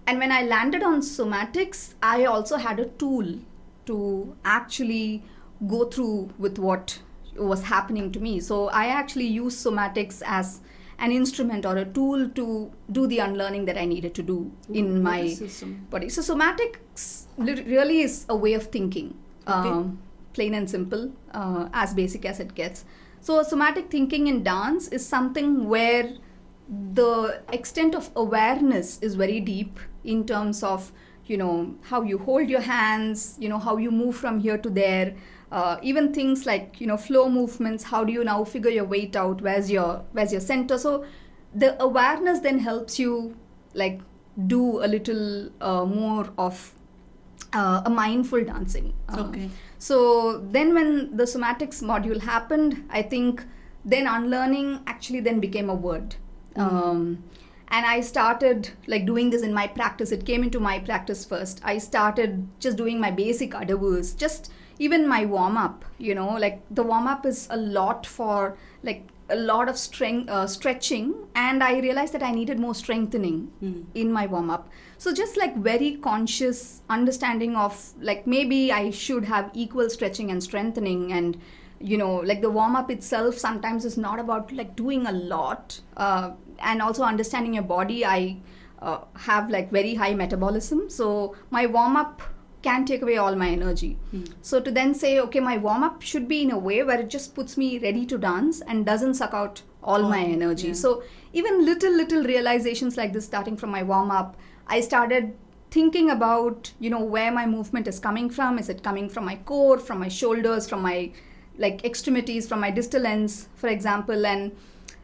And 0.07 0.19
when 0.23 0.31
i 0.37 0.41
landed 0.43 0.83
on 0.83 1.01
somatics 1.01 1.81
i 2.11 2.25
also 2.25 2.57
had 2.67 2.79
a 2.79 2.85
tool 3.03 3.27
to 3.89 3.97
actually 4.43 5.23
go 5.75 5.85
through 5.95 6.29
with 6.37 6.57
what 6.57 6.99
was 7.35 7.63
happening 7.63 8.11
to 8.15 8.19
me. 8.19 8.39
So 8.39 8.67
i 8.69 8.85
actually 8.87 9.27
used 9.27 9.65
somatics 9.65 10.21
as 10.25 10.61
an 10.97 11.11
instrument 11.11 11.65
or 11.65 11.75
a 11.77 11.85
tool 11.85 12.29
to 12.39 12.71
do 12.97 13.05
the 13.13 13.19
unlearning 13.19 13.65
that 13.65 13.77
i 13.77 13.85
needed 13.93 14.15
to 14.15 14.23
do 14.23 14.51
in 14.81 15.03
my 15.03 15.21
body. 15.89 16.09
So 16.09 16.21
somatics 16.21 17.07
really 17.37 18.01
is 18.01 18.25
a 18.29 18.35
way 18.35 18.53
of 18.53 18.67
thinking. 18.77 19.13
Um, 19.47 19.99
plain 20.35 20.53
and 20.53 20.69
simple 20.69 21.11
uh, 21.33 21.69
as 21.73 21.93
basic 21.93 22.25
as 22.25 22.39
it 22.39 22.53
gets. 22.55 22.85
So 23.21 23.41
somatic 23.43 23.89
thinking 23.89 24.27
in 24.27 24.43
dance 24.43 24.87
is 24.89 25.05
something 25.05 25.67
where 25.67 26.13
the 26.93 27.41
extent 27.51 27.95
of 27.95 28.11
awareness 28.15 28.99
is 28.99 29.15
very 29.15 29.39
deep 29.39 29.79
in 30.03 30.25
terms 30.25 30.63
of 30.63 30.91
you 31.25 31.37
know 31.37 31.75
how 31.89 32.01
you 32.03 32.17
hold 32.19 32.49
your 32.49 32.61
hands 32.61 33.35
you 33.39 33.49
know 33.49 33.57
how 33.59 33.77
you 33.77 33.91
move 33.91 34.15
from 34.15 34.39
here 34.39 34.57
to 34.65 34.69
there 34.69 35.15
uh, 35.51 35.77
even 35.81 36.13
things 36.13 36.45
like 36.45 36.81
you 36.81 36.87
know 36.87 36.97
flow 36.97 37.29
movements 37.29 37.83
how 37.83 38.03
do 38.03 38.11
you 38.11 38.23
now 38.23 38.43
figure 38.43 38.69
your 38.69 38.85
weight 38.85 39.15
out 39.15 39.41
where's 39.41 39.71
your 39.71 40.03
where's 40.11 40.31
your 40.31 40.41
center? 40.41 40.77
So 40.77 41.05
the 41.53 41.81
awareness 41.81 42.39
then 42.39 42.59
helps 42.59 42.99
you 42.99 43.35
like 43.73 44.01
do 44.47 44.83
a 44.83 44.87
little 44.87 45.49
uh, 45.61 45.85
more 45.85 46.29
of 46.37 46.73
uh, 47.53 47.83
a 47.85 47.89
mindful 47.89 48.43
dancing. 48.43 48.93
Uh, 49.07 49.23
Okay. 49.27 49.49
So 49.87 49.97
then 50.55 50.73
when 50.77 50.89
the 51.19 51.27
somatics 51.33 51.81
module 51.91 52.21
happened 52.31 52.83
i 52.99 53.01
think 53.13 53.45
then 53.85 54.07
unlearning 54.07 54.81
actually 54.87 55.19
then 55.19 55.39
became 55.39 55.69
a 55.69 55.75
word. 55.75 56.15
Um, 56.55 57.23
and 57.67 57.85
i 57.85 58.01
started 58.01 58.69
like 58.87 59.05
doing 59.05 59.29
this 59.29 59.41
in 59.41 59.53
my 59.53 59.67
practice. 59.67 60.11
It 60.11 60.25
came 60.25 60.43
into 60.43 60.59
my 60.59 60.79
practice 60.79 61.25
first. 61.25 61.61
I 61.63 61.77
started 61.77 62.47
just 62.59 62.77
doing 62.77 62.99
my 62.99 63.11
basic 63.11 63.51
adavus 63.51 64.15
just 64.17 64.51
even 64.77 65.07
my 65.07 65.25
warm 65.25 65.57
up 65.57 65.85
you 65.97 66.13
know 66.15 66.31
like 66.45 66.61
the 66.69 66.83
warm 66.83 67.07
up 67.07 67.25
is 67.25 67.47
a 67.49 67.57
lot 67.57 68.05
for 68.05 68.57
like 68.83 69.07
a 69.29 69.35
lot 69.35 69.69
of 69.69 69.77
strength 69.77 70.29
uh, 70.29 70.47
stretching. 70.47 71.13
And 71.35 71.63
i 71.63 71.79
realized 71.79 72.13
that 72.13 72.23
i 72.23 72.31
needed 72.31 72.59
more 72.59 72.75
strengthening 72.75 73.39
in 73.93 74.11
my 74.11 74.25
warm 74.25 74.49
up 74.49 74.69
so 74.97 75.13
just 75.13 75.37
like 75.37 75.55
very 75.57 75.91
conscious 75.97 76.81
understanding 76.89 77.55
of 77.55 77.93
like 78.01 78.25
maybe 78.25 78.71
i 78.71 78.89
should 78.89 79.25
have 79.25 79.49
equal 79.53 79.89
stretching 79.89 80.31
and 80.31 80.41
strengthening 80.43 81.11
and 81.11 81.39
you 81.79 81.97
know 81.97 82.15
like 82.17 82.41
the 82.41 82.49
warm 82.49 82.75
up 82.75 82.89
itself 82.89 83.37
sometimes 83.37 83.85
is 83.85 83.97
not 83.97 84.19
about 84.19 84.51
like 84.51 84.75
doing 84.75 85.05
a 85.07 85.11
lot 85.11 85.79
uh, 85.97 86.31
and 86.59 86.81
also 86.81 87.03
understanding 87.03 87.53
your 87.55 87.63
body 87.63 88.05
i 88.05 88.37
uh, 88.79 88.99
have 89.15 89.49
like 89.49 89.71
very 89.71 89.95
high 89.95 90.13
metabolism. 90.13 90.89
So 90.89 91.33
my 91.49 91.65
warm 91.65 91.95
up 91.95 92.21
can 92.61 92.83
take 92.85 93.01
away 93.01 93.15
all 93.17 93.33
my 93.35 93.47
energy. 93.49 93.97
So 94.41 94.59
to 94.59 94.69
then 94.69 94.93
say 94.93 95.19
okay 95.21 95.39
my 95.39 95.57
warm 95.57 95.81
up 95.83 96.01
should 96.01 96.27
be 96.27 96.41
in 96.41 96.51
a 96.51 96.57
way 96.59 96.83
where 96.83 96.99
it 96.99 97.09
just 97.09 97.33
puts 97.35 97.55
me 97.57 97.79
ready 97.79 98.05
to 98.07 98.17
dance 98.17 98.61
and 98.61 98.85
doesn't 98.85 99.13
suck 99.15 99.33
out 99.33 99.61
all 99.81 100.03
my 100.03 100.19
Oh, 100.25 100.31
energy. 100.33 100.67
yeah. 100.67 100.73
so 100.73 101.03
even 101.31 101.63
little 101.65 101.95
little 101.95 102.23
realizations 102.23 102.97
like 102.97 103.13
this 103.13 103.25
starting 103.25 103.55
from 103.55 103.71
my 103.71 103.81
warm 103.83 104.11
up 104.11 104.35
i 104.67 104.81
started 104.81 105.33
thinking 105.75 106.09
about 106.09 106.71
you 106.79 106.89
know 106.89 107.03
where 107.03 107.31
my 107.31 107.45
movement 107.45 107.87
is 107.87 107.99
coming 107.99 108.29
from. 108.29 108.57
Is 108.57 108.69
it 108.69 108.83
coming 108.83 109.09
from 109.09 109.25
my 109.25 109.35
core 109.49 109.77
from 109.77 109.99
my 109.99 110.07
shoulders 110.07 110.69
from 110.69 110.81
my 110.81 111.11
like 111.57 111.83
extremities 111.89 112.47
from 112.47 112.61
my 112.61 112.71
distal 112.71 113.05
ends 113.05 113.49
for 113.55 113.67
example? 113.67 114.25
And 114.25 114.55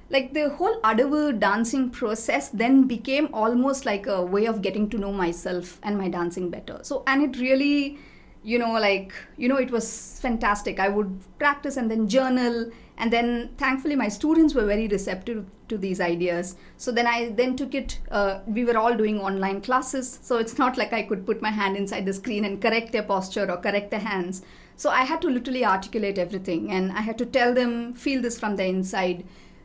like 0.09 0.33
the 0.33 0.49
whole 0.49 0.79
adavu 0.91 1.39
dancing 1.39 1.89
process 1.89 2.47
then 2.49 2.83
became 2.93 3.27
almost 3.33 3.85
like 3.85 4.07
a 4.07 4.21
way 4.21 4.45
of 4.45 4.61
getting 4.61 4.89
to 4.91 4.97
know 4.97 5.11
myself 5.11 5.77
and 5.83 5.97
my 5.97 6.07
dancing 6.07 6.49
better. 6.49 6.79
So 6.83 7.03
and 7.07 7.27
it 7.27 7.41
really 7.41 7.99
you 8.43 8.57
know 8.57 8.71
like 8.73 9.13
you 9.37 9.49
know 9.49 9.57
it 9.57 9.71
was 9.71 10.19
fantastic. 10.21 10.79
I 10.79 10.87
would 10.87 11.19
practice 11.37 11.75
and 11.75 11.91
then 11.91 12.07
journal 12.07 12.71
and 13.01 13.11
then 13.11 13.49
thankfully 13.57 13.95
my 13.95 14.07
students 14.07 14.53
were 14.53 14.65
very 14.65 14.87
receptive 14.87 15.45
to 15.67 15.77
these 15.77 15.99
ideas. 15.99 16.55
So 16.77 16.91
then 16.91 17.07
i 17.07 17.29
then 17.29 17.55
took 17.55 17.73
it 17.73 17.99
uh, 18.11 18.39
we 18.45 18.63
were 18.63 18.77
all 18.77 18.95
doing 18.95 19.19
online 19.19 19.61
classes. 19.61 20.19
So 20.21 20.37
it's 20.37 20.57
not 20.59 20.77
like 20.77 20.93
i 20.93 21.01
could 21.01 21.25
put 21.25 21.41
my 21.41 21.49
hand 21.49 21.75
inside 21.75 22.05
the 22.05 22.13
screen 22.13 22.45
and 22.45 22.61
correct 22.61 22.91
their 22.91 23.03
posture 23.03 23.49
or 23.51 23.57
correct 23.57 23.89
their 23.89 24.05
hands. 24.11 24.43
So 24.75 24.91
i 24.91 25.03
had 25.11 25.21
to 25.23 25.31
literally 25.37 25.65
articulate 25.65 26.19
everything 26.25 26.71
and 26.71 26.91
i 26.91 27.01
had 27.01 27.17
to 27.23 27.25
tell 27.37 27.55
them 27.55 27.95
feel 28.05 28.21
this 28.21 28.39
from 28.39 28.55
the 28.55 28.65
inside 28.65 29.23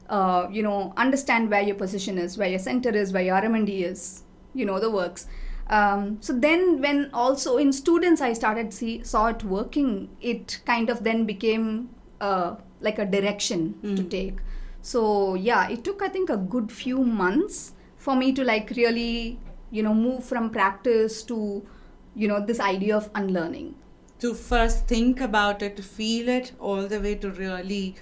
uh, 0.09 0.49
you 0.51 0.62
know 0.62 0.94
understand 0.96 1.51
where 1.51 1.62
your 1.68 1.77
position 1.77 2.18
is 2.25 2.38
where 2.38 2.49
your 2.49 2.62
center 2.70 2.90
is 3.03 3.12
where 3.12 3.27
your 3.29 3.37
aramandi 3.40 3.83
is 3.83 4.22
you 4.55 4.64
know 4.64 4.79
the 4.81 4.90
works. 4.90 5.27
Um, 5.68 6.18
so 6.20 6.33
then 6.33 6.81
when 6.81 7.11
also 7.12 7.57
in 7.59 7.72
students 7.72 8.20
i 8.20 8.33
started 8.33 8.72
see 8.72 9.03
saw 9.03 9.27
it 9.27 9.44
working. 9.44 10.09
It 10.20 10.61
kind 10.64 10.88
of 10.88 11.05
then 11.05 11.27
became 11.27 11.90
uh, 12.20 12.55
like 12.80 12.98
a 12.98 13.04
direction 13.04 13.74
to 13.82 14.02
mm. 14.02 14.10
take 14.10 14.38
so 14.82 15.34
yeah 15.34 15.68
it 15.68 15.82
took 15.84 16.02
i 16.02 16.08
think 16.08 16.30
a 16.30 16.36
good 16.36 16.70
few 16.70 17.02
months 17.02 17.72
for 17.96 18.14
me 18.16 18.32
to 18.32 18.44
like 18.44 18.70
really 18.76 19.38
you 19.70 19.82
know 19.82 19.94
move 19.94 20.24
from 20.24 20.50
practice 20.50 21.22
to 21.22 21.66
you 22.14 22.28
know 22.28 22.44
this 22.44 22.60
idea 22.60 22.96
of 22.96 23.10
unlearning 23.14 23.74
to 24.18 24.32
first 24.34 24.86
think 24.86 25.20
about 25.20 25.62
it, 25.62 25.76
to 25.76 25.82
feel 25.82 26.28
it, 26.28 26.52
all 26.58 26.86
the 26.86 27.00
way 27.00 27.14
to 27.16 27.30
really 27.30 27.96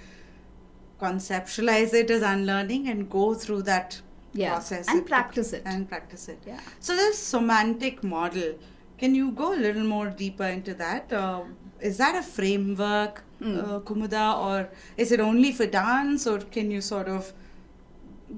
conceptualize 0.99 1.93
it 1.93 2.09
as 2.09 2.21
unlearning 2.21 2.87
and 2.87 3.09
go 3.09 3.33
through 3.33 3.63
that 3.63 4.01
Yeah, 4.33 4.53
process 4.53 4.87
and 4.87 4.99
it- 4.99 5.05
practice 5.07 5.53
it. 5.53 5.63
and 5.65 5.89
practice 5.89 6.29
it. 6.29 6.39
Yeah. 6.45 6.59
So 6.79 6.95
this 6.95 7.19
semantic 7.19 8.03
model, 8.03 8.55
can 8.97 9.15
you 9.15 9.31
go 9.31 9.53
a 9.53 9.59
little 9.67 9.83
more 9.83 10.07
deeper 10.09 10.45
into 10.45 10.73
that? 10.75 11.11
Uh, 11.13 11.43
is 11.81 11.97
that 11.97 12.15
a 12.15 12.23
framework, 12.23 13.23
Hmm. 13.39 13.57
uh, 13.59 13.79
Kumudha, 13.81 14.27
or 14.49 14.69
is 14.97 15.11
it 15.11 15.19
only 15.19 15.51
for 15.51 15.65
dance, 15.65 16.25
or 16.25 16.39
can 16.39 16.71
you 16.71 16.79
sort 16.81 17.07
of 17.09 17.33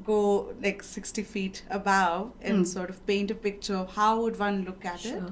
go 0.05 0.53
like 0.61 0.83
60 0.83 1.23
feet 1.23 1.63
above 1.69 2.31
and 2.41 2.57
Hmm. 2.57 2.63
sort 2.63 2.89
of 2.89 3.05
paint 3.05 3.31
a 3.31 3.35
picture? 3.35 3.75
Of 3.75 3.93
how 3.95 4.21
would 4.21 4.37
one 4.39 4.63
look 4.65 4.85
at 4.85 5.05
it? 5.05 5.23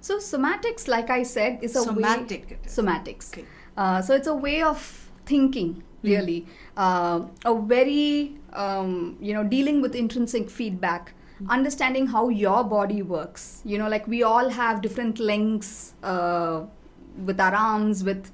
So 0.00 0.18
somatics, 0.18 0.88
like 0.88 1.10
I 1.10 1.22
said, 1.22 1.58
is 1.62 1.76
a 1.76 1.82
Somatic 1.82 2.50
way. 2.50 2.58
Somatics. 2.66 3.32
Okay. 3.32 3.44
Uh, 3.76 4.02
so 4.02 4.14
it's 4.14 4.26
a 4.26 4.34
way 4.34 4.60
of 4.62 5.10
thinking, 5.24 5.82
really. 6.02 6.46
Uh, 6.76 7.26
a 7.44 7.54
very, 7.60 8.36
um, 8.52 9.16
you 9.20 9.32
know, 9.32 9.44
dealing 9.44 9.80
with 9.80 9.94
intrinsic 9.94 10.50
feedback, 10.50 11.14
understanding 11.48 12.06
how 12.06 12.28
your 12.28 12.64
body 12.64 13.02
works. 13.02 13.62
You 13.64 13.78
know, 13.78 13.88
like 13.88 14.06
we 14.06 14.22
all 14.22 14.48
have 14.48 14.82
different 14.82 15.18
lengths 15.18 15.94
uh, 16.02 16.62
with 17.24 17.40
our 17.40 17.54
arms, 17.54 18.04
with 18.04 18.30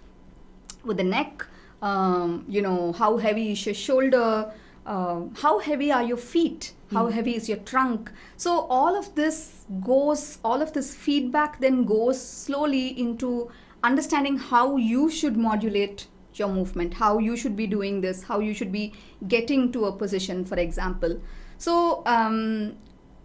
with 0.84 0.96
the 0.96 1.04
neck. 1.04 1.44
Um, 1.82 2.44
you 2.48 2.62
know, 2.62 2.92
how 2.92 3.16
heavy 3.18 3.52
is 3.52 3.64
your 3.66 3.74
shoulder? 3.74 4.52
Uh, 4.86 5.20
how 5.36 5.58
heavy 5.58 5.92
are 5.92 6.02
your 6.02 6.16
feet? 6.16 6.72
How 6.90 7.08
heavy 7.08 7.36
is 7.36 7.48
your 7.48 7.58
trunk? 7.58 8.10
So 8.38 8.60
all 8.60 8.96
of 8.96 9.14
this 9.14 9.66
goes, 9.84 10.38
all 10.42 10.62
of 10.62 10.72
this 10.72 10.94
feedback 10.94 11.60
then 11.60 11.84
goes 11.84 12.18
slowly 12.20 12.98
into 12.98 13.50
understanding 13.82 14.38
how 14.38 14.76
you 14.76 15.10
should 15.10 15.36
modulate 15.36 16.06
your 16.32 16.48
movement, 16.48 16.94
how 16.94 17.18
you 17.18 17.36
should 17.36 17.56
be 17.56 17.66
doing 17.66 18.00
this, 18.00 18.22
how 18.22 18.38
you 18.38 18.54
should 18.54 18.72
be 18.72 18.94
getting 19.26 19.70
to 19.72 19.84
a 19.84 19.92
position, 19.92 20.44
for 20.46 20.58
example. 20.58 21.20
So 21.58 22.02
um, 22.06 22.76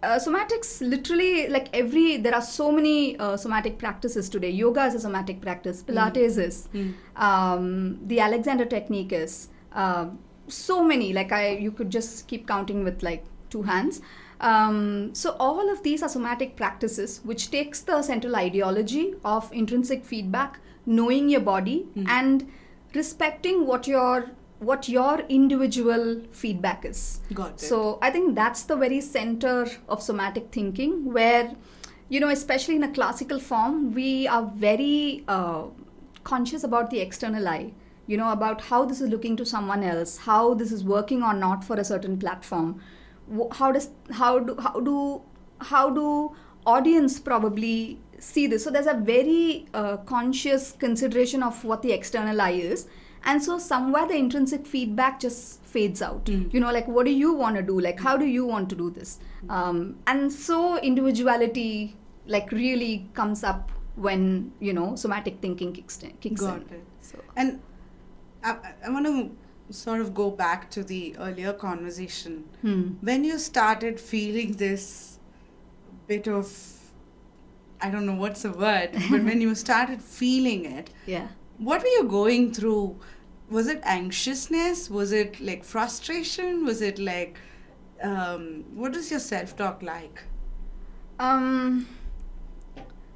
uh, 0.04 0.18
somatics 0.18 0.80
literally 0.80 1.48
like 1.48 1.68
every 1.72 2.16
there 2.16 2.34
are 2.34 2.42
so 2.42 2.70
many 2.72 3.18
uh, 3.18 3.36
somatic 3.36 3.78
practices 3.78 4.28
today. 4.28 4.50
Yoga 4.50 4.84
is 4.86 4.94
a 4.94 5.00
somatic 5.00 5.40
practice. 5.40 5.82
Pilates 5.82 6.38
is. 6.38 6.68
Um, 7.16 7.98
the 8.06 8.20
alexander 8.20 8.64
technique 8.64 9.12
is. 9.12 9.48
Uh, 9.72 10.06
so 10.48 10.82
many. 10.84 11.12
Like 11.12 11.32
i 11.32 11.48
you 11.50 11.72
could 11.72 11.90
just 11.90 12.28
keep 12.28 12.46
counting 12.46 12.84
with 12.84 13.02
like 13.02 13.24
two 13.50 13.62
hands. 13.62 14.02
Um, 14.40 15.14
so 15.14 15.36
all 15.38 15.70
of 15.70 15.82
these 15.82 16.02
are 16.02 16.08
somatic 16.08 16.56
practices 16.56 17.20
which 17.24 17.50
takes 17.50 17.80
the 17.80 18.02
central 18.02 18.36
ideology 18.36 19.14
of 19.24 19.50
intrinsic 19.52 20.04
feedback 20.04 20.58
knowing 20.86 21.28
your 21.28 21.40
body 21.40 21.86
and 22.06 22.50
respecting 22.94 23.66
what 23.66 23.86
your 23.86 24.30
what 24.58 24.88
your 24.88 25.20
individual 25.28 26.22
feedback 26.32 26.84
is. 26.84 27.20
Got 27.32 27.52
it. 27.52 27.60
so 27.60 27.98
i 28.00 28.10
think 28.10 28.34
that's 28.34 28.62
the 28.62 28.76
very 28.76 29.00
center 29.00 29.66
of 29.88 30.02
somatic 30.02 30.50
thinking 30.52 31.12
where 31.12 31.54
you 32.08 32.20
know 32.20 32.28
especially 32.28 32.76
in 32.76 32.82
a 32.84 32.92
classical 32.92 33.38
form 33.38 33.92
we 33.92 34.28
are 34.28 34.50
very 34.54 35.24
uh, 35.28 35.64
conscious 36.22 36.64
about 36.64 36.90
the 36.90 37.00
external 37.00 37.48
eye 37.48 37.72
you 38.06 38.16
know 38.16 38.30
about 38.30 38.60
how 38.62 38.84
this 38.84 39.00
is 39.00 39.08
looking 39.08 39.36
to 39.36 39.46
someone 39.46 39.82
else 39.82 40.18
how 40.18 40.54
this 40.54 40.72
is 40.72 40.84
working 40.84 41.22
or 41.22 41.34
not 41.34 41.64
for 41.64 41.76
a 41.76 41.84
certain 41.84 42.18
platform. 42.18 42.80
How 43.52 43.72
does 43.72 43.88
how 44.12 44.38
do 44.38 44.56
how 44.60 44.80
do 44.80 45.22
how 45.60 45.90
do 45.90 46.36
audience 46.66 47.18
probably 47.18 47.98
see 48.18 48.46
this? 48.46 48.64
So 48.64 48.70
there's 48.70 48.86
a 48.86 48.94
very 48.94 49.66
uh, 49.72 49.96
conscious 49.98 50.72
consideration 50.72 51.42
of 51.42 51.64
what 51.64 51.80
the 51.80 51.92
external 51.92 52.40
eye 52.40 52.50
is 52.50 52.86
and 53.24 53.42
so 53.42 53.58
somewhere 53.58 54.06
the 54.06 54.14
intrinsic 54.14 54.66
feedback 54.66 55.18
just 55.18 55.62
fades 55.62 56.00
out 56.02 56.28
you 56.28 56.60
know 56.60 56.70
like 56.70 56.86
what 56.86 57.04
do 57.04 57.12
you 57.12 57.32
want 57.32 57.56
to 57.56 57.62
do 57.62 57.80
like 57.80 57.98
how 58.00 58.16
do 58.16 58.26
you 58.26 58.46
want 58.46 58.68
to 58.70 58.76
do 58.76 58.90
this 58.90 59.18
um, 59.48 59.96
and 60.06 60.32
so 60.32 60.78
individuality 60.78 61.96
like 62.26 62.50
really 62.52 63.08
comes 63.14 63.42
up 63.42 63.72
when 63.96 64.52
you 64.60 64.72
know 64.72 64.96
somatic 64.96 65.40
thinking 65.40 65.72
kicks 65.72 66.02
in, 66.02 66.12
kicks 66.20 66.40
Got 66.40 66.62
in. 66.62 66.62
it. 66.62 66.84
So 67.00 67.18
And 67.36 67.60
I, 68.42 68.56
I 68.84 68.90
want 68.90 69.06
to 69.06 69.36
sort 69.72 70.00
of 70.00 70.14
go 70.14 70.30
back 70.30 70.70
to 70.70 70.84
the 70.84 71.16
earlier 71.18 71.52
conversation. 71.52 72.44
hmm. 72.60 72.82
When 73.00 73.24
you 73.24 73.38
started 73.38 74.00
feeling 74.00 74.52
this 74.52 75.18
bit 76.06 76.28
of, 76.28 76.52
I 77.80 77.90
don't 77.90 78.04
know 78.04 78.14
what's 78.14 78.42
the 78.42 78.50
word, 78.50 78.90
but 79.10 79.22
when 79.22 79.40
you 79.46 79.54
started 79.54 80.02
feeling 80.02 80.64
it, 80.64 80.90
yeah 81.06 81.28
what 81.58 81.82
were 81.82 81.88
you 81.88 82.04
going 82.04 82.52
through? 82.52 82.98
Was 83.50 83.66
it 83.68 83.80
anxiousness? 83.84 84.88
Was 84.90 85.12
it 85.12 85.40
like 85.40 85.64
frustration? 85.64 86.64
Was 86.64 86.80
it 86.80 86.98
like, 86.98 87.36
um, 88.02 88.64
what 88.74 88.96
is 88.96 89.10
your 89.10 89.20
self 89.20 89.56
talk 89.56 89.82
like? 89.82 90.22
Um, 91.18 91.86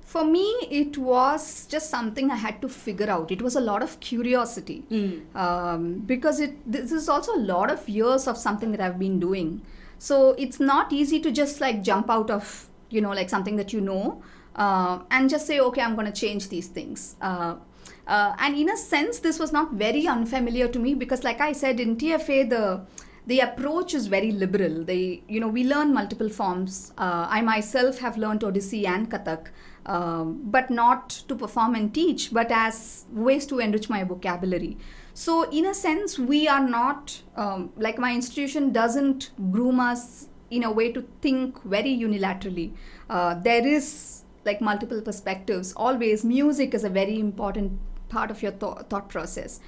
for 0.02 0.24
me, 0.24 0.46
it 0.70 0.96
was 0.96 1.66
just 1.66 1.90
something 1.90 2.30
I 2.30 2.36
had 2.36 2.62
to 2.62 2.68
figure 2.68 3.10
out. 3.10 3.30
It 3.30 3.42
was 3.42 3.56
a 3.56 3.60
lot 3.60 3.82
of 3.82 4.00
curiosity 4.00 4.84
Mm. 4.90 5.36
um, 5.36 5.98
because 6.06 6.40
it 6.40 6.54
this 6.70 6.92
is 6.92 7.08
also 7.08 7.34
a 7.34 7.42
lot 7.54 7.70
of 7.70 7.88
years 7.88 8.26
of 8.26 8.36
something 8.38 8.70
that 8.72 8.80
I've 8.80 8.98
been 8.98 9.18
doing. 9.20 9.62
So 9.98 10.30
it's 10.38 10.60
not 10.60 10.92
easy 10.92 11.20
to 11.20 11.30
just 11.32 11.60
like 11.60 11.82
jump 11.82 12.08
out 12.08 12.30
of 12.30 12.68
you 12.90 13.00
know 13.02 13.10
like 13.10 13.28
something 13.28 13.56
that 13.56 13.72
you 13.74 13.80
know 13.82 14.22
uh, 14.56 15.00
and 15.10 15.28
just 15.28 15.46
say 15.46 15.60
okay 15.60 15.82
I'm 15.82 15.94
going 15.94 16.06
to 16.12 16.20
change 16.20 16.48
these 16.48 16.68
things. 16.68 17.16
Uh, 17.20 17.56
uh, 18.08 18.34
and 18.38 18.56
in 18.56 18.70
a 18.70 18.76
sense, 18.76 19.18
this 19.18 19.38
was 19.38 19.52
not 19.52 19.72
very 19.74 20.06
unfamiliar 20.06 20.66
to 20.68 20.78
me 20.78 20.94
because, 20.94 21.22
like 21.22 21.40
I 21.40 21.52
said, 21.52 21.78
in 21.78 21.96
TFA 21.96 22.48
the 22.48 22.80
the 23.26 23.40
approach 23.40 23.92
is 23.92 24.06
very 24.06 24.32
liberal. 24.32 24.82
They, 24.84 25.22
you 25.28 25.38
know, 25.38 25.48
we 25.48 25.62
learn 25.62 25.92
multiple 25.92 26.30
forms. 26.30 26.94
Uh, 26.96 27.26
I 27.28 27.42
myself 27.42 27.98
have 27.98 28.16
learned 28.16 28.40
Odissi 28.40 28.86
and 28.86 29.10
Kathak, 29.10 29.48
um, 29.84 30.40
but 30.44 30.70
not 30.70 31.10
to 31.28 31.34
perform 31.34 31.74
and 31.74 31.94
teach, 31.94 32.32
but 32.32 32.50
as 32.50 33.04
ways 33.12 33.44
to 33.48 33.58
enrich 33.58 33.90
my 33.90 34.02
vocabulary. 34.02 34.78
So, 35.12 35.42
in 35.50 35.66
a 35.66 35.74
sense, 35.74 36.18
we 36.18 36.48
are 36.48 36.66
not 36.66 37.20
um, 37.36 37.70
like 37.76 37.98
my 37.98 38.14
institution 38.14 38.72
doesn't 38.72 39.32
groom 39.50 39.78
us 39.78 40.28
in 40.50 40.64
a 40.64 40.72
way 40.72 40.90
to 40.92 41.02
think 41.20 41.62
very 41.64 41.94
unilaterally. 41.94 42.72
Uh, 43.10 43.34
there 43.34 43.66
is 43.66 44.22
like 44.46 44.62
multiple 44.62 45.02
perspectives. 45.02 45.74
Always, 45.74 46.24
music 46.24 46.72
is 46.72 46.82
a 46.82 46.88
very 46.88 47.20
important 47.20 47.78
part 48.08 48.30
of 48.30 48.42
your 48.42 48.52
thou- 48.52 48.82
thought 48.88 49.08
process. 49.08 49.60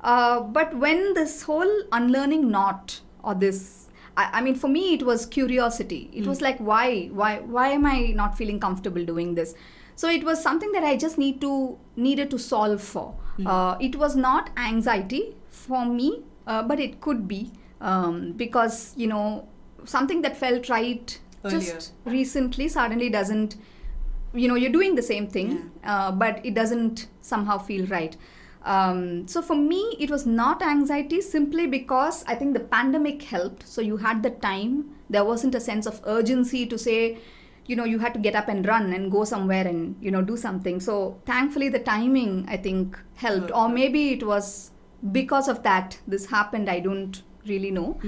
Uh, 0.00 0.40
but 0.40 0.76
when 0.76 1.14
this 1.14 1.42
whole 1.42 1.82
unlearning 1.92 2.50
knot 2.50 3.00
or 3.22 3.34
this 3.34 3.88
I, 4.16 4.28
I 4.38 4.40
mean 4.42 4.54
for 4.54 4.68
me 4.68 4.94
it 4.94 5.02
was 5.02 5.26
curiosity. 5.26 6.10
It 6.12 6.26
was 6.26 6.40
like 6.40 6.58
why 6.58 7.06
why 7.06 7.38
why 7.40 7.68
am 7.68 7.86
i 7.86 8.12
not 8.14 8.36
feeling 8.36 8.60
comfortable 8.60 9.04
doing 9.04 9.34
this? 9.34 9.54
So 9.96 10.08
it 10.08 10.22
was 10.24 10.42
something 10.42 10.72
that 10.72 10.84
i 10.84 10.96
just 10.96 11.18
need 11.18 11.40
to 11.40 11.78
needed 11.96 12.30
to 12.30 12.38
solve 12.38 12.80
for. 12.80 13.14
Uh, 13.46 13.76
it 13.80 13.94
was 13.96 14.16
not 14.16 14.50
anxiety 14.56 15.36
for 15.48 15.84
me 15.86 16.22
uh, 16.48 16.62
but 16.62 16.80
it 16.80 17.00
could 17.00 17.28
be 17.28 17.52
um, 17.80 18.32
because 18.32 18.94
you 18.96 19.06
know 19.06 19.46
something 19.84 20.22
that 20.22 20.36
felt 20.36 20.68
right 20.68 21.18
Earlier. 21.44 21.60
just 21.60 21.92
recently 22.04 22.68
suddenly 22.68 23.08
doesn't 23.08 23.56
you 24.38 24.48
know 24.48 24.54
you're 24.54 24.72
doing 24.72 24.94
the 24.94 25.02
same 25.02 25.26
thing 25.26 25.70
uh, 25.84 26.10
but 26.12 26.44
it 26.44 26.54
doesn't 26.54 27.08
somehow 27.20 27.58
feel 27.58 27.86
right. 27.86 28.16
Um, 28.64 29.26
so 29.28 29.40
for 29.40 29.54
me 29.54 29.96
it 29.98 30.10
was 30.10 30.26
not 30.26 30.62
anxiety 30.62 31.20
simply 31.20 31.66
because 31.66 32.24
i 32.26 32.34
think 32.34 32.54
the 32.54 32.60
pandemic 32.60 33.22
helped. 33.22 33.66
So 33.66 33.80
you 33.80 33.96
had 33.98 34.22
the 34.22 34.30
time. 34.30 34.90
There 35.10 35.24
wasn't 35.24 35.54
a 35.54 35.60
sense 35.60 35.86
of 35.86 36.00
urgency 36.06 36.66
to 36.66 36.78
say 36.78 37.18
you 37.66 37.76
know 37.76 37.84
you 37.84 37.98
had 37.98 38.14
to 38.14 38.20
get 38.20 38.34
up 38.34 38.48
and 38.48 38.66
run 38.66 38.92
and 38.92 39.10
go 39.10 39.24
somewhere 39.24 39.66
and 39.66 39.96
you 40.00 40.10
know 40.10 40.22
do 40.22 40.36
something. 40.36 40.80
So 40.80 41.20
thankfully 41.26 41.68
the 41.68 41.78
timing 41.78 42.46
i 42.48 42.56
think 42.56 42.98
helped. 43.14 43.52
Or 43.52 43.68
maybe 43.68 44.10
it 44.12 44.26
was 44.26 44.70
because 45.12 45.48
of 45.48 45.62
that 45.62 45.98
this 46.06 46.26
happened. 46.26 46.68
I 46.68 46.80
don't 46.80 47.22
really 47.46 47.70
know 47.70 47.98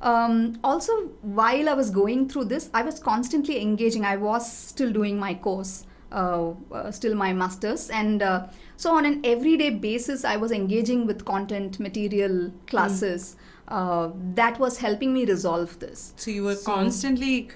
um, 0.00 0.58
also 0.64 0.92
while 1.22 1.68
i 1.68 1.72
was 1.74 1.90
going 1.90 2.28
through 2.28 2.44
this 2.44 2.70
i 2.74 2.82
was 2.82 2.98
constantly 2.98 3.60
engaging. 3.60 4.04
I 4.04 4.16
was 4.16 4.50
still 4.50 4.92
doing 4.92 5.18
my 5.18 5.34
course 5.34 5.86
uh, 6.12 6.50
uh, 6.72 6.90
still 6.90 7.14
my 7.14 7.32
masters. 7.32 7.88
And 7.90 8.20
uh, 8.20 8.46
so 8.76 8.90
on 8.96 9.04
an 9.06 9.20
everyday 9.24 9.70
basis 9.70 10.24
i 10.24 10.36
was 10.36 10.50
engaging 10.52 11.06
with 11.06 11.24
content 11.24 11.78
material 11.78 12.50
classes. 12.66 13.36
Uh, 13.68 14.10
that 14.34 14.58
was 14.58 14.78
helping 14.78 15.12
me 15.14 15.24
resolve 15.24 15.78
this. 15.78 16.12
So 16.16 16.30
you 16.32 16.42
were 16.44 16.56
So- 16.56 16.72
constantly 16.72 17.48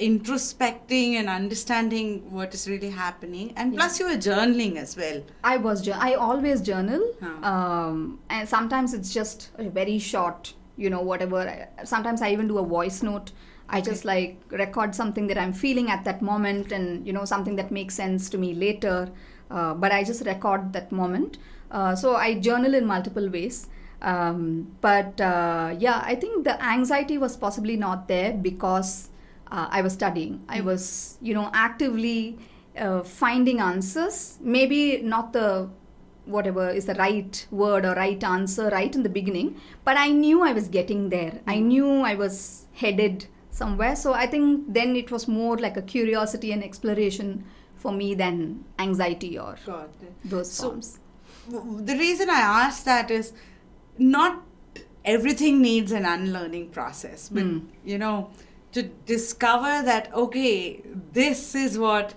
introspecting 0.00 1.14
and 1.20 1.28
understanding 1.28 2.30
what 2.30 2.54
is 2.54 2.68
really 2.68 2.90
happening, 2.90 3.52
and 3.56 3.74
plus 3.74 3.98
you 4.00 4.06
were 4.06 4.16
journaling 4.16 4.76
as 4.76 4.96
well. 4.96 5.22
I 5.44 5.56
was 5.58 5.86
I 5.88 6.14
always 6.14 6.62
journal, 6.62 7.02
Huh. 7.20 7.50
um, 7.52 8.20
and 8.30 8.48
sometimes 8.48 8.94
it's 8.94 9.12
just 9.12 9.50
a 9.58 9.68
very 9.68 9.98
short, 9.98 10.54
you 10.78 10.88
know, 10.88 11.02
whatever. 11.02 11.68
Sometimes 11.84 12.22
I 12.22 12.30
even 12.32 12.48
do 12.48 12.58
a 12.58 12.64
voice 12.64 13.02
note. 13.02 13.32
I 13.68 13.82
just 13.82 14.06
like 14.06 14.40
record 14.50 14.94
something 14.94 15.26
that 15.26 15.36
I'm 15.36 15.52
feeling 15.52 15.90
at 15.90 16.04
that 16.04 16.22
moment, 16.22 16.72
and 16.72 17.06
you 17.06 17.12
know, 17.12 17.24
something 17.26 17.56
that 17.56 17.70
makes 17.70 17.94
sense 17.94 18.30
to 18.30 18.38
me 18.38 18.54
later. 18.54 19.10
Uh, 19.50 19.74
but 19.74 19.92
I 19.92 20.04
just 20.04 20.24
record 20.24 20.72
that 20.72 20.90
moment. 20.92 21.38
Uh, 21.70 21.94
so 21.94 22.16
I 22.16 22.38
journal 22.38 22.74
in 22.74 22.86
multiple 22.86 23.28
ways. 23.28 23.68
Um, 24.00 24.76
but 24.80 25.20
uh, 25.20 25.74
yeah, 25.78 26.00
I 26.04 26.14
think 26.14 26.44
the 26.44 26.62
anxiety 26.62 27.18
was 27.18 27.36
possibly 27.36 27.76
not 27.76 28.08
there 28.08 28.32
because 28.32 29.10
uh, 29.50 29.66
I 29.70 29.82
was 29.82 29.92
studying. 29.94 30.44
I 30.48 30.60
was, 30.60 31.18
you 31.20 31.34
know, 31.34 31.50
actively 31.52 32.38
uh, 32.78 33.02
finding 33.02 33.60
answers. 33.60 34.38
Maybe 34.40 35.02
not 35.02 35.32
the 35.32 35.68
whatever 36.28 36.68
is 36.70 36.84
the 36.86 36.94
right 36.94 37.46
word 37.50 37.84
or 37.84 37.94
right 37.94 38.22
answer 38.22 38.68
right 38.70 38.94
in 38.94 39.02
the 39.02 39.08
beginning, 39.08 39.60
but 39.84 39.96
I 39.96 40.08
knew 40.10 40.42
I 40.42 40.52
was 40.52 40.68
getting 40.68 41.08
there. 41.10 41.40
I 41.46 41.58
knew 41.58 41.88
I 42.12 42.14
was 42.14 42.66
headed 42.74 43.26
somewhere. 43.50 43.96
So 43.96 44.12
I 44.14 44.26
think 44.26 44.72
then 44.72 44.94
it 44.96 45.10
was 45.10 45.26
more 45.26 45.56
like 45.58 45.76
a 45.76 45.82
curiosity 45.82 46.52
and 46.52 46.62
exploration 46.62 47.44
for 47.76 47.92
me 47.92 48.14
than 48.14 48.64
anxiety 48.78 49.38
or 49.38 49.56
those 50.24 50.50
So- 50.52 50.70
forms. 50.70 50.98
w- 51.50 51.82
the 51.84 51.96
reason 51.96 52.28
I 52.30 52.40
ask 52.40 52.84
that 52.84 53.10
is 53.10 53.32
not 53.98 54.42
everything 55.04 55.60
needs 55.62 55.92
an 55.92 56.04
unlearning 56.04 56.68
process, 56.70 57.28
but 57.30 57.42
Hmm. 57.44 57.58
you 57.84 57.98
know, 57.98 58.30
to 58.72 58.82
discover 59.06 59.82
that 59.90 60.12
okay, 60.14 60.82
this 61.12 61.54
is 61.54 61.78
what 61.78 62.14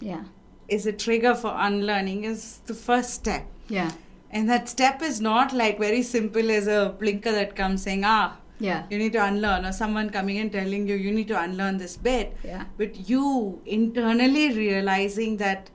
Yeah. 0.00 0.24
Is 0.68 0.86
a 0.86 0.92
trigger 0.92 1.34
for 1.34 1.52
unlearning 1.56 2.24
is 2.24 2.58
the 2.66 2.74
first 2.74 3.10
step. 3.10 3.46
Yeah. 3.68 3.90
And 4.30 4.48
that 4.48 4.68
step 4.68 5.02
is 5.02 5.20
not 5.20 5.52
like 5.52 5.78
very 5.78 6.02
simple 6.02 6.50
as 6.50 6.66
a 6.66 6.94
blinker 6.98 7.32
that 7.32 7.54
comes 7.54 7.82
saying, 7.82 8.02
ah, 8.04 8.36
Yeah. 8.58 8.84
you 8.90 8.98
need 8.98 9.12
to 9.12 9.24
unlearn, 9.24 9.64
or 9.64 9.72
someone 9.72 10.10
coming 10.10 10.38
and 10.38 10.50
telling 10.50 10.88
you, 10.88 10.94
you 10.96 11.12
need 11.12 11.28
to 11.28 11.40
unlearn 11.40 11.76
this 11.78 11.96
bit. 11.96 12.36
Yeah. 12.44 12.64
But 12.78 13.08
you 13.08 13.60
internally 13.66 14.52
realizing 14.52 15.36
that, 15.38 15.70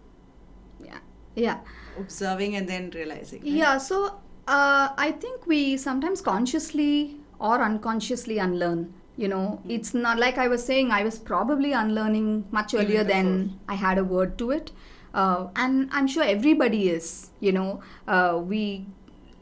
Yeah. 0.84 1.00
Yeah. 1.36 1.58
observing 1.98 2.56
and 2.56 2.68
then 2.68 2.90
realizing. 2.92 3.42
right? 3.42 3.52
Yeah, 3.52 3.78
so 3.78 4.06
uh, 4.48 4.90
I 4.98 5.12
think 5.20 5.46
we 5.48 5.78
sometimes 5.78 6.22
consciously 6.22 7.18
or 7.40 7.62
unconsciously 7.62 8.38
unlearn. 8.40 8.94
You 9.22 9.28
know, 9.32 9.62
it's 9.76 9.94
not 9.94 10.18
like 10.24 10.38
I 10.44 10.48
was 10.54 10.64
saying, 10.70 10.92
I 10.98 11.04
was 11.04 11.18
probably 11.32 11.72
unlearning 11.80 12.28
much 12.58 12.74
earlier 12.82 13.04
than. 13.14 13.26
I 13.68 13.76
had 13.88 13.98
a 13.98 14.04
word 14.16 14.38
to 14.42 14.52
it. 14.58 14.72
Uh, 15.14 15.48
and 15.64 15.90
I'm 15.92 16.08
sure 16.14 16.24
everybody 16.36 16.82
is, 16.90 17.08
you 17.48 17.52
know, 17.58 17.82
uh, 18.08 18.40
we 18.52 18.62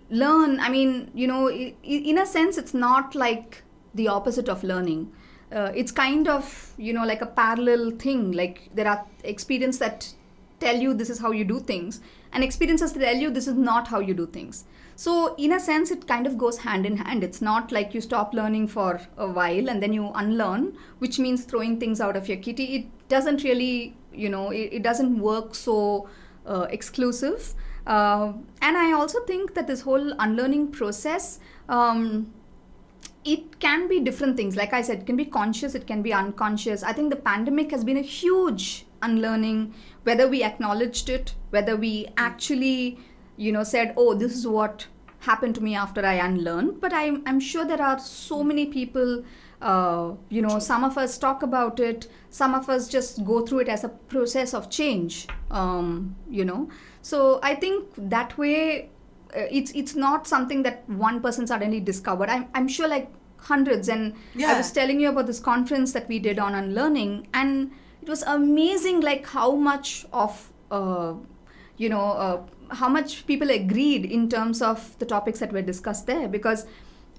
learn. 0.09 0.59
I 0.59 0.69
mean, 0.69 1.11
you 1.13 1.27
know, 1.27 1.41
i- 1.49 1.73
i- 1.95 2.03
in 2.13 2.17
a 2.17 2.25
sense, 2.25 2.57
it's 2.57 2.73
not 2.73 3.13
like 3.25 3.63
the 3.93 4.07
opposite 4.07 4.49
of 4.55 4.63
learning. 4.63 5.11
Uh, 5.51 5.71
it's 5.75 5.91
kind 5.91 6.27
of, 6.27 6.73
you 6.77 6.93
know, 6.93 7.05
like 7.05 7.21
a 7.21 7.25
parallel 7.41 7.91
thing. 8.05 8.31
Like 8.41 8.69
there 8.73 8.87
are 8.87 9.05
experiences 9.23 9.79
that 9.79 10.13
tell 10.65 10.77
you 10.87 10.93
this 10.93 11.09
is 11.15 11.19
how 11.19 11.31
you 11.31 11.45
do 11.53 11.59
things, 11.59 12.01
and 12.33 12.43
experiences 12.43 12.93
that 12.93 13.03
tell 13.09 13.15
you 13.25 13.29
this 13.29 13.47
is 13.47 13.53
not 13.71 13.87
how 13.95 13.99
you 13.99 14.13
do 14.13 14.25
things. 14.25 14.63
So, 14.97 15.35
in 15.35 15.53
a 15.53 15.59
sense, 15.59 15.91
it 15.91 16.07
kind 16.07 16.25
of 16.25 16.39
goes 16.39 16.57
hand 16.57 16.83
in 16.83 16.97
hand. 16.97 17.23
It's 17.23 17.39
not 17.39 17.71
like 17.71 17.93
you 17.93 18.01
stop 18.01 18.33
learning 18.33 18.69
for 18.69 18.99
a 19.15 19.27
while 19.27 19.69
and 19.69 19.81
then 19.81 19.93
you 19.93 20.11
unlearn, 20.15 20.75
which 20.97 21.19
means 21.19 21.43
throwing 21.43 21.79
things 21.79 22.01
out 22.01 22.17
of 22.17 22.27
your 22.27 22.37
kitty. 22.37 22.63
It 22.77 23.07
doesn't 23.07 23.43
really, 23.43 23.95
you 24.11 24.27
know, 24.27 24.49
it, 24.49 24.69
it 24.71 24.81
doesn't 24.81 25.19
work 25.19 25.53
so 25.53 26.09
uh, 26.47 26.65
exclusive. 26.71 27.53
Uh, 27.85 28.33
and 28.59 28.75
I 28.75 28.91
also 28.93 29.23
think 29.25 29.53
that 29.53 29.67
this 29.67 29.81
whole 29.81 30.13
unlearning 30.17 30.71
process. 30.71 31.39
Um, 31.69 32.33
it 33.23 33.59
can 33.59 33.89
be 33.89 33.99
different 33.99 34.37
things 34.37 34.55
like 34.55 34.71
i 34.71 34.81
said 34.81 34.99
it 34.99 35.05
can 35.05 35.17
be 35.17 35.25
conscious 35.25 35.75
it 35.75 35.85
can 35.85 36.01
be 36.01 36.13
unconscious 36.13 36.81
i 36.81 36.93
think 36.93 37.09
the 37.09 37.15
pandemic 37.17 37.71
has 37.71 37.83
been 37.83 37.97
a 37.97 38.01
huge 38.01 38.85
unlearning 39.01 39.73
whether 40.03 40.29
we 40.29 40.43
acknowledged 40.43 41.09
it 41.09 41.33
whether 41.49 41.75
we 41.75 42.07
actually 42.15 42.97
you 43.37 43.51
know 43.51 43.63
said 43.63 43.93
oh 43.97 44.13
this 44.13 44.35
is 44.35 44.47
what 44.47 44.87
happened 45.19 45.55
to 45.55 45.61
me 45.61 45.75
after 45.75 46.05
i 46.05 46.13
unlearned 46.13 46.79
but 46.81 46.93
i'm, 46.93 47.23
I'm 47.25 47.39
sure 47.39 47.65
there 47.65 47.81
are 47.81 47.99
so 47.99 48.43
many 48.43 48.65
people 48.65 49.23
uh, 49.61 50.11
you 50.29 50.41
know 50.41 50.59
some 50.59 50.83
of 50.83 50.97
us 50.97 51.17
talk 51.17 51.41
about 51.41 51.79
it 51.79 52.07
some 52.29 52.53
of 52.53 52.69
us 52.69 52.87
just 52.87 53.25
go 53.25 53.45
through 53.45 53.59
it 53.59 53.69
as 53.69 53.83
a 53.83 53.89
process 53.89 54.53
of 54.53 54.69
change 54.69 55.27
um, 55.49 56.15
you 56.29 56.45
know 56.45 56.69
so 57.01 57.39
i 57.41 57.55
think 57.55 57.87
that 57.97 58.37
way 58.37 58.89
uh, 59.35 59.45
it's 59.51 59.71
it's 59.71 59.95
not 59.95 60.27
something 60.27 60.63
that 60.63 60.87
one 60.89 61.21
person 61.21 61.45
suddenly 61.45 61.79
discovered. 61.79 62.29
I'm 62.29 62.47
I'm 62.53 62.67
sure 62.67 62.87
like 62.87 63.11
hundreds. 63.37 63.89
And 63.89 64.15
I 64.53 64.57
was 64.57 64.71
telling 64.71 64.99
you 64.99 65.09
about 65.09 65.27
this 65.27 65.39
conference 65.39 65.91
that 65.93 66.07
we 66.07 66.19
did 66.19 66.39
on 66.39 66.55
unlearning, 66.55 67.27
and 67.33 67.71
it 68.01 68.09
was 68.09 68.23
amazing, 68.23 69.01
like 69.01 69.25
how 69.27 69.55
much 69.55 70.05
of 70.13 70.51
uh, 70.71 71.13
you 71.77 71.89
know 71.89 72.01
uh, 72.01 72.41
how 72.71 72.89
much 72.89 73.25
people 73.27 73.49
agreed 73.49 74.05
in 74.05 74.29
terms 74.29 74.61
of 74.61 74.97
the 74.99 75.05
topics 75.05 75.39
that 75.39 75.51
were 75.53 75.61
discussed 75.61 76.05
there 76.07 76.27
because 76.27 76.65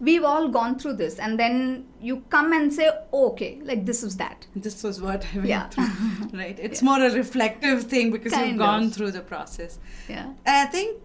we've 0.01 0.23
all 0.23 0.49
gone 0.49 0.79
through 0.79 0.93
this 0.93 1.19
and 1.19 1.39
then 1.39 1.85
you 2.01 2.23
come 2.31 2.53
and 2.53 2.73
say 2.73 2.89
oh, 3.13 3.31
okay 3.31 3.59
like 3.65 3.85
this 3.85 4.03
was 4.03 4.17
that 4.17 4.47
This 4.55 4.83
was 4.85 5.01
what 5.01 5.25
I 5.35 5.37
went 5.39 5.49
Yeah. 5.49 5.69
through. 5.69 6.29
right. 6.39 6.59
It's 6.61 6.83
more 6.83 7.01
a 7.03 7.11
reflective 7.11 7.85
thing 7.85 8.11
because 8.13 8.33
Kind 8.33 8.51
you've 8.51 8.59
gone 8.59 8.85
of. 8.85 8.93
through 8.95 9.11
the 9.13 9.21
process. 9.21 9.79
yeah 10.09 10.27
And 10.47 10.57
I 10.57 10.67
think 10.67 11.01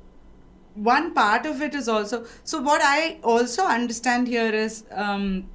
one 0.76 1.14
part 1.14 1.46
of 1.46 1.62
it 1.62 1.74
is 1.76 1.88
also 1.88 2.26
so 2.44 2.62
what 2.62 2.82
I 2.84 3.18
also 3.24 3.64
understand 3.66 4.28
here 4.28 4.52
is 4.54 4.84
um, 4.92 5.48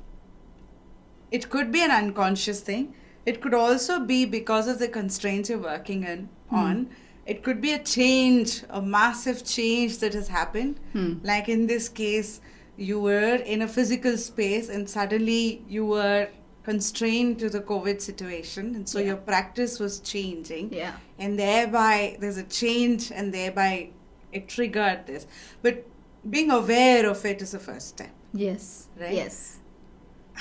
it 1.30 1.50
could 1.50 1.70
be 1.72 1.82
an 1.82 1.90
unconscious 1.90 2.60
thing. 2.60 2.94
It 3.26 3.40
could 3.42 3.52
also 3.54 4.00
be 4.00 4.24
because 4.24 4.68
of 4.68 4.78
the 4.78 4.88
constraints 4.88 5.50
you're 5.50 5.58
working 5.58 6.04
in 6.04 6.28
on. 6.50 6.88
It 7.32 7.42
could 7.44 7.60
be 7.60 7.72
a 7.72 7.78
change, 7.78 8.62
a 8.70 8.80
massive 8.80 9.44
change 9.44 9.98
that 9.98 10.14
has 10.14 10.28
happened. 10.28 10.80
Hmm. 10.94 11.14
Like 11.22 11.48
in 11.48 11.66
this 11.66 11.88
case, 11.88 12.40
you 12.76 12.98
were 13.00 13.34
in 13.54 13.60
a 13.62 13.68
physical 13.68 14.16
space 14.16 14.68
and 14.70 14.88
suddenly 14.88 15.62
you 15.68 15.84
were 15.84 16.28
constrained 16.62 17.38
to 17.42 17.48
the 17.50 17.60
COVID 17.60 18.00
situation, 18.00 18.74
and 18.76 18.86
so 18.88 18.98
Yeah. 18.98 19.06
your 19.08 19.16
practice 19.16 19.78
was 19.84 20.00
changing. 20.00 20.72
Yeah. 20.72 20.96
And 21.18 21.38
thereby 21.38 22.16
there's 22.20 22.36
a 22.36 22.48
change 22.62 23.10
and 23.10 23.32
thereby 23.32 23.90
it 24.32 24.48
triggered 24.48 25.06
this. 25.06 25.26
But 25.62 25.86
being 26.28 26.50
aware 26.50 27.08
of 27.08 27.24
it 27.24 27.40
is 27.42 27.52
the 27.52 27.58
first 27.58 27.88
step. 27.88 28.10
Yes. 28.34 28.88
Right? 29.00 29.14
yes. 29.14 29.58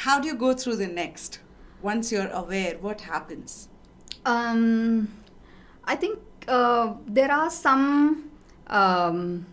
How 0.05 0.19
do 0.21 0.27
you 0.27 0.35
go 0.35 0.53
through 0.53 0.75
the 0.77 0.87
next? 0.87 1.39
Once 1.81 2.11
you're 2.11 2.31
aware 2.43 2.75
what 2.81 3.01
happens? 3.01 3.69
Um, 4.25 5.07
I 5.85 5.95
think 5.95 6.19
uh, 6.47 6.93
there 7.05 7.31
are 7.31 7.49
some, 7.49 8.29
um, 8.67 9.45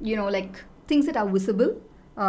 you 0.00 0.16
know, 0.16 0.28
like 0.28 0.62
things 0.86 1.06
that 1.06 1.16
are 1.16 1.28
visible. 1.28 1.80
Uh, 2.16 2.20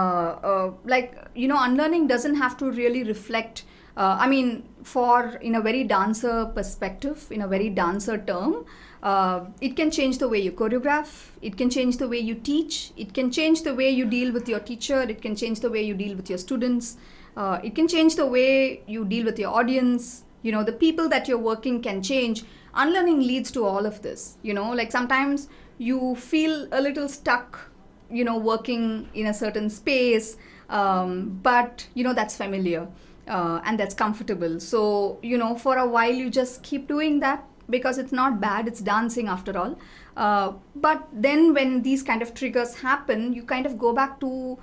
uh, 0.43 0.73
like 0.85 1.15
you 1.33 1.47
know, 1.47 1.57
unlearning 1.59 2.07
doesn't 2.07 2.35
have 2.35 2.57
to 2.57 2.71
really 2.71 3.03
reflect. 3.03 3.63
Uh, 3.97 4.17
I 4.19 4.27
mean, 4.27 4.63
for 4.83 5.37
in 5.41 5.55
a 5.55 5.61
very 5.61 5.83
dancer 5.83 6.45
perspective, 6.45 7.27
in 7.31 7.41
a 7.41 7.47
very 7.47 7.69
dancer 7.69 8.17
term, 8.17 8.65
uh, 9.01 9.45
it 9.61 9.75
can 9.75 9.89
change 9.91 10.19
the 10.19 10.29
way 10.29 10.39
you 10.39 10.51
choreograph. 10.51 11.29
It 11.41 11.57
can 11.57 11.69
change 11.69 11.97
the 11.97 12.07
way 12.07 12.19
you 12.19 12.35
teach. 12.35 12.91
It 12.97 13.13
can 13.13 13.31
change 13.31 13.63
the 13.63 13.73
way 13.73 13.89
you 13.89 14.05
deal 14.05 14.31
with 14.31 14.47
your 14.47 14.59
teacher. 14.59 15.01
It 15.01 15.21
can 15.21 15.35
change 15.35 15.61
the 15.61 15.71
way 15.71 15.81
you 15.81 15.95
deal 15.95 16.15
with 16.15 16.29
your 16.29 16.37
students. 16.37 16.97
Uh, 17.35 17.59
it 17.63 17.73
can 17.75 17.87
change 17.87 18.15
the 18.15 18.25
way 18.25 18.83
you 18.85 19.05
deal 19.05 19.25
with 19.25 19.39
your 19.39 19.49
audience 19.49 20.23
you 20.41 20.51
know 20.51 20.63
the 20.63 20.71
people 20.71 21.09
that 21.09 21.27
you're 21.27 21.37
working 21.37 21.81
can 21.81 22.01
change. 22.01 22.43
Unlearning 22.73 23.19
leads 23.21 23.51
to 23.51 23.65
all 23.65 23.85
of 23.85 24.01
this 24.01 24.37
you 24.43 24.53
know? 24.53 24.71
Like 24.71 24.91
sometimes 24.91 25.47
you 25.77 26.15
feel 26.15 26.67
a 26.71 26.81
little 26.81 27.09
stuck 27.09 27.71
you 28.11 28.23
know 28.23 28.37
working 28.37 29.09
in 29.13 29.27
a 29.27 29.33
certain 29.33 29.69
space 29.69 30.37
um, 30.69 31.39
but 31.43 31.87
you 31.93 32.03
know 32.03 32.13
that's 32.13 32.35
familiar 32.35 32.87
uh, 33.27 33.61
and 33.65 33.79
that's 33.79 33.93
comfortable. 33.95 34.59
So 34.59 35.19
you 35.21 35.37
know 35.37 35.55
for 35.55 35.77
a 35.77 35.87
while 35.87 36.13
you 36.13 36.29
just 36.29 36.63
keep 36.63 36.87
doing 36.87 37.19
that 37.21 37.45
because 37.69 37.97
it's 37.99 38.11
not 38.11 38.39
bad 38.39 38.67
it's 38.67 38.81
dancing 38.81 39.27
after 39.27 39.57
all. 39.57 39.77
Uh, 40.17 40.53
but 40.75 41.07
then 41.13 41.53
when 41.53 41.81
these 41.81 42.03
kind 42.03 42.21
of 42.21 42.33
triggers 42.33 42.75
happen 42.75 43.33
you 43.33 43.43
kind 43.43 43.65
of 43.65 43.77
go 43.77 43.93
back 43.93 44.19
to 44.19 44.57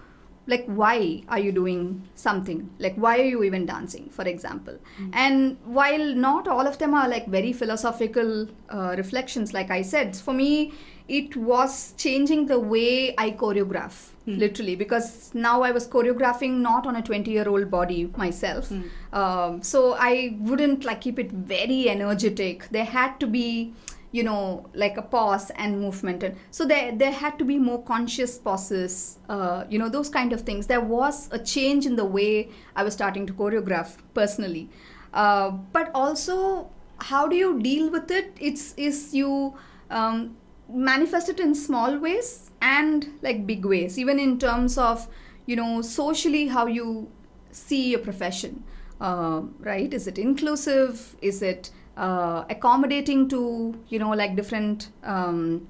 like 0.47 0.65
why 0.67 1.23
are 1.29 1.39
you 1.39 1.53
doing 1.53 2.09
something? 2.15 2.71
Like 2.79 2.95
why 2.97 3.19
are 3.19 3.25
you 3.25 3.43
even 3.43 3.67
dancing 3.67 4.09
for 4.11 4.25
example? 4.25 4.79
And 5.13 5.57
while 5.65 6.15
not 6.15 6.49
all 6.49 6.67
of 6.67 6.79
them 6.79 6.95
are 6.95 7.09
like 7.09 7.27
very 7.27 7.53
philosophical 7.53 8.49
uh, 8.69 8.95
reflections 8.97 9.53
like 9.55 9.71
i 9.71 9.81
said 9.83 10.17
for 10.17 10.35
me 10.35 10.73
it 11.09 11.37
was 11.37 11.93
changing 11.97 12.47
the 12.47 12.59
way 12.59 13.15
i 13.17 13.31
choreograph 13.31 14.09
literally. 14.27 14.75
Because 14.77 15.31
now 15.35 15.63
i 15.63 15.71
was 15.71 15.87
choreographing 15.87 16.59
not 16.59 16.87
on 16.87 16.97
a 16.97 17.03
20 17.03 17.31
year 17.31 17.49
old 17.49 17.71
body 17.71 18.11
myself. 18.17 18.73
Um, 19.13 19.63
so 19.63 19.97
i 19.99 20.37
wouldn't 20.41 20.85
like 20.85 21.01
keep 21.01 21.19
it 21.19 21.31
very 21.33 21.89
energetic. 21.89 22.69
There 22.71 22.85
had 22.85 23.21
to 23.21 23.27
be 23.27 23.75
you 24.13 24.23
know 24.23 24.67
like 24.75 24.97
a 24.97 25.03
pause 25.03 25.51
and 25.57 25.81
movement. 25.81 26.23
And 26.23 26.37
so 26.51 26.65
there 26.65 26.93
there 26.93 27.13
had 27.13 27.39
to 27.39 27.45
be 27.45 27.59
more 27.59 27.83
conscious 27.83 28.39
pauses 28.39 29.19
uh, 29.29 29.65
you 29.69 29.79
know 29.79 29.89
those 29.89 30.09
kind 30.09 30.33
of 30.33 30.43
things. 30.43 30.67
There 30.67 30.81
was 30.81 31.29
a 31.33 31.39
change 31.39 31.87
in 31.87 31.97
the 31.97 32.05
way 32.05 32.51
i 32.75 32.83
was 32.83 32.95
starting 32.95 33.27
to 33.27 33.33
choreograph 33.33 33.97
personally. 34.15 34.69
Uh, 35.13 35.51
but 35.73 35.91
also 35.95 36.71
how 36.99 37.27
do 37.29 37.37
you 37.37 37.61
deal 37.61 37.91
with 37.91 38.11
it? 38.11 38.37
It's 38.41 38.75
is 38.77 39.15
you 39.15 39.55
um, 39.91 40.37
manifest 40.69 41.29
it 41.29 41.41
in 41.41 41.55
small 41.55 41.99
ways 41.99 42.51
and 42.61 43.07
like 43.23 43.47
big 43.47 43.65
ways 43.65 43.99
even 43.99 44.19
in 44.19 44.39
terms 44.39 44.77
of 44.79 45.07
you 45.45 45.55
know 45.55 45.83
socially 45.83 46.49
how 46.49 46.67
you 46.67 47.09
see 47.51 47.91
your 47.91 48.01
profession. 48.01 48.65
Uh, 48.99 49.43
right? 49.61 49.93
Is 49.93 50.07
it 50.07 50.19
inclusive? 50.19 51.17
Is 51.21 51.43
it 51.43 51.71
uh, 51.97 52.45
accommodating 52.51 53.29
to 53.29 53.75
you 53.89 53.99
know 53.99 54.11
like 54.11 54.37
different 54.37 54.91
um, 55.05 55.69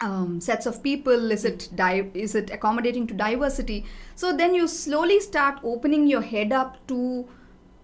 um, 0.00 0.40
sets 0.40 0.66
of 0.66 0.82
people? 0.82 1.30
Is 1.30 1.44
it 1.44 1.68
di- 1.74 2.10
is 2.14 2.34
it 2.34 2.50
accommodating 2.50 3.06
to 3.08 3.14
diversity? 3.14 3.84
So 4.14 4.36
then 4.36 4.54
you 4.54 4.66
slowly 4.68 5.20
start 5.20 5.60
opening 5.62 6.06
your 6.06 6.22
head 6.22 6.52
up 6.52 6.86
to 6.88 7.28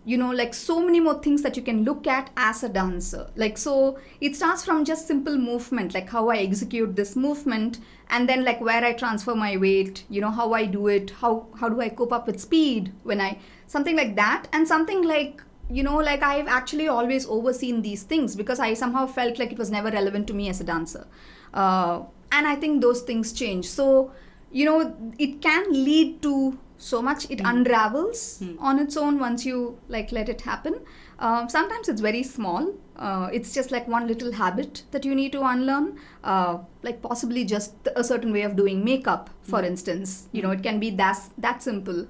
you 0.04 0.16
know 0.16 0.30
like 0.30 0.54
so 0.54 0.80
many 0.80 1.00
more 1.00 1.20
things 1.20 1.42
that 1.42 1.56
you 1.56 1.62
can 1.62 1.82
look 1.84 2.06
at 2.06 2.30
as 2.36 2.62
a 2.62 2.68
dancer. 2.68 3.30
Like 3.36 3.58
so 3.58 3.98
it 4.20 4.36
starts 4.36 4.64
from 4.64 4.84
just 4.84 5.06
simple 5.06 5.36
movement 5.36 5.94
like 5.94 6.08
how 6.10 6.28
i 6.28 6.36
execute 6.36 6.94
this 6.94 7.16
movement 7.16 7.78
and 8.08 8.28
then 8.28 8.44
like 8.44 8.60
where 8.60 8.84
i 8.84 8.92
transfer 8.92 9.34
my 9.34 9.56
weight 9.56 10.04
you 10.08 10.20
know 10.20 10.30
how 10.30 10.52
i 10.52 10.64
do 10.64 10.86
it 10.86 11.10
how 11.22 11.46
how 11.58 11.68
do 11.68 11.80
i 11.80 11.88
cope 11.88 12.12
up 12.12 12.28
with 12.28 12.40
speed 12.40 12.92
when 13.02 13.20
i 13.20 13.36
something 13.66 13.96
like 13.96 14.16
that. 14.16 14.46
And 14.52 14.66
something 14.66 15.02
like 15.02 15.42
you 15.68 15.82
know 15.82 15.96
like 15.96 16.22
i've 16.22 16.46
actually 16.46 16.88
always 16.88 17.26
overseen 17.26 17.82
these 17.82 18.02
things 18.02 18.36
because 18.36 18.60
i 18.60 18.72
somehow 18.74 19.06
felt 19.06 19.38
like 19.38 19.52
it 19.52 19.58
was 19.58 19.70
never 19.70 19.90
relevant 19.90 20.26
to 20.26 20.34
me 20.34 20.48
as 20.48 20.60
a 20.60 20.64
dancer. 20.64 21.06
Uh, 21.54 22.02
and 22.32 22.46
i 22.46 22.54
think 22.54 22.80
those 22.82 23.02
things 23.02 23.32
change. 23.32 23.66
So 23.68 24.12
you 24.52 24.64
know 24.64 24.94
it 25.18 25.40
can 25.42 25.72
lead 25.72 26.22
to 26.22 26.58
so 26.78 27.00
much. 27.00 27.30
It 27.30 27.40
unravels 27.44 28.42
on 28.58 28.78
its 28.78 28.96
own 28.96 29.18
once 29.18 29.46
you 29.46 29.78
like 29.88 30.12
let 30.12 30.28
it 30.28 30.42
happen. 30.42 30.80
Um, 31.18 31.48
sometimes 31.48 31.88
it's 31.88 32.00
very 32.00 32.22
small. 32.22 32.74
Uh, 32.96 33.30
it's 33.32 33.54
just 33.54 33.70
like 33.70 33.88
one 33.88 34.06
little 34.06 34.32
habit 34.32 34.82
that 34.90 35.04
you 35.04 35.14
need 35.14 35.32
to 35.32 35.42
unlearn. 35.42 35.98
Uh, 36.22 36.58
like 36.82 37.00
possibly 37.02 37.44
just 37.44 37.72
a 37.94 38.04
certain 38.04 38.32
way 38.32 38.42
of 38.42 38.56
doing 38.56 38.84
makeup 38.84 39.30
for 39.42 39.62
instance. 39.62 40.28
You 40.32 40.42
know 40.42 40.50
it 40.50 40.62
can 40.62 40.78
be 40.78 40.90
that 40.90 41.18
that 41.38 41.62
simple 41.62 42.06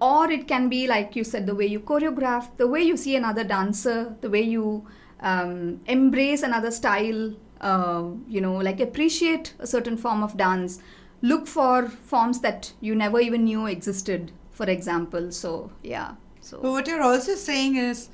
or 0.00 0.30
it 0.30 0.46
can 0.48 0.68
be 0.68 0.86
like 0.86 1.14
you 1.16 1.24
said 1.24 1.46
the 1.46 1.54
way 1.54 1.66
you 1.66 1.80
choreograph 1.80 2.56
the 2.56 2.66
way 2.66 2.82
you 2.82 2.96
see 2.96 3.16
another 3.16 3.44
dancer 3.44 4.16
the 4.20 4.30
way 4.30 4.42
you 4.42 4.86
um, 5.20 5.80
embrace 5.86 6.42
another 6.42 6.70
style 6.70 7.34
uh, 7.60 8.04
you 8.28 8.40
know 8.40 8.56
like 8.56 8.80
appreciate 8.80 9.54
a 9.58 9.66
certain 9.66 9.96
form 9.96 10.22
of 10.22 10.36
dance. 10.36 10.80
Look 11.22 11.46
for 11.46 11.88
forms 11.88 12.40
that 12.40 12.74
you 12.80 12.94
never 12.94 13.18
even 13.20 13.44
knew 13.44 13.66
existed 13.66 14.32
for 14.50 14.66
example. 14.66 15.32
So 15.32 15.72
yeah 15.82 16.14
so. 16.40 16.60
But 16.60 16.70
what 16.72 16.86
you're 16.86 17.02
also 17.02 17.34
saying 17.34 17.76
is, 17.76 18.10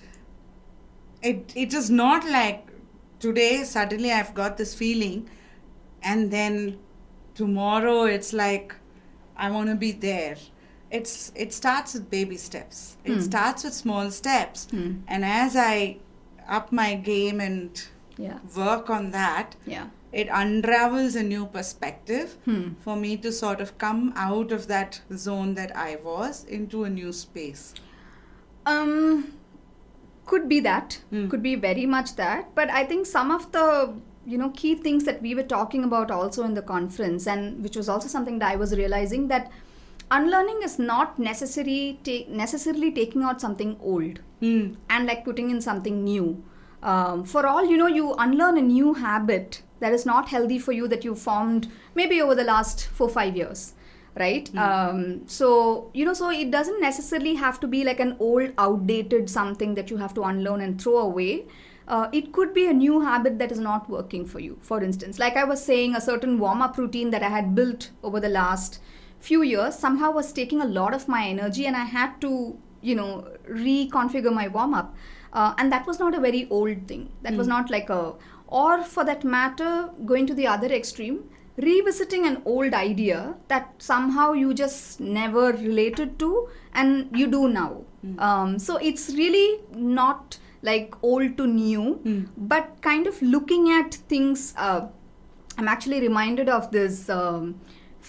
it 1.22 1.52
it 1.56 1.74
is 1.74 1.90
not 1.90 2.24
like 2.24 2.68
today 3.18 3.64
suddenly 3.64 4.12
I've 4.12 4.32
got 4.34 4.56
this 4.56 4.74
feeling, 4.74 5.28
and 6.02 6.30
then 6.30 6.78
tomorrow 7.34 8.04
it's 8.04 8.32
like 8.32 8.76
I 9.36 9.50
want 9.50 9.68
to 9.70 9.74
be 9.74 9.92
there. 9.92 10.36
It's 10.90 11.32
it 11.34 11.52
starts 11.52 11.94
with 11.94 12.10
baby 12.10 12.36
steps. 12.36 12.96
It 13.04 13.14
Hmm. 13.14 13.20
starts 13.20 13.64
with 13.64 13.74
small 13.74 14.10
steps, 14.10 14.66
Hmm. 14.70 14.92
and 15.06 15.24
as 15.24 15.56
I 15.56 15.98
up 16.48 16.72
my 16.72 16.94
game 16.94 17.40
and 17.40 17.82
yeah 18.18 18.38
work 18.56 18.90
on 18.90 19.10
that, 19.12 19.54
yeah 19.66 19.86
it 20.12 20.28
unravels 20.32 21.14
a 21.14 21.22
new 21.22 21.46
perspective 21.46 22.36
Hmm. 22.44 22.70
for 22.86 22.96
me 22.96 23.16
to 23.18 23.30
sort 23.32 23.60
of 23.60 23.76
come 23.78 24.12
out 24.16 24.50
of 24.50 24.66
that 24.66 25.00
zone 25.26 25.54
that 25.54 25.76
I 25.76 25.96
was 26.04 26.44
into 26.44 26.82
a 26.84 26.90
new 26.90 27.12
space. 27.12 27.72
Um, 28.66 29.34
could 30.26 30.48
be 30.48 30.60
that. 30.60 31.00
Hmm. 31.10 31.28
Could 31.28 31.42
be 31.42 31.54
very 31.54 31.86
much 31.86 32.16
that. 32.16 32.54
But 32.54 32.70
I 32.70 32.84
think 32.84 33.06
some 33.06 33.30
of 33.30 33.50
the 33.52 33.94
you 34.26 34.36
know 34.38 34.50
key 34.50 34.74
things 34.74 35.04
that 35.04 35.22
we 35.22 35.34
were 35.34 35.42
talking 35.50 35.84
about 35.84 36.10
also 36.10 36.42
in 36.44 36.54
the 36.54 36.62
conference, 36.62 37.26
and 37.26 37.62
which 37.62 37.76
was 37.76 37.88
also 37.88 38.08
something 38.08 38.38
that 38.40 38.52
I 38.52 38.56
was 38.56 38.76
realizing 38.76 39.28
that 39.28 39.50
unlearning 40.10 40.60
is 40.62 40.78
not 40.78 41.18
necessary 41.18 41.98
ta- 42.04 42.24
necessarily 42.28 42.90
taking 42.90 43.22
out 43.22 43.40
something 43.40 43.76
old 43.80 44.20
Hmm. 44.40 44.74
and 44.88 45.06
like 45.06 45.24
putting 45.24 45.50
in 45.50 45.60
something 45.60 46.02
new. 46.04 46.42
Um, 46.82 47.24
for 47.24 47.46
all 47.46 47.64
you 47.64 47.76
know, 47.76 47.86
you 47.86 48.14
unlearn 48.14 48.56
a 48.58 48.62
new 48.62 48.94
habit 48.94 49.62
that 49.80 49.92
is 49.92 50.06
not 50.06 50.28
healthy 50.30 50.58
for 50.58 50.72
you 50.72 50.88
that 50.88 51.04
you 51.04 51.14
formed 51.14 51.68
maybe 51.94 52.20
over 52.22 52.34
the 52.34 52.44
last 52.44 52.86
four 52.86 53.08
five 53.08 53.36
years, 53.36 53.74
right? 54.18 54.50
Um, 54.56 55.22
so 55.26 55.90
you 55.94 56.04
know, 56.06 56.14
so 56.14 56.30
it 56.30 56.50
doesn't 56.50 56.80
necessarily 56.80 57.34
have 57.34 57.60
to 57.60 57.66
be 57.66 57.84
like 57.84 58.00
an 58.00 58.16
old, 58.18 58.52
outdated 58.58 59.28
something 59.28 59.74
that 59.74 59.90
you 59.90 59.98
have 59.98 60.14
to 60.14 60.22
unlearn 60.22 60.60
and 60.62 60.80
throw 60.80 60.98
away. 60.98 61.44
Uh, 61.88 62.08
it 62.12 62.32
could 62.32 62.54
be 62.54 62.66
a 62.66 62.72
new 62.72 63.00
habit 63.00 63.38
that 63.38 63.50
is 63.52 63.58
not 63.58 63.90
working 63.90 64.24
for 64.24 64.38
you. 64.38 64.56
For 64.60 64.82
instance, 64.82 65.18
like 65.18 65.36
I 65.36 65.44
was 65.44 65.62
saying, 65.62 65.94
a 65.96 66.00
certain 66.00 66.38
warm 66.38 66.62
up 66.62 66.78
routine 66.78 67.10
that 67.10 67.22
I 67.22 67.28
had 67.28 67.54
built 67.54 67.90
over 68.02 68.20
the 68.20 68.28
last 68.28 68.80
few 69.20 69.42
years 69.42 69.78
somehow 69.78 70.10
was 70.10 70.32
taking 70.32 70.60
a 70.60 70.66
lot 70.66 70.94
of 70.94 71.08
my 71.08 71.26
energy, 71.26 71.66
and 71.66 71.76
I 71.76 71.84
had 71.84 72.20
to, 72.22 72.56
you 72.80 72.94
know, 72.94 73.26
reconfigure 73.48 74.32
my 74.32 74.48
warm 74.48 74.74
up. 74.74 74.94
Uh, 75.32 75.54
and 75.58 75.70
that 75.70 75.86
was 75.86 75.98
not 75.98 76.14
a 76.14 76.20
very 76.20 76.48
old 76.50 76.88
thing. 76.88 77.10
That 77.22 77.34
was 77.34 77.46
not 77.46 77.70
like 77.70 77.88
a, 77.90 78.14
or 78.48 78.82
for 78.82 79.04
that 79.04 79.22
matter, 79.22 79.90
going 80.04 80.26
to 80.26 80.34
the 80.34 80.46
other 80.46 80.66
extreme, 80.66 81.30
revisiting 81.56 82.26
an 82.26 82.42
old 82.44 82.74
idea 82.74 83.36
that 83.48 83.74
somehow 83.78 84.32
you 84.32 84.54
just 84.54 84.98
never 85.00 85.52
related 85.52 86.18
to 86.18 86.48
and 86.74 87.08
you 87.14 87.26
do 87.26 87.48
now. 87.48 87.82
Um, 88.18 88.58
so 88.58 88.76
it's 88.76 89.10
really 89.10 89.60
not 89.74 90.38
like 90.62 90.94
old 91.02 91.36
to 91.36 91.46
new, 91.46 92.00
but 92.36 92.80
kind 92.80 93.06
of 93.06 93.20
looking 93.22 93.70
at 93.70 93.94
things. 93.94 94.54
Uh, 94.56 94.88
I'm 95.58 95.68
actually 95.68 96.00
reminded 96.00 96.48
of 96.48 96.70
this 96.72 97.08
um, 97.10 97.60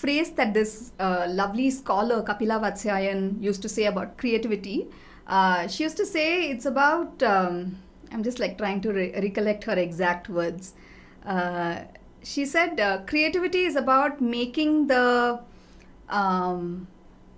phrase 0.01 0.31
that 0.39 0.53
this 0.53 0.91
uh, 0.99 1.25
lovely 1.29 1.69
scholar 1.69 2.21
Kapila 2.23 2.59
Vatsyayan 2.65 3.41
used 3.41 3.61
to 3.61 3.69
say 3.69 3.85
about 3.85 4.17
creativity. 4.17 4.87
Uh, 5.27 5.67
she 5.67 5.83
used 5.83 5.97
to 5.97 6.05
say 6.05 6.49
it's 6.49 6.65
about, 6.65 7.23
um, 7.23 7.77
I'm 8.11 8.23
just 8.23 8.39
like 8.39 8.57
trying 8.57 8.81
to 8.81 8.91
re- 8.91 9.13
recollect 9.25 9.63
her 9.65 9.77
exact 9.87 10.29
words. 10.29 10.73
Uh, 11.25 11.81
she 12.23 12.45
said, 12.45 12.79
uh, 12.79 12.99
creativity 13.11 13.63
is 13.65 13.75
about 13.75 14.21
making 14.21 14.87
the 14.87 15.39
um, 16.09 16.87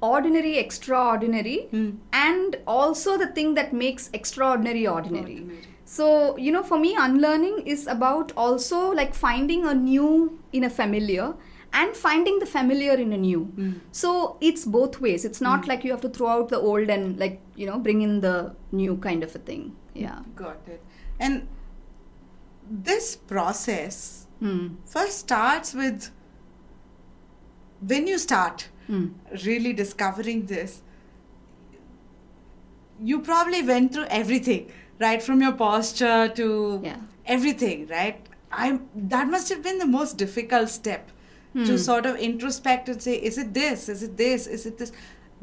ordinary 0.02 0.58
extraordinary 0.58 1.70
and 2.12 2.58
also 2.68 3.18
the 3.18 3.28
thing 3.28 3.54
that 3.54 3.74
makes 3.74 4.10
extraordinary 4.14 4.86
ordinary. 4.88 5.40
Ordinary. 5.40 5.68
So, 5.86 6.38
you 6.38 6.52
know, 6.52 6.64
for 6.64 6.80
me, 6.80 6.96
unlearning 6.98 7.64
is 7.66 7.88
about 7.88 8.32
also 8.36 8.92
like 8.92 9.14
finding 9.14 9.66
a 9.66 9.74
new 9.74 10.40
in 10.52 10.64
a 10.64 10.70
familiar 10.70 11.34
and 11.74 11.96
finding 11.96 12.40
the 12.40 12.46
familiar 12.46 12.94
in 12.94 13.12
a 13.14 13.18
new. 13.18 13.42
So, 13.92 14.38
it's 14.42 14.64
both 14.66 15.02
ways. 15.02 15.26
It's 15.26 15.42
not 15.42 15.68
like 15.68 15.84
you 15.84 15.92
have 15.92 16.02
to 16.02 16.10
throw 16.10 16.28
out 16.28 16.50
the 16.50 16.60
old 16.60 16.90
and 16.90 17.18
like, 17.20 17.42
you 17.56 17.66
know, 17.66 17.80
bring 17.80 18.02
in 18.02 18.22
the 18.22 18.56
new 18.72 18.98
kind 18.98 19.24
of 19.24 19.36
a 19.36 19.40
thing. 19.40 19.76
Yeah. 19.94 20.20
Got 20.36 20.60
it. 20.68 20.82
And 21.20 21.48
this 22.70 23.16
process 23.16 24.28
Hmm. 24.40 24.68
first 24.86 25.20
starts 25.20 25.74
with 25.74 26.10
when 27.92 28.08
you 28.08 28.18
start 28.18 28.70
Hmm. 28.88 29.06
really 29.46 29.74
discovering 29.74 30.46
this, 30.48 30.82
you 33.00 33.20
probably 33.22 33.62
went 33.62 33.94
through 33.94 34.06
everything, 34.06 34.72
right? 35.00 35.22
From 35.24 35.42
your 35.42 35.54
posture 35.54 36.28
to 36.42 36.48
Yeah. 36.84 36.98
everything, 37.26 37.88
right? 37.88 38.22
I 38.52 38.80
that 39.14 39.28
must 39.36 39.50
have 39.50 39.64
been 39.64 39.80
the 39.80 39.88
most 39.98 40.18
difficult 40.18 40.70
step 40.70 41.10
to 41.56 41.66
Hmm. 41.72 41.78
sort 41.78 42.06
of 42.06 42.16
introspect 42.18 42.90
and 42.90 43.02
say, 43.02 43.16
is 43.16 43.38
it 43.38 43.54
this? 43.54 43.88
Is 43.90 44.02
it 44.04 44.18
this? 44.18 44.48
Is 44.48 44.66
it 44.66 44.78
this? 44.78 44.92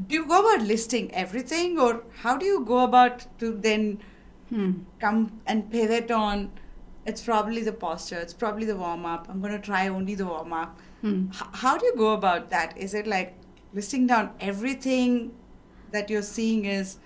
Do 0.07 0.14
you 0.14 0.27
go 0.27 0.40
about 0.40 0.66
listing 0.66 1.12
everything, 1.14 1.79
or 1.79 2.03
how 2.23 2.37
do 2.37 2.46
you 2.46 2.64
go 2.64 2.81
about 2.85 3.27
to 3.38 3.53
then 3.68 3.99
Hmm. 4.49 4.70
come 5.01 5.40
and 5.46 5.70
pivot 5.70 6.11
on? 6.11 6.51
It's 7.07 7.23
probably 7.23 7.62
the 7.62 7.73
posture. 7.73 8.18
It's 8.18 8.35
probably 8.35 8.66
the 8.66 8.77
warm 8.77 9.05
up. 9.07 9.29
I'm 9.29 9.40
going 9.40 9.53
to 9.53 9.59
try 9.59 9.87
only 9.88 10.14
the 10.14 10.27
warm 10.27 10.53
up. 10.53 10.81
Hmm. 11.03 11.27
H- 11.33 11.42
how 11.64 11.77
do 11.79 11.87
you 11.87 11.94
go 11.96 12.12
about 12.14 12.51
that? 12.51 12.77
Is 12.77 12.92
it 12.94 13.07
like 13.07 13.35
listing 13.73 14.07
down 14.07 14.31
everything 14.40 15.33
that 15.92 16.11
you're 16.11 16.23
seeing 16.23 16.64
is 16.64 16.99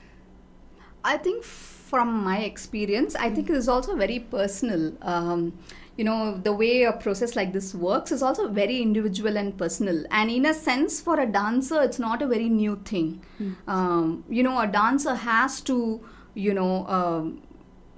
I 1.05 1.19
think 1.19 1.45
from 1.45 2.25
my 2.25 2.39
experience, 2.39 3.15
I 3.15 3.29
think 3.31 3.51
it 3.51 3.57
is 3.57 3.69
also 3.69 3.95
very 3.95 4.19
personal. 4.19 4.95
Um, 5.03 5.53
you 5.97 6.05
know, 6.05 6.37
the 6.37 6.53
way 6.53 6.83
a 6.83 6.93
process 6.93 7.37
like 7.37 7.53
this 7.53 7.73
works 7.75 8.11
is 8.11 8.23
also 8.23 8.49
very 8.49 8.83
individual 8.83 9.37
and 9.37 9.57
personal. 9.57 10.05
And 10.11 10.31
in 10.31 10.47
a 10.47 10.55
sense, 10.55 11.01
for 11.01 11.21
a 11.21 11.27
dancer, 11.27 11.81
it's 11.83 11.99
not 11.99 12.21
a 12.23 12.27
very 12.27 12.49
new 12.49 12.81
thing. 12.85 13.23
Um, 13.69 14.25
you 14.29 14.43
know, 14.43 14.59
a 14.61 14.67
dancer 14.67 15.15
has 15.15 15.61
to, 15.63 16.01
you 16.35 16.53
know, 16.55 16.87
um, 16.89 17.43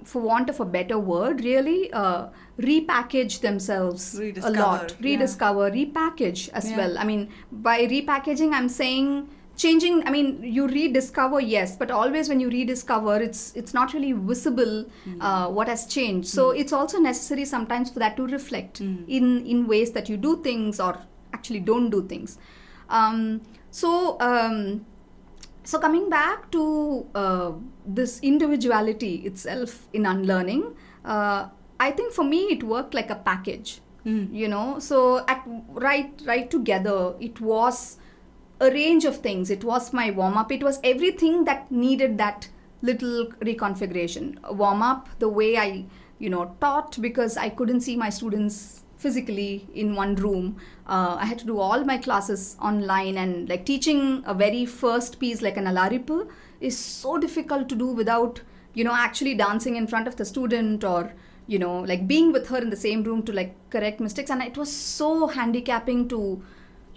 for 0.03 0.21
want 0.21 0.49
of 0.49 0.59
a 0.59 0.65
better 0.65 0.97
word, 0.97 1.43
really 1.43 1.91
uh, 1.91 2.27
repackage 2.59 3.41
themselves 3.41 4.17
a 4.17 4.21
Rediscover, 4.21 4.59
lot, 4.59 4.95
yeah. 4.99 5.09
rediscover, 5.09 5.71
repackage 5.71 6.49
as 6.53 6.69
Yeah. 6.69 6.77
well. 6.77 6.97
I 6.97 7.03
mean, 7.03 7.29
by 7.51 7.81
repackaging, 7.87 8.53
I'm 8.53 8.69
saying 8.69 9.29
changing. 9.63 10.07
I 10.07 10.11
mean, 10.11 10.27
you 10.57 10.67
rediscover, 10.67 11.39
yes, 11.41 11.75
but 11.75 11.91
always 11.91 12.29
when 12.29 12.39
you 12.39 12.49
rediscover, 12.49 13.15
it's 13.27 13.41
it's 13.55 13.73
not 13.73 13.93
really 13.97 14.11
visible 14.31 14.75
Hmm. 15.05 15.21
uh, 15.21 15.49
what 15.49 15.67
has 15.73 15.85
changed. 15.97 16.27
So 16.29 16.49
it's 16.63 16.73
also 16.81 16.99
necessary 16.99 17.45
sometimes 17.53 17.89
for 17.95 17.99
that 18.05 18.15
to 18.17 18.27
reflect 18.37 18.79
Hmm. 18.85 18.95
in 19.07 19.31
in 19.55 19.65
ways 19.73 19.91
that 19.99 20.09
you 20.13 20.17
do 20.27 20.35
things 20.49 20.79
or 20.89 20.93
actually 21.33 21.59
don't 21.71 21.89
do 21.89 22.03
things. 22.13 22.37
Um, 22.89 23.41
so. 23.71 23.95
Um, 24.19 24.85
so 25.69 25.79
coming 25.83 26.09
back 26.09 26.49
to 26.51 27.05
uh, 27.13 27.51
this 27.85 28.11
individuality 28.21 29.15
itself 29.29 29.73
in 29.91 30.05
unlearning 30.05 30.61
uh, 31.03 31.47
i 31.77 31.91
think 31.97 32.13
for 32.13 32.23
me 32.23 32.37
it 32.55 32.63
worked 32.63 32.93
like 32.93 33.09
a 33.09 33.19
package 33.25 33.81
Mm. 34.05 34.33
you 34.41 34.47
know 34.47 34.79
so 34.79 34.99
at 35.27 35.43
right 35.85 36.21
right 36.25 36.49
together 36.49 37.15
it 37.19 37.41
was 37.41 37.97
a 38.59 38.71
range 38.71 39.05
of 39.05 39.17
things 39.17 39.49
it 39.49 39.63
was 39.63 39.93
my 39.93 40.09
warm 40.11 40.37
up 40.37 40.51
it 40.51 40.63
was 40.63 40.79
everything 40.83 41.43
that 41.45 41.71
needed 41.71 42.17
that 42.17 42.47
little 42.81 43.27
reconfiguration. 43.41 44.37
Warm 44.51 44.81
up 44.81 45.09
the 45.19 45.29
way 45.29 45.57
I, 45.57 45.85
you 46.19 46.29
know, 46.29 46.55
taught 46.59 47.01
because 47.01 47.37
I 47.37 47.49
couldn't 47.49 47.81
see 47.81 47.95
my 47.95 48.09
students 48.09 48.83
physically 48.97 49.67
in 49.73 49.95
one 49.95 50.15
room. 50.15 50.57
Uh, 50.87 51.17
I 51.19 51.25
had 51.25 51.39
to 51.39 51.45
do 51.45 51.59
all 51.59 51.83
my 51.83 51.97
classes 51.97 52.57
online 52.61 53.17
and 53.17 53.47
like 53.47 53.65
teaching 53.65 54.23
a 54.25 54.33
very 54.33 54.65
first 54.65 55.19
piece 55.19 55.41
like 55.41 55.57
an 55.57 55.65
Alaripu 55.65 56.29
is 56.59 56.77
so 56.77 57.17
difficult 57.17 57.69
to 57.69 57.75
do 57.75 57.87
without, 57.87 58.41
you 58.73 58.83
know, 58.83 58.93
actually 58.93 59.35
dancing 59.35 59.75
in 59.75 59.87
front 59.87 60.07
of 60.07 60.15
the 60.15 60.25
student 60.25 60.83
or 60.83 61.13
you 61.49 61.57
know 61.57 61.79
like 61.79 62.05
being 62.07 62.33
with 62.33 62.49
her 62.49 62.57
in 62.57 62.69
the 62.69 62.75
same 62.75 63.03
room 63.03 63.23
to 63.23 63.31
like 63.31 63.55
correct 63.69 64.01
mistakes 64.01 64.29
and 64.29 64.41
it 64.41 64.57
was 64.57 64.69
so 64.69 65.27
handicapping 65.27 66.05
to 66.05 66.43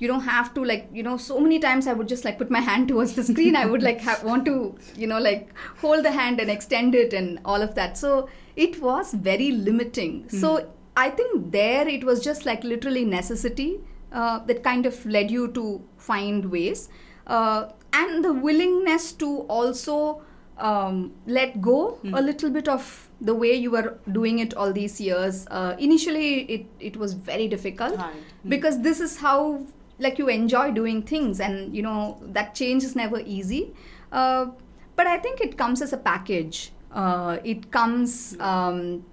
you 0.01 0.09
don't 0.09 0.27
have 0.29 0.53
to 0.55 0.65
like 0.65 0.89
you 0.93 1.03
know 1.03 1.17
so 1.17 1.39
many 1.39 1.59
times 1.59 1.87
i 1.87 1.93
would 1.93 2.09
just 2.09 2.25
like 2.25 2.39
put 2.39 2.51
my 2.51 2.61
hand 2.69 2.89
towards 2.89 3.15
the 3.15 3.23
screen 3.23 3.55
i 3.55 3.65
would 3.65 3.83
like 3.83 4.01
have, 4.01 4.25
want 4.25 4.45
to 4.45 4.75
you 4.97 5.07
know 5.07 5.19
like 5.19 5.53
hold 5.81 6.05
the 6.05 6.11
hand 6.11 6.41
and 6.41 6.51
extend 6.51 6.95
it 6.95 7.13
and 7.13 7.39
all 7.45 7.63
of 7.63 7.75
that 7.75 7.97
so 7.97 8.29
it 8.57 8.81
was 8.81 9.13
very 9.15 9.51
limiting 9.53 10.25
mm. 10.25 10.41
so 10.41 10.69
i 10.97 11.09
think 11.09 11.53
there 11.53 11.87
it 11.87 12.03
was 12.03 12.25
just 12.25 12.47
like 12.47 12.65
literally 12.65 13.05
necessity 13.05 13.81
uh, 14.13 14.41
that 14.41 14.65
kind 14.65 14.87
of 14.87 15.07
led 15.07 15.31
you 15.31 15.47
to 15.53 15.81
find 15.97 16.51
ways 16.51 16.89
uh, 17.27 17.69
and 17.93 18.25
the 18.25 18.33
willingness 18.33 19.13
to 19.13 19.41
also 19.43 20.23
um, 20.59 21.13
let 21.27 21.61
go 21.61 21.99
mm. 22.05 22.17
a 22.17 22.21
little 22.21 22.51
bit 22.51 22.69
of 22.69 23.09
the 23.21 23.35
way 23.35 23.53
you 23.55 23.71
were 23.71 23.99
doing 24.13 24.39
it 24.39 24.55
all 24.55 24.73
these 24.73 25.01
years. 25.01 25.47
Uh, 25.51 25.75
initially, 25.79 26.43
it, 26.43 26.67
it 26.79 26.97
was 26.97 27.15
very 27.15 27.49
difficult 27.49 27.99
mm. 27.99 28.13
because 28.47 28.83
this 28.83 29.01
is 29.01 29.19
how 29.19 29.65
like 30.01 30.19
you 30.19 30.29
enjoy 30.29 30.71
doing 30.73 31.03
things, 31.03 31.41
and 31.41 31.75
you 31.75 31.83
know 31.83 32.19
that 32.23 32.55
change 32.55 32.85
is 32.85 32.97
never 32.97 33.21
easy. 33.21 33.75
Uh, 34.11 34.47
but 34.97 35.07
I 35.07 35.19
think 35.19 35.41
it 35.41 35.57
comes 35.57 35.83
as 35.83 35.93
a 35.93 35.97
package. 35.97 36.73
Uh, 36.93 37.39
it 37.45 37.71
comes, 37.71 38.37
um, 38.41 39.05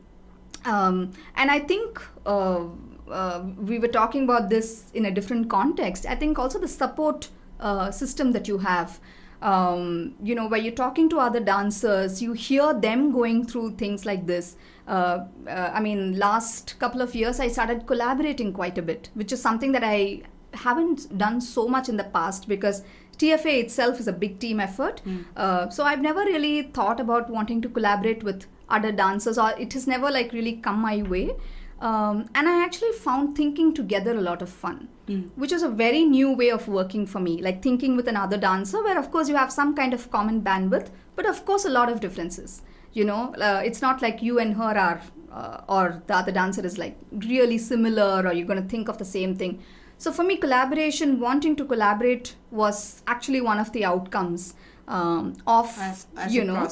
um, 0.66 1.12
and 1.36 1.52
I 1.52 1.60
think. 1.60 2.02
Uh, 2.26 2.66
uh, 3.10 3.42
we 3.58 3.80
were 3.80 3.88
talking 3.88 4.26
about 4.26 4.50
this 4.50 4.92
in 4.94 5.06
a 5.06 5.12
different 5.12 5.50
context. 5.50 6.06
I 6.06 6.14
think 6.14 6.38
also 6.38 6.60
the 6.60 6.68
support 6.68 7.30
uh, 7.58 7.90
system 7.90 8.34
that 8.34 8.50
you 8.50 8.58
have 8.58 9.00
um, 9.42 10.16
you 10.24 10.34
know, 10.34 10.48
where 10.48 10.60
you're 10.60 10.74
talking 10.74 11.10
to 11.10 11.20
other 11.20 11.40
dancers, 11.40 12.22
you 12.22 12.34
hear 12.34 12.74
them 12.74 13.12
going 13.12 13.46
through 13.46 13.72
things 13.76 14.06
like 14.06 14.26
this. 14.26 14.56
Uh, 14.88 15.26
uh, 15.48 15.72
I 15.74 15.80
mean, 15.80 16.18
last 16.18 16.80
couple 16.80 17.02
of 17.02 17.14
years, 17.14 17.40
I 17.40 17.48
started 17.48 17.86
collaborating 17.86 18.54
quite 18.54 18.78
a 18.78 18.82
bit, 18.82 19.10
which 19.14 19.32
is 19.32 19.42
something 19.42 19.72
that 19.74 19.84
I 19.84 20.22
haven't 20.58 21.18
done 21.18 21.41
so 21.41 21.68
much 21.68 21.89
in 21.89 21.97
the 21.97 22.03
past 22.03 22.47
because 22.47 22.84
TFA 23.18 23.62
itself 23.64 23.99
is 23.99 24.08
a 24.08 24.14
big 24.14 24.39
team 24.39 24.60
effort. 24.60 25.01
Mm. 25.05 25.26
Uh, 25.36 25.70
so 25.70 25.84
I've 25.84 26.01
never 26.01 26.22
really 26.22 26.64
thought 26.64 26.99
about 26.99 27.30
wanting 27.30 27.62
to 27.62 27.70
collaborate 27.70 28.24
with 28.24 28.45
other 28.70 28.91
dancers, 28.91 29.38
or 29.38 29.51
it 29.58 29.74
has 29.74 29.88
never 29.88 30.12
like 30.12 30.34
really 30.34 30.53
come 30.53 30.80
my 30.80 31.01
way. 31.01 31.32
Um, 31.80 32.28
and 32.34 32.49
I 32.49 32.64
actually 32.64 32.91
found 32.93 33.36
thinking 33.36 33.74
together 33.74 34.18
a 34.18 34.22
lot 34.22 34.41
of 34.41 34.49
fun, 34.49 34.88
mm. 35.08 35.30
which 35.36 35.51
is 35.51 35.62
a 35.62 35.70
very 35.70 36.03
new 36.05 36.32
way 36.32 36.49
of 36.49 36.68
working 36.68 37.05
for 37.05 37.20
me. 37.20 37.41
Like 37.41 37.62
thinking 37.62 37.95
with 37.95 38.08
another 38.08 38.38
dancer, 38.38 38.84
where 38.84 38.97
of 38.97 39.12
course 39.12 39.30
you 39.30 39.36
have 39.36 39.51
some 39.51 39.76
kind 39.76 39.93
of 39.93 40.10
common 40.12 40.41
bandwidth, 40.41 40.89
but 41.16 41.28
of 41.28 41.45
course 41.45 41.66
a 41.66 41.70
lot 41.70 41.89
of 41.89 41.99
differences. 41.99 42.62
You 42.93 43.05
know, 43.05 43.34
uh, 43.36 43.62
it's 43.64 43.82
not 43.82 44.01
like 44.01 44.24
you 44.24 44.39
and 44.39 44.55
her 44.55 44.76
are, 44.78 45.01
uh, 45.32 45.62
or 45.70 46.01
the 46.08 46.16
other 46.16 46.32
dancer 46.32 46.66
is 46.66 46.80
like 46.80 46.97
really 47.12 47.60
similar, 47.60 48.24
or 48.26 48.34
you're 48.34 48.47
going 48.47 48.62
to 48.62 48.70
think 48.70 48.89
of 48.89 48.97
the 48.97 49.05
same 49.05 49.36
thing. 49.36 49.62
So 49.98 50.12
for 50.12 50.24
me, 50.24 50.38
collaboration, 50.38 51.20
wanting 51.20 51.56
to 51.56 51.66
collaborate, 51.66 52.36
was 52.52 53.02
actually 53.08 53.41
one 53.41 53.60
of 53.60 53.72
the 53.72 53.84
outcomes 53.84 54.54
um, 54.88 55.36
of 55.45 55.66
as, 55.80 56.08
as 56.16 56.34
you 56.34 56.43
know 56.43 56.68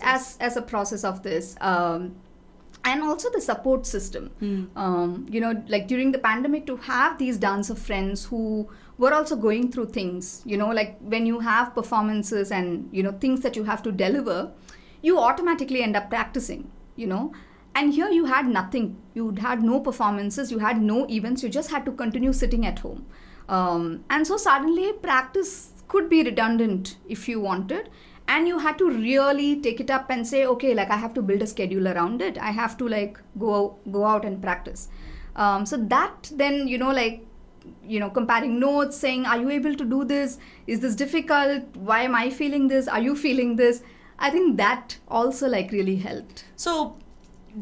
as 0.00 0.36
as 0.40 0.56
a 0.56 0.62
process 0.62 1.04
of 1.04 1.22
this. 1.22 1.56
Um, 1.60 2.16
and 2.84 3.02
also 3.02 3.30
the 3.30 3.40
support 3.40 3.86
system. 3.86 4.30
Mm. 4.40 4.68
Um, 4.76 5.26
you 5.28 5.40
know, 5.40 5.62
like 5.68 5.88
during 5.88 6.12
the 6.12 6.18
pandemic, 6.18 6.66
to 6.66 6.76
have 6.76 7.18
these 7.18 7.36
dancer 7.36 7.74
friends 7.74 8.24
who 8.26 8.68
were 8.96 9.12
also 9.12 9.36
going 9.36 9.70
through 9.72 9.86
things. 9.86 10.42
You 10.46 10.56
know, 10.56 10.68
like 10.68 10.96
when 11.00 11.26
you 11.26 11.40
have 11.40 11.74
performances 11.74 12.50
and 12.50 12.88
you 12.92 13.02
know 13.02 13.12
things 13.12 13.40
that 13.40 13.56
you 13.56 13.64
have 13.64 13.82
to 13.82 13.92
deliver, 13.92 14.52
you 15.02 15.18
automatically 15.18 15.82
end 15.82 15.96
up 15.96 16.08
practicing. 16.08 16.70
You 16.96 17.08
know, 17.08 17.32
and 17.74 17.94
here 17.94 18.10
you 18.10 18.24
had 18.26 18.46
nothing. 18.46 18.96
You 19.14 19.34
had 19.38 19.62
no 19.62 19.80
performances. 19.80 20.50
You 20.50 20.58
had 20.58 20.82
no 20.82 21.06
events. 21.08 21.42
You 21.42 21.48
just 21.48 21.70
had 21.70 21.84
to 21.86 21.92
continue 21.92 22.32
sitting 22.32 22.66
at 22.66 22.80
home. 22.80 23.06
Um, 23.48 24.04
and 24.10 24.26
so 24.26 24.36
suddenly, 24.36 24.92
practice 24.92 25.72
could 25.88 26.08
be 26.08 26.22
redundant 26.22 26.96
if 27.08 27.28
you 27.28 27.40
wanted 27.40 27.88
and 28.28 28.46
you 28.46 28.58
had 28.58 28.76
to 28.78 28.90
really 28.90 29.60
take 29.60 29.80
it 29.80 29.90
up 29.90 30.10
and 30.10 30.26
say 30.26 30.44
okay 30.46 30.74
like 30.74 30.90
i 30.90 30.96
have 30.96 31.14
to 31.14 31.22
build 31.22 31.42
a 31.42 31.46
schedule 31.46 31.88
around 31.88 32.20
it 32.20 32.38
i 32.38 32.50
have 32.50 32.76
to 32.76 32.88
like 32.88 33.18
go 33.38 33.76
go 33.90 34.04
out 34.04 34.24
and 34.24 34.42
practice 34.42 34.88
um, 35.36 35.64
so 35.64 35.76
that 35.76 36.30
then 36.34 36.68
you 36.68 36.78
know 36.78 36.92
like 36.92 37.24
you 37.84 37.98
know 38.00 38.10
comparing 38.10 38.60
notes 38.60 38.96
saying 38.96 39.24
are 39.24 39.38
you 39.38 39.50
able 39.50 39.74
to 39.74 39.84
do 39.84 40.04
this 40.04 40.38
is 40.66 40.80
this 40.80 40.94
difficult 40.94 41.76
why 41.76 42.02
am 42.02 42.14
i 42.14 42.28
feeling 42.30 42.68
this 42.68 42.86
are 42.88 43.00
you 43.00 43.16
feeling 43.16 43.56
this 43.56 43.82
i 44.18 44.30
think 44.30 44.56
that 44.56 44.98
also 45.08 45.48
like 45.48 45.70
really 45.72 45.96
helped 45.96 46.44
so 46.56 46.96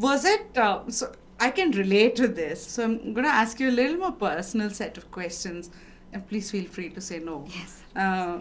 was 0.04 0.24
it 0.24 0.58
uh, 0.58 0.80
so 0.88 1.12
i 1.40 1.50
can 1.50 1.70
relate 1.72 2.14
to 2.16 2.28
this 2.28 2.66
so 2.66 2.84
i'm 2.84 3.12
going 3.14 3.28
to 3.32 3.36
ask 3.42 3.60
you 3.60 3.70
a 3.70 3.76
little 3.80 3.96
more 3.96 4.12
personal 4.12 4.70
set 4.70 4.96
of 4.96 5.10
questions 5.10 5.70
and 6.12 6.26
please 6.28 6.50
feel 6.50 6.64
free 6.76 6.88
to 6.88 7.00
say 7.00 7.18
no 7.18 7.44
yes 7.58 7.82
uh, 7.96 8.38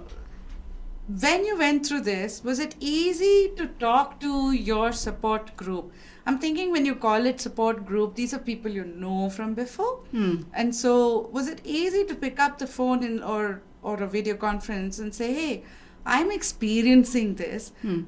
when 1.08 1.46
you 1.46 1.58
went 1.58 1.86
through 1.86 2.02
this, 2.02 2.44
was 2.44 2.60
it 2.60 2.76
easy 2.80 3.52
to 3.58 3.68
talk 3.68 4.20
to 4.22 4.52
your 4.52 4.92
support 4.92 5.56
group? 5.56 5.94
I'm 6.26 6.40
thinking 6.40 6.72
when 6.72 6.86
you 6.86 6.96
call 6.96 7.26
it 7.28 7.40
support 7.40 7.86
group, 7.86 8.16
these 8.16 8.34
are 8.34 8.40
people 8.40 8.72
you 8.72 8.86
know 8.86 9.30
from 9.30 9.54
before. 9.54 9.98
Hmm. 10.12 10.44
And 10.54 10.76
so, 10.76 11.28
was 11.32 11.48
it 11.48 11.62
easy 11.64 12.06
to 12.06 12.16
pick 12.16 12.40
up 12.40 12.58
the 12.58 12.66
phone 12.66 13.04
in, 13.04 13.22
or 13.22 13.62
or 13.84 14.02
a 14.02 14.08
video 14.08 14.36
conference 14.36 14.98
and 14.98 15.14
say, 15.14 15.32
"Hey, 15.34 15.64
I'm 16.06 16.32
experiencing 16.32 17.36
this," 17.36 17.72
hmm. 17.84 18.02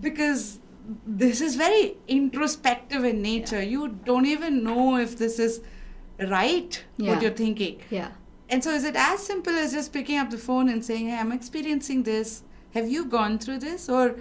because 0.00 0.60
this 1.06 1.40
is 1.40 1.56
very 1.56 1.96
introspective 2.06 3.04
in 3.04 3.20
nature. 3.22 3.62
Yeah. 3.62 3.70
You 3.70 3.88
don't 3.88 4.26
even 4.26 4.64
know 4.64 4.96
if 4.96 5.18
this 5.18 5.38
is 5.38 5.60
right 6.18 6.82
yeah. 6.96 7.12
what 7.12 7.22
you're 7.22 7.30
thinking. 7.30 7.80
Yeah. 7.90 8.12
And 8.48 8.64
so, 8.64 8.70
is 8.70 8.84
it 8.84 8.96
as 8.96 9.22
simple 9.22 9.52
as 9.52 9.72
just 9.72 9.92
picking 9.92 10.18
up 10.18 10.30
the 10.30 10.38
phone 10.38 10.68
and 10.70 10.84
saying, 10.84 11.08
Hey, 11.08 11.18
I'm 11.18 11.32
experiencing 11.32 12.02
this. 12.02 12.42
Have 12.72 12.88
you 12.88 13.04
gone 13.04 13.38
through 13.38 13.58
this? 13.58 13.88
Or 13.88 14.16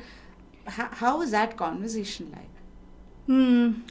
h- 0.67 0.91
how 0.91 1.21
is 1.21 1.31
that 1.31 1.55
conversation 1.55 2.31
like? 2.31 2.49
Hmm. 3.27 3.81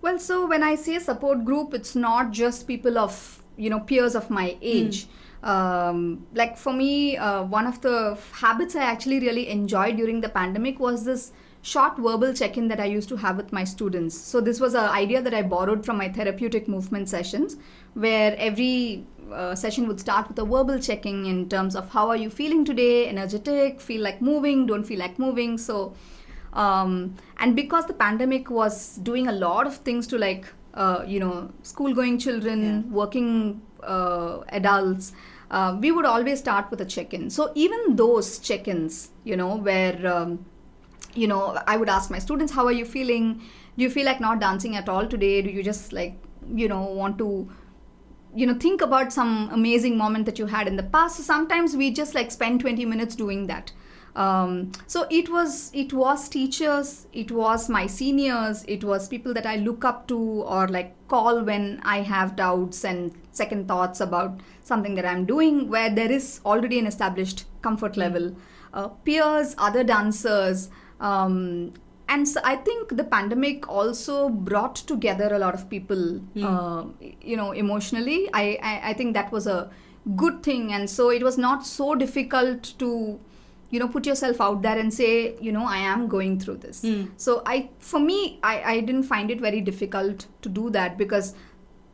Well, 0.00 0.18
so 0.18 0.46
when 0.46 0.62
I 0.62 0.74
say 0.74 0.98
support 0.98 1.44
group, 1.44 1.74
it's 1.74 1.94
not 1.94 2.30
just 2.32 2.66
people 2.66 2.98
of, 2.98 3.42
you 3.56 3.70
know, 3.70 3.80
peers 3.80 4.14
of 4.14 4.30
my 4.30 4.56
age. 4.62 5.06
Mm. 5.06 5.48
Um, 5.48 6.26
like 6.34 6.56
for 6.56 6.72
me, 6.72 7.16
uh, 7.16 7.44
one 7.44 7.66
of 7.66 7.80
the 7.80 8.18
habits 8.32 8.74
I 8.76 8.82
actually 8.82 9.20
really 9.20 9.48
enjoyed 9.48 9.96
during 9.96 10.20
the 10.20 10.28
pandemic 10.28 10.78
was 10.80 11.04
this 11.04 11.32
short 11.68 11.96
verbal 11.98 12.32
check-in 12.32 12.68
that 12.68 12.80
I 12.80 12.86
used 12.96 13.08
to 13.10 13.16
have 13.16 13.36
with 13.36 13.52
my 13.52 13.64
students. 13.64 14.16
So 14.16 14.40
this 14.40 14.60
was 14.64 14.74
an 14.74 14.88
idea 14.98 15.20
that 15.22 15.34
I 15.34 15.42
borrowed 15.54 15.84
from 15.84 15.98
my 15.98 16.08
therapeutic 16.08 16.68
movement 16.74 17.08
sessions, 17.08 17.56
where 17.94 18.34
every 18.38 19.06
uh, 19.32 19.54
session 19.54 19.86
would 19.88 20.00
start 20.00 20.28
with 20.28 20.38
a 20.38 20.44
verbal 20.44 20.78
checking 20.78 21.26
in 21.26 21.48
terms 21.48 21.76
of 21.76 21.90
how 21.90 22.08
are 22.08 22.16
you 22.16 22.30
feeling 22.30 22.64
today, 22.64 23.08
energetic, 23.08 23.80
feel 23.80 24.02
like 24.02 24.22
moving, 24.22 24.66
don't 24.66 24.84
feel 24.84 24.98
like 24.98 25.18
moving. 25.18 25.58
So, 25.58 25.94
um, 26.54 27.16
and 27.38 27.54
because 27.54 27.86
the 27.86 27.98
pandemic 28.04 28.50
was 28.50 28.96
doing 28.96 29.28
a 29.28 29.32
lot 29.32 29.66
of 29.66 29.76
things 29.76 30.06
to 30.08 30.18
like, 30.18 30.46
uh, 30.74 31.04
you 31.06 31.20
know, 31.20 31.50
school-going 31.62 32.18
children, 32.18 32.64
yeah. 32.64 32.92
working 33.00 33.60
uh, 33.82 34.40
adults. 34.48 35.12
Uh, 35.50 35.76
we 35.80 35.90
would 35.90 36.04
always 36.04 36.38
start 36.38 36.70
with 36.70 36.80
a 36.80 36.84
check-in. 36.84 37.30
So 37.30 37.52
even 37.54 37.96
those 37.96 38.38
check-ins, 38.38 39.10
you 39.24 39.36
know, 39.36 39.56
where 39.56 40.06
um, 40.06 40.44
you 41.18 41.26
know, 41.26 41.58
I 41.66 41.76
would 41.76 41.88
ask 41.88 42.10
my 42.10 42.18
students, 42.18 42.52
how 42.52 42.64
are 42.66 42.72
you 42.72 42.84
feeling? 42.84 43.42
Do 43.76 43.84
you 43.84 43.90
feel 43.90 44.06
like 44.06 44.20
not 44.20 44.40
dancing 44.40 44.76
at 44.76 44.88
all 44.88 45.06
today? 45.06 45.42
Do 45.42 45.50
you 45.50 45.62
just 45.62 45.92
like, 45.92 46.14
you 46.54 46.68
know, 46.68 46.82
want 46.82 47.18
to, 47.18 47.50
you 48.34 48.46
know, 48.46 48.54
think 48.54 48.80
about 48.80 49.12
some 49.12 49.50
amazing 49.52 49.96
moment 49.96 50.26
that 50.26 50.38
you 50.38 50.46
had 50.46 50.68
in 50.68 50.76
the 50.76 50.82
past? 50.82 51.16
So 51.16 51.22
sometimes 51.22 51.76
we 51.76 51.90
just 51.90 52.14
like 52.14 52.30
spend 52.30 52.60
20 52.60 52.84
minutes 52.84 53.14
doing 53.14 53.46
that. 53.48 53.72
Um, 54.16 54.72
so 54.88 55.06
it 55.10 55.28
was 55.30 55.70
it 55.72 55.92
was 55.92 56.28
teachers 56.28 57.06
it 57.12 57.30
was 57.30 57.68
my 57.68 57.86
seniors 57.86 58.64
it 58.66 58.82
was 58.82 59.06
people 59.06 59.32
that 59.32 59.46
i 59.46 59.54
look 59.56 59.84
up 59.84 60.08
to 60.08 60.18
or 60.18 60.66
like 60.66 60.92
call 61.06 61.44
when 61.44 61.80
i 61.84 61.98
have 62.00 62.34
doubts 62.34 62.84
and 62.84 63.12
second 63.30 63.68
thoughts 63.68 64.00
about 64.00 64.40
something 64.64 64.96
that 64.96 65.06
i'm 65.06 65.24
doing 65.24 65.68
where 65.68 65.88
there 65.88 66.10
is 66.10 66.40
already 66.44 66.80
an 66.80 66.86
established 66.86 67.44
comfort 67.62 67.96
level 67.96 68.34
uh, 68.72 68.88
peers 68.88 69.54
other 69.56 69.84
dancers 69.84 70.68
um, 71.00 71.72
and 72.08 72.26
so 72.26 72.40
I 72.42 72.56
think 72.56 72.96
the 72.96 73.04
pandemic 73.04 73.68
also 73.68 74.30
brought 74.30 74.76
together 74.76 75.32
a 75.34 75.38
lot 75.38 75.54
of 75.54 75.68
people, 75.68 76.20
mm. 76.34 76.42
uh, 76.42 76.86
you 77.20 77.36
know, 77.36 77.52
emotionally. 77.52 78.30
I, 78.32 78.58
I, 78.62 78.90
I 78.90 78.92
think 78.94 79.12
that 79.14 79.30
was 79.30 79.46
a 79.46 79.70
good 80.16 80.42
thing, 80.42 80.72
and 80.72 80.88
so 80.88 81.10
it 81.10 81.22
was 81.22 81.36
not 81.36 81.66
so 81.66 81.94
difficult 81.94 82.74
to, 82.78 83.20
you 83.70 83.78
know 83.78 83.88
put 83.88 84.06
yourself 84.06 84.40
out 84.40 84.62
there 84.62 84.78
and 84.78 84.92
say 84.92 85.36
you 85.40 85.52
know 85.52 85.64
i 85.64 85.76
am 85.76 86.08
going 86.08 86.38
through 86.40 86.56
this 86.56 86.82
Mm. 86.82 87.10
so 87.16 87.42
i 87.44 87.68
for 87.78 88.00
me 88.00 88.38
I, 88.42 88.62
I 88.62 88.80
didn't 88.80 89.02
find 89.02 89.30
it 89.30 89.40
very 89.40 89.60
difficult 89.60 90.26
to 90.40 90.48
do 90.48 90.70
that 90.70 90.96
because 90.96 91.34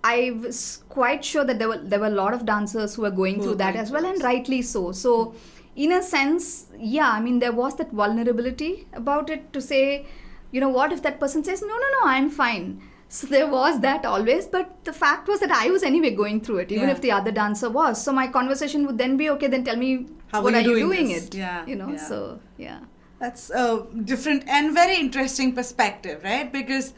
i 0.05 0.37
was 0.43 0.85
quite 0.89 1.25
sure 1.25 1.45
that 1.45 1.59
there 1.59 1.69
were 1.69 1.79
there 1.79 1.99
were 1.99 2.07
a 2.07 2.19
lot 2.23 2.33
of 2.33 2.47
dancers 2.47 2.95
who 2.95 3.03
were 3.03 3.11
going 3.11 3.43
through 3.43 3.57
that 3.57 3.75
as 3.75 3.91
well 3.91 4.07
and 4.07 4.23
rightly 4.23 4.63
so 4.63 4.93
so 4.93 5.35
in 5.77 5.93
a 5.93 6.03
sense 6.03 6.66
yeah 6.79 7.11
i 7.11 7.20
mean 7.20 7.39
there 7.39 7.53
was 7.53 7.77
that 7.77 7.91
vulnerability 7.93 8.87
about 8.93 9.31
it 9.31 9.53
to 9.53 9.61
say 9.61 10.07
you 10.53 10.61
know 10.61 10.68
what 10.68 10.93
if 10.93 11.03
that 11.03 11.18
person 11.20 11.43
says 11.45 11.62
no 11.62 11.77
no 11.85 11.89
no 11.97 12.03
i'm 12.14 12.29
fine 12.31 12.81
so 13.09 13.27
there 13.27 13.49
was 13.49 13.81
that 13.81 14.05
always 14.05 14.47
but 14.47 14.70
the 14.85 14.93
fact 14.93 15.29
was 15.29 15.41
that 15.41 15.51
i 15.51 15.70
was 15.70 15.83
anyway 15.83 16.11
going 16.22 16.41
through 16.41 16.59
it 16.59 16.70
even 16.72 16.89
Yeah. 16.89 16.95
if 16.95 17.01
the 17.01 17.12
other 17.12 17.33
dancer 17.33 17.70
was 17.70 18.03
so 18.05 18.12
my 18.12 18.27
conversation 18.29 18.87
would 18.87 18.99
then 18.99 19.16
be 19.16 19.29
okay 19.31 19.49
then 19.49 19.64
tell 19.64 19.77
me 19.77 19.91
How 20.33 20.43
what 20.43 20.55
are 20.55 20.61
you 20.61 20.75
doing 20.75 20.89
doing 20.89 21.11
it 21.11 21.35
Yeah, 21.35 21.66
you 21.66 21.77
know 21.77 21.91
yeah. 21.93 22.09
so 22.09 22.41
yeah 22.66 22.81
That's 23.22 23.45
a 23.59 23.64
different 24.09 24.43
and 24.55 24.75
very 24.77 24.97
interesting 25.03 25.51
perspective, 25.59 26.25
right? 26.25 26.49
Because 26.55 26.89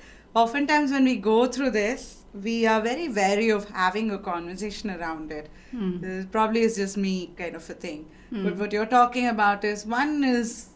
oftentimes 0.43 0.95
when 0.95 1.05
we 1.11 1.13
go 1.27 1.35
through 1.57 1.69
this, 1.75 2.07
we 2.47 2.55
are 2.67 2.79
very 2.87 3.05
wary 3.19 3.51
of 3.57 3.67
having 3.83 4.09
a 4.11 4.19
conversation 4.29 4.91
around 4.95 5.35
it. 5.37 5.51
Hmm. 5.75 5.91
This 6.05 6.25
probably 6.37 6.63
is 6.69 6.79
just 6.81 6.97
me 7.05 7.13
kind 7.43 7.55
of 7.61 7.69
a 7.75 7.77
thing. 7.85 8.01
Hmm. 8.31 8.45
But 8.45 8.57
what 8.57 8.73
you're 8.73 8.87
talking 8.87 9.29
about 9.29 9.65
is 9.65 9.87
one 9.87 10.25
is 10.25 10.69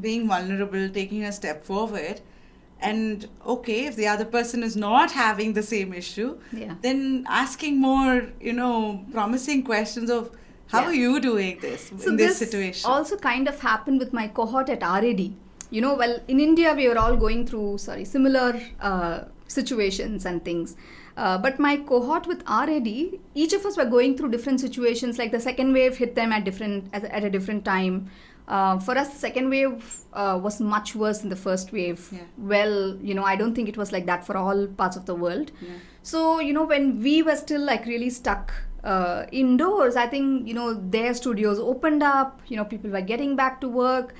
being 0.00 0.28
vulnerable, 0.28 0.88
taking 0.88 1.24
a 1.24 1.32
step 1.32 1.64
forward. 1.64 2.20
And 2.80 3.28
okay, 3.46 3.86
if 3.86 3.96
the 3.96 4.08
other 4.08 4.24
person 4.24 4.62
is 4.62 4.76
not 4.76 5.12
having 5.12 5.52
the 5.52 5.62
same 5.62 5.92
issue, 5.92 6.38
yeah 6.52 6.74
then 6.82 7.24
asking 7.28 7.80
more, 7.80 8.14
you 8.40 8.52
know, 8.52 9.04
promising 9.12 9.62
questions 9.62 10.10
of 10.10 10.30
how 10.72 10.80
Yeah. 10.80 10.88
are 10.88 10.94
you 10.94 11.20
doing 11.20 11.58
this 11.60 11.90
in 11.92 12.16
this, 12.16 12.38
situation? 12.38 12.90
also 12.90 13.16
kind 13.16 13.46
of 13.52 13.60
happened 13.60 13.98
with 14.00 14.12
my 14.12 14.26
cohort 14.28 14.68
at 14.68 14.82
RAD. 14.82 15.20
You 15.70 15.80
know, 15.80 15.94
well, 15.94 16.18
in 16.28 16.40
India, 16.40 16.74
we 16.74 16.88
were 16.88 16.98
all 16.98 17.16
going 17.16 17.46
through, 17.46 17.78
sorry, 17.78 18.04
similar 18.04 18.60
uh, 18.80 19.20
situations 19.46 20.26
and 20.26 20.44
things. 20.44 20.74
Uh, 21.16 21.38
but 21.38 21.58
my 21.58 21.76
cohort 21.76 22.26
with 22.26 22.42
RAD, 22.48 22.86
each 23.34 23.52
of 23.52 23.66
us 23.66 23.76
were 23.76 23.84
going 23.84 24.16
through 24.16 24.30
different 24.30 24.60
situations. 24.60 25.18
Like 25.18 25.30
the 25.30 25.40
second 25.40 25.72
wave 25.72 25.96
hit 25.96 26.14
them 26.14 26.32
at 26.32 26.44
different 26.44 26.88
at, 26.92 27.04
at 27.04 27.24
a 27.24 27.30
different 27.30 27.64
time. 27.64 28.10
Uh, 28.48 28.78
for 28.78 28.98
us, 28.98 29.10
the 29.10 29.18
second 29.18 29.48
wave 29.50 29.94
uh, 30.12 30.38
was 30.42 30.60
much 30.60 30.94
worse 30.94 31.18
than 31.18 31.28
the 31.28 31.36
first 31.36 31.72
wave. 31.72 32.08
Yeah. 32.10 32.20
Well, 32.36 32.96
you 33.00 33.14
know, 33.14 33.24
I 33.24 33.36
don't 33.36 33.54
think 33.54 33.68
it 33.68 33.76
was 33.76 33.92
like 33.92 34.06
that 34.06 34.26
for 34.26 34.36
all 34.36 34.66
parts 34.66 34.96
of 34.96 35.06
the 35.06 35.14
world. 35.14 35.52
Yeah. 35.60 35.70
So, 36.02 36.40
you 36.40 36.52
know, 36.52 36.64
when 36.64 37.00
we 37.00 37.22
were 37.22 37.36
still 37.36 37.60
like 37.62 37.86
really 37.86 38.10
stuck 38.10 38.52
uh, 38.82 39.26
indoors, 39.30 39.94
I 39.94 40.08
think, 40.08 40.48
you 40.48 40.54
know, 40.54 40.74
their 40.74 41.14
studios 41.14 41.58
opened 41.60 42.02
up, 42.02 42.40
you 42.48 42.56
know, 42.56 42.64
people 42.64 42.90
were 42.90 43.00
getting 43.00 43.36
back 43.36 43.60
to 43.60 43.68
work. 43.68 44.14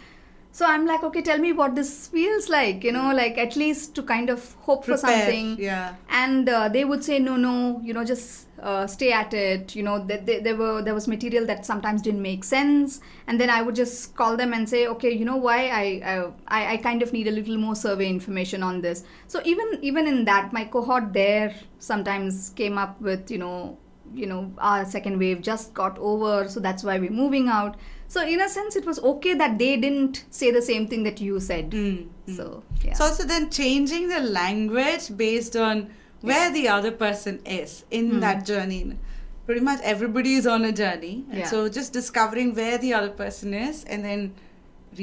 So 0.55 0.67
I'm 0.67 0.85
like, 0.85 1.03
okay, 1.03 1.23
tell 1.23 1.39
me 1.39 1.53
what 1.53 1.75
this 1.75 2.09
feels 2.09 2.51
like, 2.51 2.85
you 2.85 2.93
know, 2.93 3.15
like 3.15 3.39
at 3.39 3.57
least 3.57 3.95
to 3.95 4.03
kind 4.03 4.29
of 4.29 4.53
hope 4.61 4.85
for 4.85 4.99
Prepare, 4.99 5.25
something. 5.25 5.57
Yeah. 5.59 5.95
And 6.11 6.47
uh, 6.47 6.69
they 6.69 6.85
would 6.85 7.03
say, 7.03 7.19
no, 7.19 7.37
no, 7.37 7.81
you 7.83 7.95
know, 7.95 8.05
just 8.05 8.49
uh, 8.61 8.87
stay 8.87 9.13
at 9.13 9.33
it. 9.33 9.75
You 9.75 9.83
know, 9.83 10.05
that 10.05 10.27
there 10.27 10.55
were 10.55 10.83
there 10.83 10.93
was 10.93 11.09
material 11.09 11.47
that 11.47 11.65
sometimes 11.65 12.03
didn't 12.03 12.21
make 12.21 12.45
sense, 12.45 13.01
and 13.27 13.41
then 13.41 13.49
I 13.49 13.63
would 13.63 13.75
just 13.75 14.15
call 14.15 14.37
them 14.37 14.53
and 14.53 14.69
say, 14.69 14.87
okay, 14.89 15.11
you 15.11 15.25
know, 15.25 15.37
why 15.37 15.69
I 15.69 16.33
I, 16.49 16.75
I 16.75 16.77
kind 16.77 17.03
of 17.03 17.15
need 17.15 17.29
a 17.29 17.33
little 17.33 17.57
more 17.57 17.75
survey 17.75 18.11
information 18.11 18.63
on 18.63 18.83
this. 18.83 19.05
So 19.29 19.41
even 19.47 19.79
even 19.81 20.07
in 20.07 20.27
that, 20.27 20.53
my 20.53 20.67
cohort 20.67 21.15
there 21.15 21.55
sometimes 21.79 22.51
came 22.51 22.77
up 22.77 23.01
with, 23.01 23.31
you 23.31 23.39
know, 23.39 23.79
you 24.15 24.27
know, 24.27 24.53
our 24.59 24.85
second 24.85 25.19
wave 25.19 25.41
just 25.41 25.73
got 25.73 25.99
over, 25.99 26.47
so 26.47 26.61
that's 26.61 26.85
why 26.85 26.99
we're 26.99 27.11
moving 27.11 27.49
out. 27.49 27.77
So 28.13 28.23
in 28.23 28.43
a 28.43 28.49
sense, 28.49 28.77
it 28.77 28.85
was 28.85 28.99
okay 29.11 29.33
that 29.33 29.59
they 29.59 29.79
didn't 29.79 30.25
say 30.31 30.51
the 30.51 30.61
same 30.61 30.87
thing 30.87 31.03
that 31.05 31.19
you 31.27 31.41
said. 31.41 31.71
Mm, 31.71 32.09
mm. 32.29 32.37
So 32.37 32.63
yeah. 32.85 32.93
So 32.93 33.05
also 33.07 33.25
then 33.25 33.49
changing 33.51 34.09
the 34.09 34.21
language 34.21 35.17
based 35.17 35.57
on 35.57 35.89
where 36.21 36.51
the 36.53 36.69
other 36.69 36.91
person 37.05 37.41
is 37.47 37.87
in 37.91 38.11
Hmm. 38.11 38.21
that 38.21 38.45
journey. 38.51 38.99
Pretty 39.47 39.63
much 39.69 39.81
everybody 39.83 40.35
is 40.41 40.47
on 40.57 40.67
a 40.67 40.73
journey. 40.73 41.15
And 41.31 41.39
Yeah. 41.39 41.47
so 41.53 41.63
just 41.79 41.95
discovering 41.95 42.55
where 42.61 42.77
the 42.77 42.93
other 42.99 43.09
person 43.23 43.55
is 43.55 43.83
and 43.85 44.05
then 44.05 44.35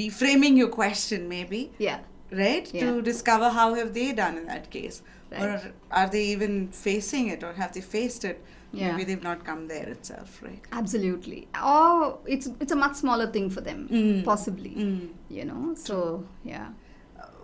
reframing 0.02 0.56
your 0.62 0.70
question 0.78 1.28
maybe, 1.28 1.72
yeah. 1.80 2.00
right? 2.44 2.72
Yeah. 2.72 2.86
To 2.92 3.02
discover 3.02 3.50
how 3.50 3.74
have 3.74 3.96
they 3.96 4.12
done 4.22 4.38
in 4.38 4.46
that 4.54 4.70
case. 4.70 5.02
Right. 5.32 5.42
Or 5.42 5.74
are 5.92 6.08
they 6.08 6.24
even 6.38 6.68
facing 6.86 7.28
it 7.28 7.44
or 7.44 7.54
have 7.54 7.74
they 7.74 7.82
faced 7.82 8.24
it? 8.24 8.40
Yeah. 8.72 8.92
Maybe 8.92 9.04
they've 9.06 9.24
not 9.24 9.44
come 9.46 9.68
there 9.68 9.88
itself, 9.90 10.42
right? 10.44 10.62
Absolutely. 10.72 11.48
Or 11.64 12.20
it's 12.26 12.48
it's 12.60 12.72
a 12.72 12.76
much 12.76 12.96
smaller 12.96 13.28
thing 13.32 13.50
for 13.50 13.62
them, 13.62 13.88
Mm. 13.92 14.24
possibly. 14.24 14.72
Mm. 14.76 15.10
You 15.30 15.46
know. 15.46 15.74
So 15.76 16.26
yeah. 16.44 16.70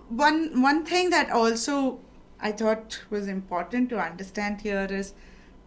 one 0.10 0.62
one 0.62 0.86
thing 0.86 1.10
that 1.10 1.32
also 1.32 2.00
I 2.40 2.52
thought 2.52 3.02
was 3.10 3.28
important 3.28 3.90
to 3.90 4.00
understand 4.00 4.62
here 4.62 4.88
is 4.90 5.14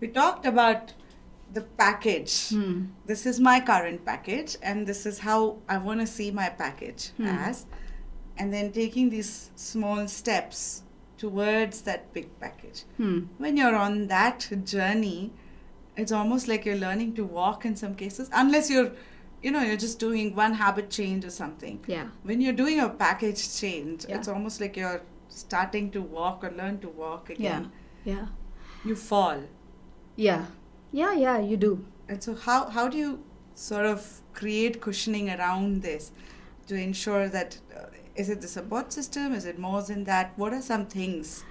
we 0.01 0.09
talked 0.09 0.47
about 0.47 0.93
the 1.53 1.63
package. 1.63 2.51
Hmm. 2.51 2.85
This 3.07 3.25
is 3.27 3.41
my 3.41 3.59
current 3.61 4.05
package, 4.05 4.57
and 4.63 4.87
this 4.87 5.07
is 5.07 5.21
how 5.21 5.57
I 5.69 5.79
want 5.79 6.01
to 6.01 6.07
see 6.07 6.31
my 6.31 6.51
package 6.51 7.09
Hmm. 7.17 7.27
as, 7.27 7.65
and 8.37 8.53
then 8.53 8.71
taking 8.71 9.09
these 9.11 9.51
small 9.57 10.07
steps 10.07 10.83
towards 11.17 11.81
that 11.83 12.13
big 12.13 12.29
package. 12.39 12.85
Hmm. 12.99 13.21
When 13.39 13.57
you're 13.57 13.75
on 13.75 14.07
that 14.09 14.49
journey, 14.65 15.33
it's 15.99 16.13
almost 16.13 16.49
like 16.49 16.65
you're 16.65 16.77
learning 16.87 17.15
to 17.17 17.25
walk 17.25 17.65
in 17.65 17.77
some 17.77 17.95
cases, 17.95 18.31
unless 18.33 18.71
you're, 18.71 18.91
you 19.43 19.51
know, 19.51 19.63
you're 19.63 19.77
just 19.85 19.99
doing 19.99 20.35
one 20.35 20.55
habit 20.55 20.91
change 20.91 21.25
or 21.25 21.31
something 21.31 21.81
Yeah. 21.87 22.09
when 22.23 22.41
you're 22.41 22.59
doing 22.65 22.81
a 22.81 22.89
package 22.89 23.43
change, 23.61 24.07
Yeah. 24.09 24.17
it's 24.17 24.29
almost 24.29 24.61
like 24.61 24.77
you're 24.77 25.03
starting 25.29 25.91
to 25.97 26.01
walk 26.01 26.45
or 26.45 26.51
learn 26.63 26.79
to 26.81 26.89
walk 26.89 27.29
Yeah. 27.31 27.35
again. 27.37 27.73
Yeah. 28.05 28.27
You 28.85 28.95
fall. 28.97 29.43
Yeah. 30.17 30.47
Yeah. 30.93 31.13
Yeah. 31.15 31.39
You 31.41 31.57
do. 31.57 31.85
And 32.09 32.23
so, 32.23 32.35
how, 32.35 32.69
how 32.71 32.89
do 32.89 32.97
you 32.97 33.23
sort 33.55 33.85
of 33.87 34.23
create 34.33 34.81
cushioning 34.81 35.29
around 35.31 35.83
this 35.83 36.11
to 36.69 36.75
ensure 36.77 37.29
that 37.29 37.59
uh, 37.77 37.87
is 38.15 38.29
it 38.31 38.41
the 38.41 38.49
support 38.49 38.93
system? 38.93 39.33
Is 39.33 39.45
it 39.45 39.59
more 39.59 39.83
than 39.83 40.05
that? 40.05 40.33
What 40.37 40.53
are 40.53 40.63
some 40.63 40.87
things? 40.87 41.45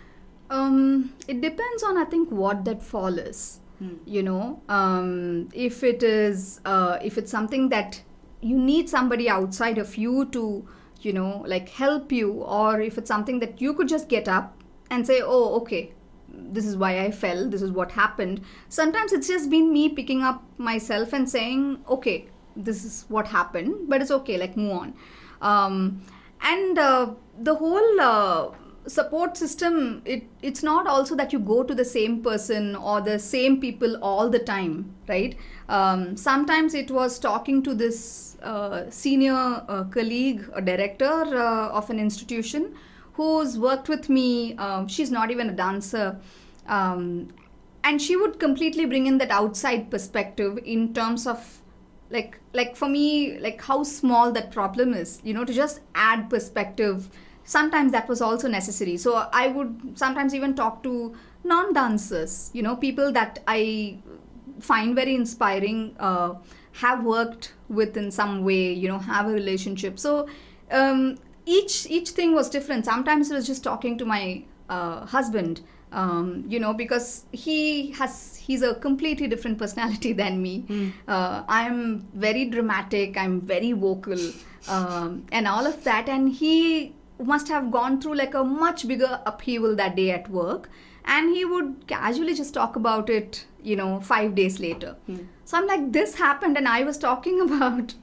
Um, 0.49 1.13
it 1.27 1.41
depends 1.41 1.83
on 1.83 1.97
I 1.97 2.05
think 2.05 2.31
what 2.31 2.63
that 2.65 2.81
fall 2.81 3.19
is. 3.19 3.59
Hmm. 3.79 3.95
You 4.05 4.23
know, 4.23 4.61
um, 4.69 5.49
if 5.53 5.83
it 5.83 6.01
is 6.03 6.61
uh, 6.65 6.97
if 7.01 7.17
it's 7.17 7.31
something 7.31 7.69
that 7.69 8.01
you 8.41 8.57
need 8.57 8.89
somebody 8.89 9.29
outside 9.29 9.77
of 9.77 9.97
you 9.97 10.25
to 10.25 10.67
you 11.01 11.13
know 11.13 11.43
like 11.45 11.69
help 11.69 12.11
you, 12.11 12.31
or 12.31 12.81
if 12.81 12.97
it's 12.97 13.07
something 13.07 13.39
that 13.39 13.61
you 13.61 13.73
could 13.73 13.87
just 13.87 14.09
get 14.09 14.27
up 14.27 14.55
and 14.89 15.05
say, 15.05 15.21
oh, 15.23 15.55
okay, 15.57 15.93
this 16.29 16.65
is 16.65 16.75
why 16.75 17.01
I 17.01 17.11
fell, 17.11 17.49
this 17.49 17.61
is 17.61 17.71
what 17.71 17.91
happened. 17.91 18.41
Sometimes 18.69 19.13
it's 19.13 19.27
just 19.27 19.49
been 19.49 19.71
me 19.71 19.89
picking 19.89 20.23
up 20.23 20.43
myself 20.57 21.13
and 21.13 21.29
saying, 21.29 21.83
okay, 21.89 22.27
this 22.55 22.83
is 22.83 23.05
what 23.09 23.27
happened, 23.27 23.89
but 23.89 24.01
it's 24.01 24.11
okay, 24.11 24.37
like 24.37 24.57
move 24.57 24.71
on. 24.71 24.93
Um, 25.41 26.01
and 26.41 26.77
uh, 26.77 27.13
the 27.39 27.55
whole 27.55 28.01
uh, 28.01 28.49
support 28.87 29.37
system, 29.37 30.01
it, 30.05 30.23
it's 30.41 30.63
not 30.63 30.87
also 30.87 31.15
that 31.15 31.33
you 31.33 31.39
go 31.39 31.63
to 31.63 31.75
the 31.75 31.85
same 31.85 32.23
person 32.23 32.75
or 32.75 33.01
the 33.01 33.19
same 33.19 33.59
people 33.59 33.97
all 34.01 34.29
the 34.29 34.39
time, 34.39 34.95
right? 35.07 35.37
Um, 35.69 36.15
sometimes 36.15 36.73
it 36.73 36.89
was 36.89 37.19
talking 37.19 37.61
to 37.63 37.73
this 37.73 38.37
uh, 38.41 38.89
senior 38.89 39.33
uh, 39.67 39.83
colleague 39.85 40.49
or 40.53 40.61
director 40.61 41.05
uh, 41.05 41.69
of 41.69 41.89
an 41.89 41.99
institution 41.99 42.75
who's 43.13 43.57
worked 43.57 43.89
with 43.89 44.09
me. 44.09 44.55
Um, 44.57 44.87
she's 44.87 45.11
not 45.11 45.31
even 45.31 45.49
a 45.49 45.53
dancer. 45.53 46.19
Um, 46.67 47.29
and 47.83 48.01
she 48.01 48.15
would 48.15 48.39
completely 48.39 48.85
bring 48.85 49.07
in 49.07 49.17
that 49.17 49.31
outside 49.31 49.89
perspective 49.89 50.59
in 50.65 50.93
terms 50.93 51.25
of 51.25 51.61
like 52.09 52.39
like 52.53 52.75
for 52.75 52.87
me 52.87 53.37
like 53.39 53.61
how 53.61 53.83
small 53.83 54.31
that 54.31 54.51
problem 54.51 54.93
is 54.93 55.19
you 55.23 55.33
know 55.33 55.43
to 55.43 55.53
just 55.53 55.81
add 55.93 56.29
perspective 56.29 57.09
sometimes 57.47 57.93
that 57.93 58.07
was 58.07 58.21
also 58.21 58.47
necessary. 58.47 58.97
So 58.97 59.15
i 59.41 59.47
would 59.47 59.97
sometimes 60.03 60.35
even 60.35 60.53
talk 60.55 60.83
to 60.83 61.15
non 61.43 61.73
dancers 61.73 62.51
you 62.53 62.61
know 62.61 62.75
people 62.75 63.11
that 63.17 63.39
i 63.47 63.97
find 64.69 64.95
very 64.95 65.15
inspiring 65.15 65.95
uh, 65.99 66.33
have 66.83 67.03
worked 67.03 67.53
with 67.69 67.95
in 68.01 68.11
some 68.11 68.43
way 68.43 68.73
you 68.73 68.87
know 68.87 68.99
have 68.99 69.27
a 69.27 69.31
relationship. 69.31 69.99
So 69.99 70.27
um, 70.71 71.17
each 71.45 71.87
each 71.97 72.09
thing 72.19 72.35
was 72.35 72.49
different. 72.49 72.85
Sometimes 72.85 73.31
it 73.31 73.35
was 73.35 73.47
just 73.47 73.63
talking 73.63 73.97
to 73.97 74.05
my 74.05 74.43
uh, 74.69 75.05
husband 75.05 75.61
um, 75.91 76.43
you 76.47 76.59
know 76.59 76.73
because 76.73 77.23
he 77.31 77.91
has 77.91 78.35
he's 78.35 78.61
a 78.61 78.75
completely 78.75 79.27
different 79.27 79.57
personality 79.63 80.13
than 80.13 80.41
me. 80.41 80.59
Hmm. 80.67 80.89
uh, 81.07 81.43
i'm 81.47 81.79
very 82.25 82.45
dramatic 82.55 83.17
i'm 83.17 83.39
very 83.53 83.71
vocal 83.71 84.19
um, 84.67 85.25
and 85.31 85.47
all 85.47 85.65
of 85.65 85.83
that. 85.83 86.09
And 86.09 86.29
he 86.29 86.93
must 87.23 87.47
have 87.47 87.71
gone 87.71 88.01
through 88.01 88.15
like 88.15 88.33
a 88.33 88.43
much 88.43 88.87
bigger 88.87 89.21
upheaval 89.25 89.75
that 89.75 89.95
day 89.95 90.11
at 90.11 90.29
work. 90.29 90.69
And 91.05 91.33
he 91.33 91.45
would 91.45 91.87
casually 91.87 92.33
just 92.33 92.53
talk 92.53 92.75
about 92.75 93.09
it 93.09 93.45
you 93.63 93.75
know 93.75 93.99
five 94.01 94.35
days 94.35 94.59
later. 94.59 94.95
Hmm. 95.07 95.23
so 95.43 95.57
i'm 95.57 95.65
like 95.67 95.91
this 95.91 96.15
happened 96.15 96.57
and 96.57 96.67
i 96.67 96.83
was 96.83 96.97
talking 96.97 97.41
about 97.45 97.95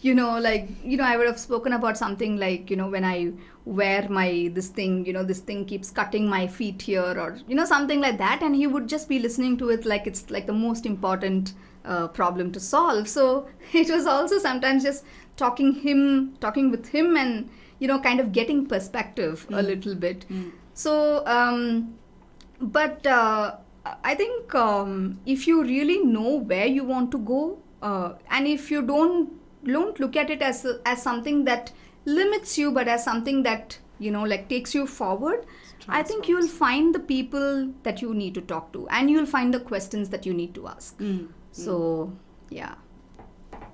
you 0.00 0.14
know 0.14 0.38
like 0.38 0.68
you 0.82 0.96
know 0.96 1.04
i 1.04 1.16
would 1.16 1.26
have 1.26 1.38
spoken 1.38 1.74
about 1.74 1.98
something 1.98 2.36
like 2.36 2.70
you 2.70 2.76
know 2.76 2.88
when 2.88 3.04
i 3.04 3.32
wear 3.64 4.06
my 4.08 4.50
this 4.52 4.68
thing 4.68 5.06
you 5.06 5.12
know 5.12 5.22
this 5.24 5.40
thing 5.40 5.64
keeps 5.64 5.90
cutting 5.90 6.28
my 6.28 6.46
feet 6.46 6.82
here 6.82 7.18
or 7.18 7.38
you 7.48 7.54
know 7.54 7.64
something 7.64 8.00
like 8.00 8.18
that. 8.18 8.42
And 8.42 8.54
he 8.54 8.66
would 8.66 8.88
just 8.88 9.08
be 9.08 9.18
listening 9.18 9.56
to 9.58 9.70
it 9.70 9.86
like 9.86 10.06
it's 10.06 10.30
like 10.30 10.46
the 10.46 10.52
most 10.52 10.84
important 10.84 11.54
uh, 11.84 12.08
problem 12.08 12.52
to 12.52 12.60
solve. 12.60 13.08
So 13.08 13.48
it 13.72 13.90
was 13.90 14.06
also 14.06 14.38
sometimes 14.38 14.82
just 14.82 15.04
talking 15.36 15.74
him 15.74 16.36
talking 16.40 16.70
with 16.70 16.88
him 16.88 17.16
and 17.16 17.48
you 17.84 17.90
know 17.92 17.98
kind 18.08 18.24
of 18.26 18.32
getting 18.40 18.64
perspective 18.74 19.46
a 19.60 19.62
little 19.70 19.94
bit. 20.08 20.26
So 20.82 20.96
um 21.36 21.60
but 22.74 23.06
uh, 23.06 23.56
I 24.10 24.14
think 24.18 24.54
um, 24.54 25.20
if 25.26 25.46
you 25.46 25.62
really 25.62 25.96
know 26.10 26.36
where 26.52 26.66
you 26.66 26.84
want 26.90 27.10
to 27.14 27.18
go, 27.30 27.40
uh, 27.82 28.12
and 28.36 28.46
if 28.52 28.70
you 28.74 28.80
don't 28.90 29.32
don't 29.64 29.98
look 30.04 30.16
at 30.22 30.30
it 30.36 30.40
as 30.50 30.60
as 30.92 31.02
something 31.02 31.44
that 31.48 31.72
limits 32.06 32.56
you, 32.62 32.70
but 32.78 32.88
as 32.88 33.04
something 33.08 33.42
that 33.48 33.76
you 33.98 34.10
know 34.10 34.22
like 34.22 34.48
takes 34.48 34.74
you 34.74 34.86
forward, 34.86 35.44
I 35.88 36.02
think 36.02 36.28
you'll 36.28 36.48
find 36.48 36.94
the 36.94 37.00
people 37.00 37.72
that 37.82 38.00
you 38.06 38.14
need 38.14 38.34
to 38.40 38.40
talk 38.54 38.72
to, 38.78 38.86
and 38.88 39.10
you'll 39.10 39.26
find 39.34 39.52
the 39.52 39.60
questions 39.60 40.08
that 40.16 40.24
you 40.24 40.32
need 40.32 40.54
to 40.54 40.66
ask. 40.68 40.96
So 41.52 42.12
yeah, 42.50 42.74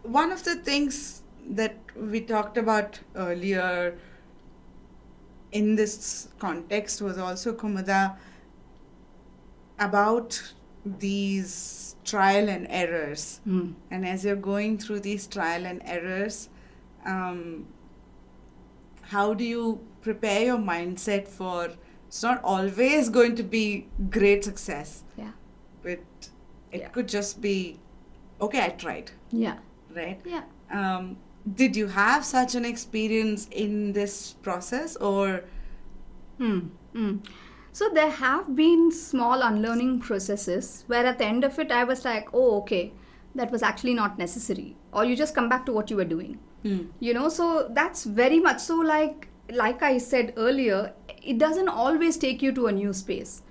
One 0.02 0.32
of 0.32 0.44
the 0.44 0.56
things 0.56 1.19
that 1.50 1.76
we 1.96 2.20
talked 2.20 2.56
about 2.56 3.00
earlier 3.16 3.98
in 5.52 5.74
this 5.74 6.28
context 6.38 7.02
was 7.02 7.18
also 7.18 7.52
Kumudha 7.52 8.16
about 9.78 10.52
these 10.84 11.96
trial 12.04 12.48
and 12.48 12.66
errors. 12.70 13.40
Hmm. 13.44 13.72
And 13.90 14.06
as 14.06 14.24
you're 14.24 14.36
going 14.36 14.78
through 14.78 15.00
these 15.00 15.26
trial 15.26 15.66
and 15.66 15.82
errors, 15.84 16.48
um, 17.04 17.66
how 19.02 19.34
do 19.34 19.44
you 19.44 19.80
prepare 20.02 20.44
your 20.44 20.58
mindset 20.58 21.26
for 21.28 21.70
it's 22.06 22.22
not 22.22 22.40
always 22.42 23.08
going 23.08 23.36
to 23.36 23.42
be 23.44 23.86
great 24.10 24.42
success, 24.44 25.04
yeah, 25.16 25.30
but 25.82 26.00
it 26.72 26.80
Yeah. 26.80 26.88
could 26.88 27.06
just 27.06 27.40
be 27.40 27.78
okay, 28.40 28.64
I 28.64 28.68
tried, 28.70 29.12
yeah, 29.30 29.58
right? 29.94 30.20
yeah. 30.24 30.42
Um, 30.72 31.18
did 31.54 31.76
you 31.76 31.86
have 31.88 32.24
such 32.24 32.54
an 32.54 32.64
experience 32.64 33.48
in 33.50 33.92
this 33.92 34.34
process 34.34 34.96
or 34.96 35.42
Hmm. 36.40 36.58
Hmm. 36.94 37.16
So 37.72 37.90
there 37.90 38.10
have 38.10 38.56
been 38.56 38.90
small 38.90 39.42
unlearning 39.42 40.00
processes 40.00 40.84
where 40.86 41.04
at 41.04 41.18
the 41.18 41.26
end 41.26 41.44
of 41.44 41.58
it 41.58 41.70
I 41.70 41.84
was 41.84 42.04
like, 42.04 42.28
oh, 42.32 42.56
okay, 42.62 42.92
that 43.34 43.50
was 43.52 43.62
actually 43.62 43.94
not 43.94 44.18
necessary. 44.18 44.76
Or 44.92 45.04
you 45.04 45.14
just 45.16 45.34
come 45.34 45.48
back 45.48 45.66
to 45.66 45.72
what 45.72 45.90
you 45.90 45.96
were 45.96 46.04
doing. 46.04 46.38
You 46.98 47.14
know, 47.14 47.28
so 47.28 47.68
that's 47.70 48.04
very 48.04 48.40
much 48.40 48.60
so 48.60 48.76
like 48.76 49.28
like 49.50 49.82
I 49.82 49.98
said 49.98 50.32
earlier, 50.36 50.94
it 51.22 51.38
doesn't 51.38 51.68
always 51.68 52.16
take 52.16 52.42
you 52.42 52.52
to 52.52 52.66
a 52.66 52.72
new 52.72 52.92
space. 52.92 53.42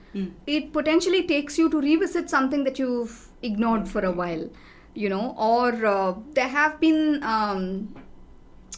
It 0.47 0.73
potentially 0.73 1.27
takes 1.27 1.57
you 1.57 1.69
to 1.69 1.79
revisit 1.79 2.29
something 2.29 2.63
that 2.63 2.79
you've 2.79 3.29
ignored 3.43 3.87
for 3.87 4.03
a 4.03 4.11
while, 4.11 4.49
you 4.93 5.09
know, 5.09 5.35
or 5.37 5.85
uh, 5.85 6.15
there 6.33 6.47
have 6.47 6.79
been 6.79 7.23
um, 7.23 7.93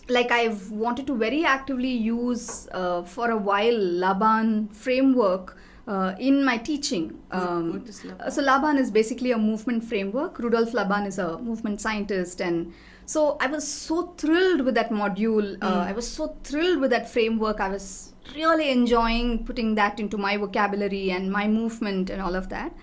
like 0.09 0.31
I've 0.31 0.71
wanted 0.71 1.07
to 1.07 1.15
very 1.15 1.45
actively 1.45 1.91
use 1.91 2.67
uh, 2.71 3.03
for 3.03 3.31
a 3.31 3.37
while 3.37 3.77
Laban 3.77 4.67
framework 4.69 5.57
uh, 5.87 6.15
in 6.19 6.43
my 6.43 6.57
teaching. 6.57 7.19
Um, 7.31 7.85
Laban? 8.03 8.31
So 8.31 8.41
Laban 8.41 8.77
is 8.77 8.91
basically 8.91 9.31
a 9.31 9.37
movement 9.37 9.83
framework. 9.83 10.39
Rudolf 10.39 10.73
Laban 10.73 11.05
is 11.05 11.17
a 11.17 11.37
movement 11.39 11.81
scientist, 11.81 12.41
and 12.41 12.73
so 13.05 13.37
I 13.39 13.47
was 13.47 13.67
so 13.67 14.13
thrilled 14.17 14.61
with 14.61 14.75
that 14.75 14.89
module. 14.89 15.57
Uh, 15.61 15.85
I 15.87 15.91
was 15.93 16.07
so 16.07 16.35
thrilled 16.43 16.79
with 16.79 16.91
that 16.91 17.09
framework. 17.09 17.59
I 17.59 17.69
was 17.69 18.13
really 18.35 18.69
enjoying 18.69 19.45
putting 19.45 19.75
that 19.75 19.99
into 19.99 20.17
my 20.17 20.37
vocabulary 20.37 21.11
and 21.11 21.31
my 21.31 21.47
movement 21.47 22.09
and 22.09 22.21
all 22.21 22.35
of 22.35 22.49
that. 22.49 22.73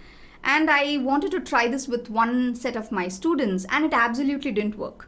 And 0.44 0.70
I 0.70 0.98
wanted 0.98 1.30
to 1.32 1.40
try 1.40 1.68
this 1.68 1.88
with 1.88 2.08
one 2.08 2.54
set 2.54 2.76
of 2.76 2.90
my 2.92 3.08
students, 3.08 3.66
and 3.70 3.84
it 3.84 3.92
absolutely 3.92 4.52
didn't 4.52 4.78
work. 4.78 5.06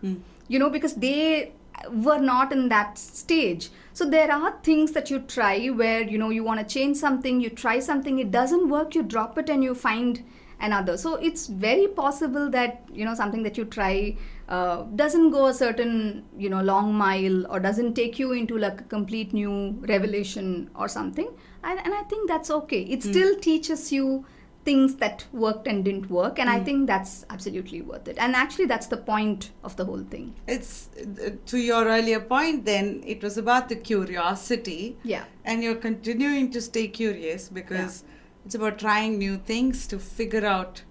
You 0.48 0.58
know, 0.58 0.70
because 0.70 0.94
they 0.94 1.52
were 1.90 2.18
not 2.18 2.52
in 2.52 2.68
that 2.68 2.98
stage. 2.98 3.70
So 3.92 4.08
there 4.08 4.30
are 4.30 4.58
things 4.62 4.92
that 4.92 5.10
you 5.10 5.20
try 5.20 5.68
where 5.68 6.02
you 6.02 6.18
know 6.18 6.30
you 6.30 6.44
want 6.44 6.60
to 6.60 6.74
change 6.74 6.96
something, 6.96 7.40
you 7.40 7.50
try 7.50 7.80
something, 7.80 8.18
it 8.18 8.30
doesn't 8.30 8.68
work, 8.68 8.94
you 8.94 9.02
drop 9.02 9.38
it 9.38 9.48
and 9.48 9.64
you 9.64 9.74
find 9.74 10.22
another. 10.60 10.96
So 10.96 11.14
it's 11.14 11.46
very 11.46 11.88
possible 11.88 12.50
that 12.50 12.84
you 12.92 13.04
know 13.04 13.14
something 13.14 13.42
that 13.44 13.56
you 13.56 13.64
try 13.64 14.16
uh, 14.48 14.82
doesn't 14.94 15.30
go 15.30 15.46
a 15.46 15.54
certain 15.54 16.24
you 16.36 16.50
know 16.50 16.60
long 16.62 16.94
mile 16.94 17.46
or 17.46 17.60
doesn't 17.60 17.94
take 17.94 18.18
you 18.18 18.32
into 18.32 18.58
like 18.58 18.80
a 18.80 18.84
complete 18.84 19.32
new 19.32 19.78
revelation 19.88 20.70
or 20.74 20.88
something. 20.88 21.28
And, 21.62 21.78
and 21.84 21.94
I 21.94 22.02
think 22.04 22.28
that's 22.28 22.50
okay. 22.50 22.82
It 22.82 23.02
still 23.02 23.38
teaches 23.38 23.92
you 23.92 24.24
things 24.64 24.96
that 24.96 25.24
worked 25.32 25.66
and 25.66 25.84
didn't 25.84 26.10
work 26.10 26.38
and 26.38 26.50
i 26.50 26.60
think 26.62 26.86
that's 26.86 27.24
absolutely 27.30 27.80
worth 27.80 28.08
it. 28.08 28.18
And 28.18 28.34
actually 28.36 28.66
that's 28.66 28.86
the 28.86 28.96
point 28.96 29.50
of 29.64 29.76
the 29.76 29.84
whole 29.84 30.02
thing. 30.02 30.34
It's 30.46 30.90
uh, 30.98 31.30
to 31.46 31.58
your 31.58 31.86
earlier 31.86 32.20
point 32.20 32.64
then 32.64 33.02
it 33.06 33.22
was 33.22 33.38
about 33.38 33.68
the 33.68 33.76
curiosity. 33.76 34.98
Yeah. 35.02 35.24
And 35.44 35.62
you're 35.62 35.76
continuing 35.76 36.50
to 36.52 36.60
stay 36.60 36.88
curious 36.88 37.48
because 37.48 38.04
it's 38.44 38.54
about 38.54 38.78
trying 38.78 39.18
new 39.18 39.38
things 39.38 39.86
to 39.88 39.98
figure 39.98 40.44
out 40.44 40.82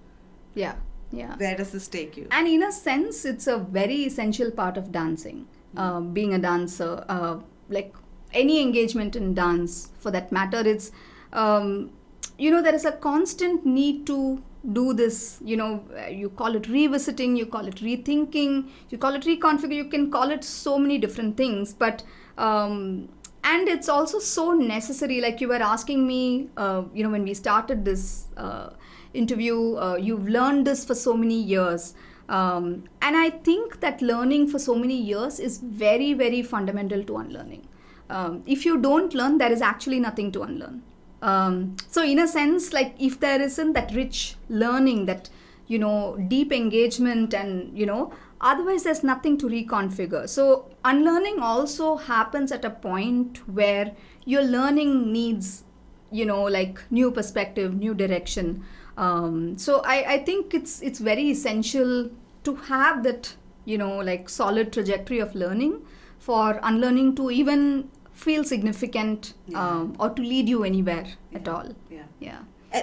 yeah 0.56 0.76
yeah. 1.12 1.36
where 1.38 1.56
does 1.56 1.72
this 1.72 1.88
take 1.88 2.18
you? 2.18 2.28
And 2.32 2.48
in 2.48 2.64
a 2.64 2.72
sense 2.72 3.26
it's 3.26 3.48
a 3.48 3.58
very 3.58 4.06
essential 4.06 4.52
part 4.52 4.78
of 4.78 4.92
dancing 4.92 5.48
uh, 5.78 6.00
being 6.00 6.34
a 6.34 6.40
dancer 6.40 7.06
uh, 7.08 7.38
like 7.70 7.94
any 8.34 8.62
engagement 8.62 9.16
in 9.16 9.34
dance 9.34 9.90
for 9.98 10.12
that 10.12 10.32
matter. 10.32 10.60
It's 10.60 10.92
um, 11.34 11.92
you 12.40 12.50
know 12.50 12.62
there 12.62 12.76
is 12.76 12.86
a 12.86 12.92
constant 12.92 13.66
need 13.66 14.06
to 14.08 14.42
do 14.74 14.94
this 14.94 15.40
you 15.44 15.56
know 15.56 15.84
you 16.10 16.30
call 16.30 16.56
it 16.56 16.68
revisiting 16.68 17.36
you 17.36 17.46
call 17.46 17.66
it 17.66 17.76
rethinking 17.88 18.68
you 18.90 18.98
call 18.98 19.14
it 19.14 19.24
reconfigure 19.24 19.80
you 19.84 19.90
can 19.96 20.10
call 20.12 20.32
it 20.32 20.44
so 20.44 20.78
many 20.78 20.98
different 20.98 21.38
things 21.38 21.74
but 21.74 22.04
um, 22.38 23.10
and 23.44 23.68
it's 23.68 23.88
also 23.88 24.20
so 24.20 24.52
necessary 24.54 25.22
like 25.22 25.40
you 25.42 25.48
were 25.48 25.64
asking 25.76 26.06
me 26.06 26.50
uh, 26.58 26.84
you 26.94 27.04
know 27.04 27.10
when 27.10 27.24
we 27.24 27.34
started 27.34 27.86
this 27.86 28.28
uh, 28.38 28.70
interview 29.14 29.76
uh, 29.76 29.96
you've 29.96 30.28
learned 30.28 30.68
this 30.68 30.84
for 30.86 30.96
so 30.96 31.16
many 31.16 31.42
years 31.42 31.94
um, 32.28 32.84
and 33.02 33.18
i 33.18 33.30
think 33.30 33.80
that 33.80 34.02
learning 34.02 34.48
for 34.48 34.60
so 34.60 34.76
many 34.76 34.96
years 34.96 35.40
is 35.40 35.58
very 35.58 36.14
very 36.14 36.42
fundamental 36.42 37.04
to 37.04 37.18
unlearning. 37.18 37.68
Um, 38.12 38.42
if 38.48 38.66
you 38.66 38.78
don't 38.82 39.14
learn 39.14 39.38
there 39.38 39.52
is 39.52 39.62
actually 39.62 40.00
nothing 40.00 40.32
to 40.32 40.42
unlearn 40.42 40.82
um, 41.22 41.76
so 41.90 42.04
in 42.04 42.20
a 42.20 42.28
sense 42.28 42.72
like 42.74 42.96
if 43.00 43.20
there 43.20 43.42
isn't 43.42 43.74
that 43.74 43.94
rich 43.94 44.36
learning 44.48 45.06
that 45.06 45.30
you 45.68 45.78
know 45.78 46.18
deep 46.28 46.52
engagement 46.52 47.34
and 47.34 47.78
you 47.78 47.86
know 47.86 48.14
otherwise 48.42 48.84
there's 48.84 49.04
nothing 49.04 49.38
to 49.38 49.48
reconfigure. 49.48 50.28
So 50.28 50.70
unlearning 50.86 51.40
also 51.40 51.98
happens 51.98 52.52
at 52.52 52.64
a 52.64 52.70
point 52.70 53.48
where 53.48 53.96
your 54.26 54.44
learning 54.44 55.12
needs 55.12 55.64
you 56.12 56.26
know 56.26 56.44
like 56.44 56.82
new 56.90 57.12
perspective 57.12 57.74
new 57.76 57.94
direction. 57.94 58.64
Um, 58.98 59.58
so 59.58 59.82
I, 59.86 60.14
I 60.14 60.18
think 60.24 60.54
it's 60.54 60.82
it's 60.82 61.00
very 61.00 61.30
essential 61.32 62.10
to 62.44 62.56
have 62.56 63.04
that 63.04 63.36
you 63.66 63.78
know 63.78 63.98
like 64.00 64.30
solid 64.30 64.74
trajectory 64.74 65.20
of 65.20 65.36
learning 65.36 65.82
for 66.18 66.60
unlearning 66.64 67.16
to 67.16 67.32
even 67.32 67.90
feel 68.26 68.44
significant 68.44 69.34
um, 69.56 69.96
or 70.00 70.10
to 70.10 70.22
lead 70.22 70.50
you 70.50 70.64
anywhere 70.64 71.06
at 71.34 71.48
all. 71.48 71.70
Yeah. 71.90 72.08
Yeah. 72.20 72.40
Uh, 72.74 72.82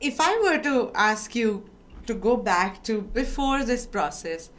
if 0.00 0.20
i 0.20 0.30
were 0.44 0.58
to 0.62 0.90
ask 0.94 1.34
you 1.34 1.68
to 2.06 2.14
go 2.14 2.36
back 2.36 2.82
to 2.88 3.00
before 3.18 3.64
this 3.64 3.86
process 3.86 4.50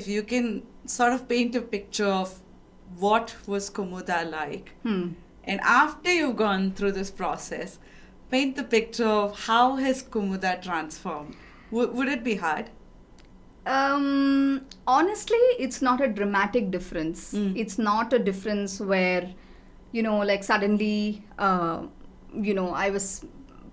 if 0.00 0.06
you 0.08 0.22
can 0.22 0.62
sort 0.86 1.12
of 1.12 1.28
paint 1.28 1.56
a 1.60 1.60
picture 1.60 2.06
of 2.06 2.40
what 2.96 3.34
was 3.46 3.68
Kumudha 3.78 4.18
like 4.30 4.72
hmm. 4.82 5.08
and 5.44 5.60
after 5.60 6.12
you've 6.12 6.36
gone 6.36 6.70
through 6.72 6.92
this 6.92 7.10
process 7.10 7.78
paint 8.30 8.56
the 8.56 8.64
picture 8.64 9.06
of 9.06 9.38
how 9.46 9.76
has 9.76 10.02
Kumudha 10.02 10.60
transformed? 10.62 11.36
W- 11.70 11.90
would 11.90 12.08
it 12.08 12.24
be 12.24 12.36
hard? 12.36 12.70
Um, 13.66 14.66
honestly, 14.86 15.38
it's 15.58 15.82
not 15.82 16.00
a 16.00 16.08
dramatic 16.08 16.70
difference. 16.70 17.34
Mm. 17.34 17.56
It's 17.56 17.78
not 17.78 18.12
a 18.12 18.18
difference 18.18 18.80
where, 18.80 19.34
you 19.92 20.02
know, 20.02 20.18
like 20.18 20.44
suddenly, 20.44 21.24
uh, 21.38 21.82
you 22.34 22.54
know, 22.54 22.70
I 22.70 22.90
was 22.90 23.24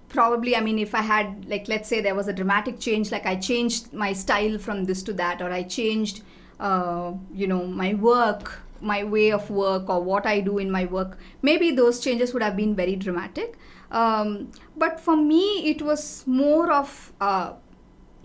probably, 0.10 0.56
I 0.56 0.62
mean, 0.62 0.80
if 0.80 0.96
I 0.96 1.02
had, 1.02 1.46
like, 1.48 1.68
let's 1.68 1.90
say 1.90 2.02
there 2.02 2.16
was 2.16 2.28
a 2.28 2.34
dramatic 2.34 2.80
change, 2.80 3.12
like 3.12 3.26
I 3.26 3.36
changed 3.36 3.94
my 3.94 4.14
style 4.14 4.58
from 4.58 4.86
this 4.86 5.04
to 5.04 5.14
that, 5.14 5.42
or 5.42 5.52
I 5.52 5.64
changed, 5.64 6.22
uh, 6.60 7.14
you 7.34 7.48
know, 7.48 7.66
my 7.66 7.94
work, 7.94 8.60
my 8.82 9.04
way 9.04 9.32
of 9.32 9.50
work, 9.50 9.90
or 9.90 10.02
what 10.02 10.26
I 10.26 10.40
do 10.40 10.58
in 10.58 10.72
my 10.72 10.86
work, 10.86 11.18
maybe 11.42 11.72
those 11.72 12.00
changes 12.00 12.34
would 12.34 12.44
have 12.44 12.56
been 12.56 12.76
very 12.76 12.96
dramatic. 12.96 13.58
Um, 13.92 14.52
but 14.78 15.00
for 15.00 15.16
me, 15.16 15.70
it 15.70 15.82
was 15.82 16.26
more 16.26 16.72
of, 16.72 17.14
uh, 17.20 17.54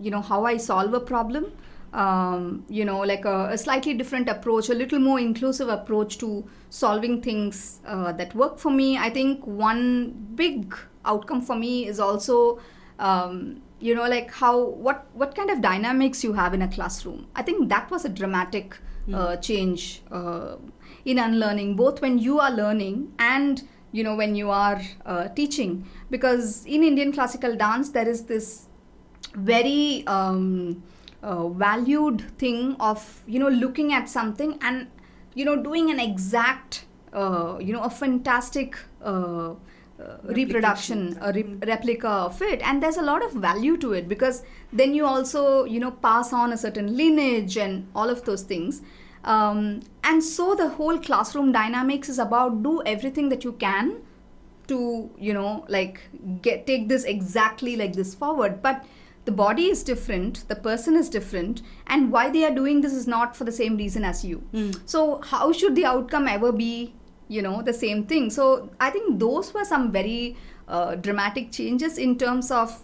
you 0.01 0.09
know 0.09 0.21
how 0.21 0.45
i 0.45 0.57
solve 0.57 0.93
a 0.93 0.99
problem 0.99 1.51
um, 1.93 2.65
you 2.69 2.85
know, 2.85 2.99
like 2.99 3.25
a, 3.25 3.49
a, 3.51 3.57
slightly 3.57 3.93
different 3.93 4.29
approach, 4.29 4.69
a 4.69 4.73
little 4.73 4.99
more 4.99 5.19
inclusive 5.19 5.67
approach 5.67 6.17
to 6.19 6.47
solving 6.69 7.21
things 7.21 7.81
uh, 7.85 8.13
that 8.13 8.33
work 8.33 8.57
for 8.57 8.71
me. 8.71 8.97
I 8.97 9.09
think 9.09 9.45
one 9.45 10.11
big 10.35 10.73
outcome 11.03 11.41
for 11.41 11.55
me 11.55 11.87
is 11.87 11.99
also, 11.99 12.59
um, 12.99 13.61
you 13.79 13.93
know, 13.93 14.07
like 14.07 14.31
how 14.31 14.63
what 14.63 15.05
what 15.13 15.35
kind 15.35 15.49
of 15.49 15.61
dynamics 15.61 16.23
you 16.23 16.33
have 16.33 16.53
in 16.53 16.61
a 16.61 16.67
classroom. 16.67 17.27
I 17.35 17.41
think 17.41 17.67
that 17.69 17.91
was 17.91 18.05
a 18.05 18.09
dramatic 18.09 18.77
mm. 19.07 19.15
uh, 19.15 19.35
change 19.37 20.01
uh, 20.11 20.55
in 21.03 21.19
unlearning, 21.19 21.75
both 21.75 22.01
when 22.01 22.17
you 22.17 22.39
are 22.39 22.51
learning 22.51 23.13
and 23.19 23.67
you 23.91 24.03
know 24.05 24.15
when 24.15 24.35
you 24.35 24.49
are 24.49 24.81
uh, 25.05 25.27
teaching. 25.29 25.85
Because 26.09 26.65
in 26.65 26.83
Indian 26.83 27.11
classical 27.11 27.57
dance, 27.57 27.89
there 27.89 28.07
is 28.07 28.23
this 28.25 28.67
very 29.35 30.05
um, 30.07 30.83
uh, 31.23 31.47
valued 31.49 32.21
thing 32.37 32.75
of 32.79 33.21
you 33.27 33.39
know 33.39 33.49
looking 33.49 33.93
at 33.93 34.09
something 34.09 34.57
and 34.61 34.87
you 35.33 35.45
know 35.45 35.55
doing 35.55 35.89
an 35.89 35.99
exact 35.99 36.85
uh, 37.13 37.57
you 37.59 37.73
know 37.73 37.81
a 37.81 37.89
fantastic 37.89 38.77
uh, 39.03 39.53
uh 39.99 40.17
reproduction 40.23 41.17
a 41.21 41.31
re- 41.31 41.57
replica 41.67 42.07
of 42.07 42.41
it. 42.41 42.61
And 42.61 42.81
there's 42.81 42.97
a 42.97 43.01
lot 43.01 43.23
of 43.23 43.33
value 43.33 43.77
to 43.77 43.93
it 43.93 44.07
because 44.07 44.43
then 44.73 44.93
you 44.93 45.05
also 45.05 45.65
you 45.65 45.79
know 45.79 45.91
pass 45.91 46.33
on 46.33 46.53
a 46.53 46.57
certain 46.57 46.95
lineage 46.97 47.57
and 47.57 47.87
all 47.95 48.09
of 48.09 48.25
those 48.25 48.43
things. 48.43 48.81
Um, 49.23 49.81
and 50.03 50.23
so 50.23 50.55
the 50.55 50.69
whole 50.69 50.97
classroom 50.97 51.51
dynamics 51.51 52.09
is 52.09 52.17
about 52.17 52.63
do 52.63 52.81
everything 52.83 53.29
that 53.29 53.43
you 53.43 53.51
can 53.53 54.01
to 54.67 55.09
you 55.19 55.33
know 55.33 55.65
like 55.67 56.01
get 56.41 56.65
take 56.65 56.87
this 56.87 57.03
exactly 57.03 57.75
like 57.75 57.93
this 57.93 58.15
forward. 58.15 58.61
But 58.63 58.83
the 59.25 59.31
body 59.31 59.65
is 59.65 59.83
different 59.83 60.47
the 60.47 60.55
person 60.55 60.95
is 60.95 61.09
different 61.09 61.61
and 61.87 62.11
why 62.11 62.29
they 62.29 62.43
are 62.43 62.53
doing 62.53 62.81
this 62.81 62.93
is 62.93 63.07
not 63.07 63.35
for 63.35 63.43
the 63.43 63.51
same 63.51 63.77
reason 63.77 64.03
as 64.03 64.23
you. 64.25 64.43
Mm. 64.53 64.79
so 64.85 65.21
how 65.21 65.51
should 65.51 65.75
the 65.75 65.85
outcome 65.85 66.27
ever 66.27 66.51
be 66.51 66.93
you 67.27 67.41
know 67.41 67.61
the 67.61 67.73
same 67.73 68.05
thing? 68.05 68.29
So 68.29 68.69
i 68.79 68.89
think 68.89 69.19
those 69.19 69.53
were 69.53 69.65
some 69.65 69.91
very 69.91 70.37
uh, 70.67 70.95
dramatic 70.95 71.51
changes 71.51 71.97
in 71.97 72.17
terms 72.17 72.51
of 72.51 72.83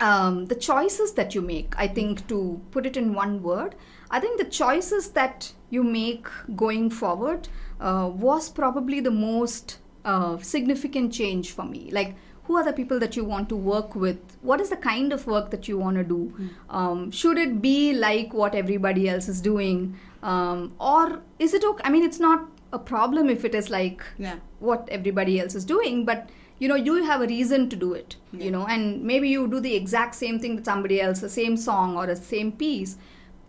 um, 0.00 0.46
the 0.46 0.56
choices 0.56 1.12
that 1.12 1.34
you 1.34 1.40
make 1.40 1.74
i 1.78 1.86
think 1.86 2.26
to 2.28 2.60
put 2.70 2.86
it 2.86 2.96
in 2.96 3.14
one 3.14 3.42
word. 3.42 3.74
I 4.10 4.20
think 4.20 4.38
the 4.38 4.44
choices 4.44 5.08
that 5.10 5.52
you 5.70 5.82
make 5.82 6.28
going 6.54 6.90
forward 6.90 7.48
uh, 7.80 8.10
was 8.14 8.48
probably 8.48 9.00
the 9.00 9.10
most 9.10 9.78
uh, 10.04 10.36
significant 10.38 11.12
change 11.12 11.50
for 11.50 11.64
me. 11.64 11.90
Like 11.90 12.14
who 12.44 12.56
are 12.56 12.64
the 12.64 12.72
people 12.72 12.98
that 12.98 13.16
you 13.16 13.24
want 13.24 13.48
to 13.48 13.56
work 13.56 13.94
with 13.94 14.18
what 14.42 14.60
is 14.60 14.70
the 14.70 14.76
kind 14.76 15.12
of 15.12 15.26
work 15.26 15.50
that 15.50 15.66
you 15.68 15.78
want 15.78 15.96
to 15.96 16.04
do 16.04 16.32
mm. 16.38 16.48
um, 16.68 17.10
should 17.10 17.38
it 17.38 17.60
be 17.60 17.92
like 17.92 18.32
what 18.32 18.54
everybody 18.54 19.08
else 19.08 19.28
is 19.28 19.40
doing 19.40 19.98
um, 20.22 20.74
or 20.78 21.20
is 21.38 21.54
it 21.54 21.64
okay 21.64 21.82
i 21.84 21.90
mean 21.90 22.02
it's 22.02 22.20
not 22.20 22.48
a 22.72 22.78
problem 22.78 23.30
if 23.30 23.44
it 23.44 23.54
is 23.54 23.70
like 23.70 24.02
yeah. 24.18 24.36
what 24.58 24.88
everybody 24.90 25.40
else 25.40 25.54
is 25.54 25.64
doing 25.64 26.04
but 26.04 26.28
you 26.58 26.68
know 26.68 26.74
you 26.74 27.02
have 27.04 27.20
a 27.22 27.26
reason 27.26 27.68
to 27.68 27.76
do 27.76 27.92
it 27.94 28.16
yeah. 28.32 28.44
you 28.44 28.50
know 28.50 28.66
and 28.66 29.02
maybe 29.02 29.28
you 29.28 29.46
do 29.48 29.60
the 29.60 29.74
exact 29.74 30.14
same 30.14 30.38
thing 30.38 30.56
that 30.56 30.64
somebody 30.64 31.00
else 31.00 31.20
the 31.20 31.28
same 31.28 31.56
song 31.56 31.96
or 31.96 32.04
a 32.06 32.16
same 32.16 32.52
piece 32.52 32.96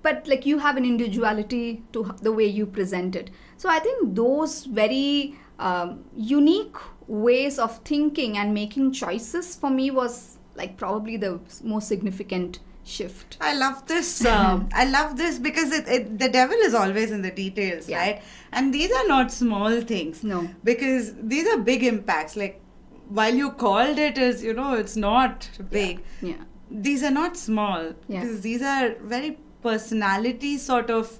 but 0.02 0.28
like 0.28 0.46
you 0.46 0.60
have 0.60 0.78
an 0.78 0.86
individuality 0.86 1.82
to 1.92 2.04
the 2.22 2.32
way 2.32 2.46
you 2.46 2.66
present 2.66 3.16
it 3.16 3.30
so 3.58 3.70
i 3.70 3.80
think 3.80 4.16
those 4.16 4.66
very 4.66 5.36
um, 5.60 6.04
unique 6.16 6.78
ways 7.08 7.60
of 7.60 7.78
thinking 7.80 8.38
and 8.38 8.54
making 8.54 8.92
choices 8.92 9.56
for 9.56 9.70
me 9.70 9.92
was 9.92 10.38
like 10.56 10.78
probably 10.78 11.18
the 11.18 11.40
most 11.64 11.88
significant 11.88 12.60
shift. 12.84 13.38
I 13.42 13.54
love 13.56 13.88
this. 13.88 14.26
Um, 14.36 14.70
I 14.74 14.86
love 14.86 15.18
this 15.18 15.40
because 15.40 15.72
it, 15.72 15.88
it, 15.88 16.20
the 16.20 16.30
devil 16.30 16.58
is 16.58 16.74
always 16.74 17.12
in 17.12 17.22
the 17.22 17.32
details, 17.32 17.88
yeah. 17.88 18.00
right? 18.00 18.24
And 18.52 18.74
these 18.74 18.92
are 18.92 19.08
not 19.08 19.32
small 19.32 19.82
things. 19.82 20.24
No. 20.24 20.50
Because 20.64 21.14
these 21.22 21.48
are 21.48 21.58
big 21.58 21.84
impacts. 21.84 22.36
Like 22.36 22.62
while 23.10 23.34
you 23.34 23.52
called 23.52 23.98
it 23.98 24.18
as, 24.18 24.44
you 24.44 24.54
know, 24.54 24.74
it's 24.74 24.96
not 24.96 25.50
big. 25.70 26.04
Yeah. 26.22 26.30
yeah. 26.30 26.44
These 26.72 27.04
are 27.04 27.12
not 27.12 27.38
small. 27.38 27.94
Yeah. 28.08 28.22
Because 28.22 28.42
these 28.42 28.62
are 28.62 28.96
very 29.02 29.38
personality 29.62 30.58
sort 30.58 30.90
of 30.90 31.20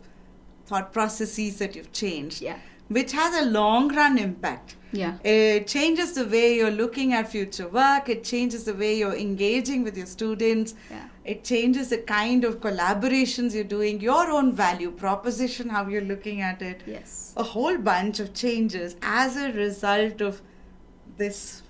thought 0.66 0.92
processes 0.94 1.58
that 1.60 1.76
you've 1.76 1.92
changed. 1.92 2.42
Yeah. 2.42 2.60
Which 2.88 3.12
has 3.14 3.36
a 3.36 3.50
long 3.50 3.94
run 3.96 4.18
impact. 4.18 4.76
Yeah. 4.96 5.18
It 5.24 5.68
changes 5.68 6.14
the 6.14 6.26
way 6.26 6.56
you're 6.56 6.72
looking 6.72 7.14
at 7.14 7.30
future 7.30 7.68
work. 7.68 8.10
It 8.10 8.24
changes 8.24 8.64
the 8.64 8.74
way 8.74 8.98
you're 8.98 9.16
engaging 9.16 9.84
with 9.84 9.98
your 9.98 10.06
students. 10.06 10.76
Yeah. 10.90 11.08
It 11.24 11.44
changes 11.44 11.90
the 11.90 11.98
kind 11.98 12.44
of 12.44 12.62
collaborations 12.62 13.54
you're 13.54 13.64
doing, 13.64 14.00
your 14.00 14.30
own 14.32 14.52
value 14.52 14.92
proposition, 14.92 15.70
how 15.70 15.88
you're 15.88 16.10
looking 16.14 16.42
at 16.42 16.62
it. 16.62 16.82
Yes. 16.86 17.34
A 17.36 17.44
whole 17.44 17.78
bunch 17.78 18.20
of 18.20 18.34
changes 18.34 18.96
as 19.02 19.36
a 19.36 19.52
result 19.52 20.22
of 20.22 20.42
this 21.18 21.64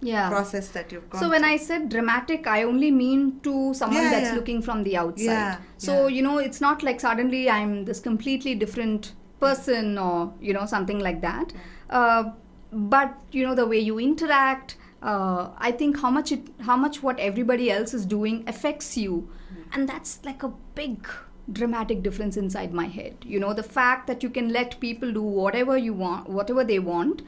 yeah. 0.00 0.28
process 0.28 0.68
that 0.68 0.92
you've 0.92 1.08
gone 1.08 1.20
So 1.20 1.30
when 1.30 1.44
I 1.44 1.56
said 1.56 1.88
dramatic, 1.88 2.46
I 2.46 2.64
only 2.64 2.90
mean 2.90 3.40
to 3.40 3.72
someone 3.74 4.02
yeah, 4.02 4.10
that's 4.10 4.30
yeah. 4.30 4.34
looking 4.34 4.62
from 4.62 4.82
the 4.82 4.96
outside. 4.96 5.24
Yeah, 5.24 5.58
so 5.78 6.06
you 6.08 6.22
know, 6.22 6.38
it's 6.38 6.60
not 6.60 6.82
like 6.82 7.00
suddenly 7.00 7.48
I'm 7.48 7.84
this 7.84 8.00
completely 8.00 8.54
different 8.54 9.12
person 9.40 9.98
or 9.98 10.32
you 10.40 10.52
know 10.52 10.66
something 10.66 10.98
like 10.98 11.20
that. 11.20 11.52
Uh, 11.90 12.32
but 12.72 13.14
you 13.30 13.46
know 13.46 13.54
the 13.54 13.66
way 13.66 13.78
you 13.78 13.98
interact 13.98 14.76
uh, 15.02 15.50
i 15.58 15.70
think 15.70 16.00
how 16.00 16.10
much 16.10 16.32
it 16.32 16.48
how 16.60 16.76
much 16.76 17.02
what 17.02 17.18
everybody 17.20 17.70
else 17.70 17.92
is 17.92 18.06
doing 18.06 18.42
affects 18.46 18.96
you 18.96 19.28
mm. 19.52 19.64
and 19.72 19.88
that's 19.88 20.18
like 20.24 20.42
a 20.42 20.52
big 20.74 21.06
dramatic 21.52 22.02
difference 22.02 22.36
inside 22.36 22.72
my 22.72 22.86
head 22.86 23.16
you 23.24 23.38
know 23.38 23.52
the 23.52 23.62
fact 23.62 24.06
that 24.06 24.22
you 24.22 24.30
can 24.30 24.48
let 24.48 24.78
people 24.80 25.12
do 25.12 25.22
whatever 25.22 25.76
you 25.76 25.92
want 25.92 26.28
whatever 26.28 26.64
they 26.64 26.78
want 26.78 27.22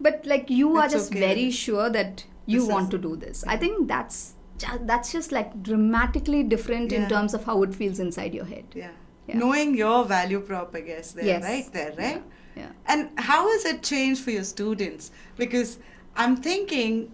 but 0.00 0.24
like 0.24 0.48
you 0.48 0.74
that's 0.74 0.94
are 0.94 0.98
just 0.98 1.10
okay. 1.10 1.20
very 1.20 1.50
sure 1.50 1.90
that 1.90 2.24
you 2.46 2.60
this 2.60 2.68
want 2.68 2.90
to 2.90 2.96
do 2.96 3.16
this 3.16 3.44
i 3.46 3.56
think 3.56 3.88
that's 3.88 4.34
just, 4.56 4.86
that's 4.86 5.12
just 5.12 5.32
like 5.32 5.62
dramatically 5.62 6.42
different 6.42 6.92
yeah. 6.92 7.02
in 7.02 7.08
terms 7.08 7.34
of 7.34 7.44
how 7.44 7.62
it 7.62 7.74
feels 7.74 7.98
inside 7.98 8.32
your 8.32 8.44
head 8.44 8.64
yeah, 8.74 8.90
yeah. 9.26 9.36
knowing 9.36 9.76
your 9.76 10.04
value 10.04 10.40
prop 10.40 10.74
i 10.74 10.80
guess 10.80 11.12
there 11.12 11.24
yes. 11.24 11.42
right 11.42 11.72
there 11.72 11.92
right 11.98 12.22
yeah. 12.58 12.70
And 12.86 13.10
how 13.16 13.48
has 13.50 13.64
it 13.64 13.82
changed 13.82 14.22
for 14.22 14.32
your 14.32 14.44
students? 14.44 15.10
Because 15.36 15.78
I'm 16.16 16.36
thinking 16.36 17.12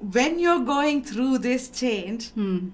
when 0.00 0.38
you're 0.38 0.64
going 0.64 1.04
through 1.04 1.38
this 1.38 1.68
change 1.68 2.30
hmm. 2.30 2.68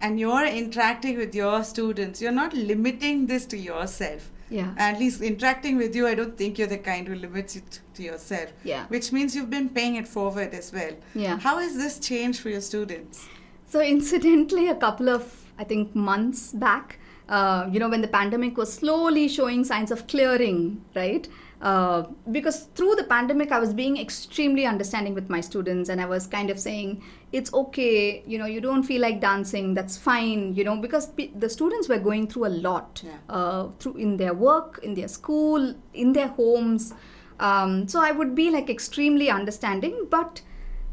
and 0.00 0.18
you're 0.18 0.44
interacting 0.44 1.16
with 1.16 1.34
your 1.34 1.62
students, 1.62 2.20
you're 2.20 2.32
not 2.32 2.52
limiting 2.52 3.26
this 3.26 3.46
to 3.46 3.56
yourself. 3.56 4.30
Yeah. 4.50 4.74
At 4.76 4.98
least 4.98 5.22
interacting 5.22 5.76
with 5.76 5.94
you, 5.94 6.08
I 6.08 6.16
don't 6.16 6.36
think 6.36 6.58
you're 6.58 6.66
the 6.66 6.78
kind 6.78 7.06
who 7.06 7.14
limits 7.14 7.54
it 7.54 7.80
to 7.94 8.02
yourself. 8.02 8.52
Yeah. 8.64 8.86
Which 8.88 9.12
means 9.12 9.36
you've 9.36 9.50
been 9.50 9.68
paying 9.68 9.94
it 9.94 10.08
forward 10.08 10.52
as 10.52 10.72
well. 10.72 10.96
Yeah. 11.14 11.38
How 11.38 11.58
has 11.58 11.76
this 11.76 12.00
changed 12.00 12.40
for 12.40 12.48
your 12.48 12.60
students? 12.60 13.28
So, 13.68 13.80
incidentally, 13.80 14.68
a 14.68 14.74
couple 14.74 15.08
of, 15.08 15.52
I 15.56 15.62
think, 15.62 15.94
months 15.94 16.52
back, 16.52 16.98
uh, 17.30 17.68
you 17.70 17.78
know, 17.78 17.88
when 17.88 18.02
the 18.02 18.08
pandemic 18.08 18.56
was 18.56 18.72
slowly 18.72 19.28
showing 19.28 19.64
signs 19.64 19.92
of 19.92 20.06
clearing, 20.08 20.84
right? 20.96 21.28
Uh, 21.62 22.04
because 22.32 22.64
through 22.74 22.96
the 22.96 23.04
pandemic, 23.04 23.52
I 23.52 23.60
was 23.60 23.72
being 23.72 23.98
extremely 23.98 24.66
understanding 24.66 25.14
with 25.14 25.30
my 25.30 25.40
students, 25.40 25.90
and 25.90 26.00
I 26.00 26.06
was 26.06 26.26
kind 26.26 26.50
of 26.50 26.58
saying, 26.58 27.04
it's 27.30 27.52
okay, 27.54 28.24
you 28.26 28.36
know, 28.36 28.46
you 28.46 28.60
don't 28.60 28.82
feel 28.82 29.00
like 29.00 29.20
dancing, 29.20 29.74
that's 29.74 29.96
fine, 29.96 30.54
you 30.56 30.64
know, 30.64 30.76
because 30.76 31.12
the 31.36 31.48
students 31.48 31.88
were 31.88 31.98
going 31.98 32.26
through 32.26 32.46
a 32.46 32.54
lot 32.68 33.00
yeah. 33.04 33.18
uh, 33.28 33.68
through 33.78 33.96
in 33.96 34.16
their 34.16 34.34
work, 34.34 34.80
in 34.82 34.94
their 34.94 35.08
school, 35.08 35.74
in 35.94 36.12
their 36.12 36.28
homes. 36.28 36.94
Um, 37.38 37.86
so 37.86 38.00
I 38.00 38.10
would 38.10 38.34
be 38.34 38.50
like 38.50 38.68
extremely 38.68 39.30
understanding, 39.30 40.08
but 40.10 40.40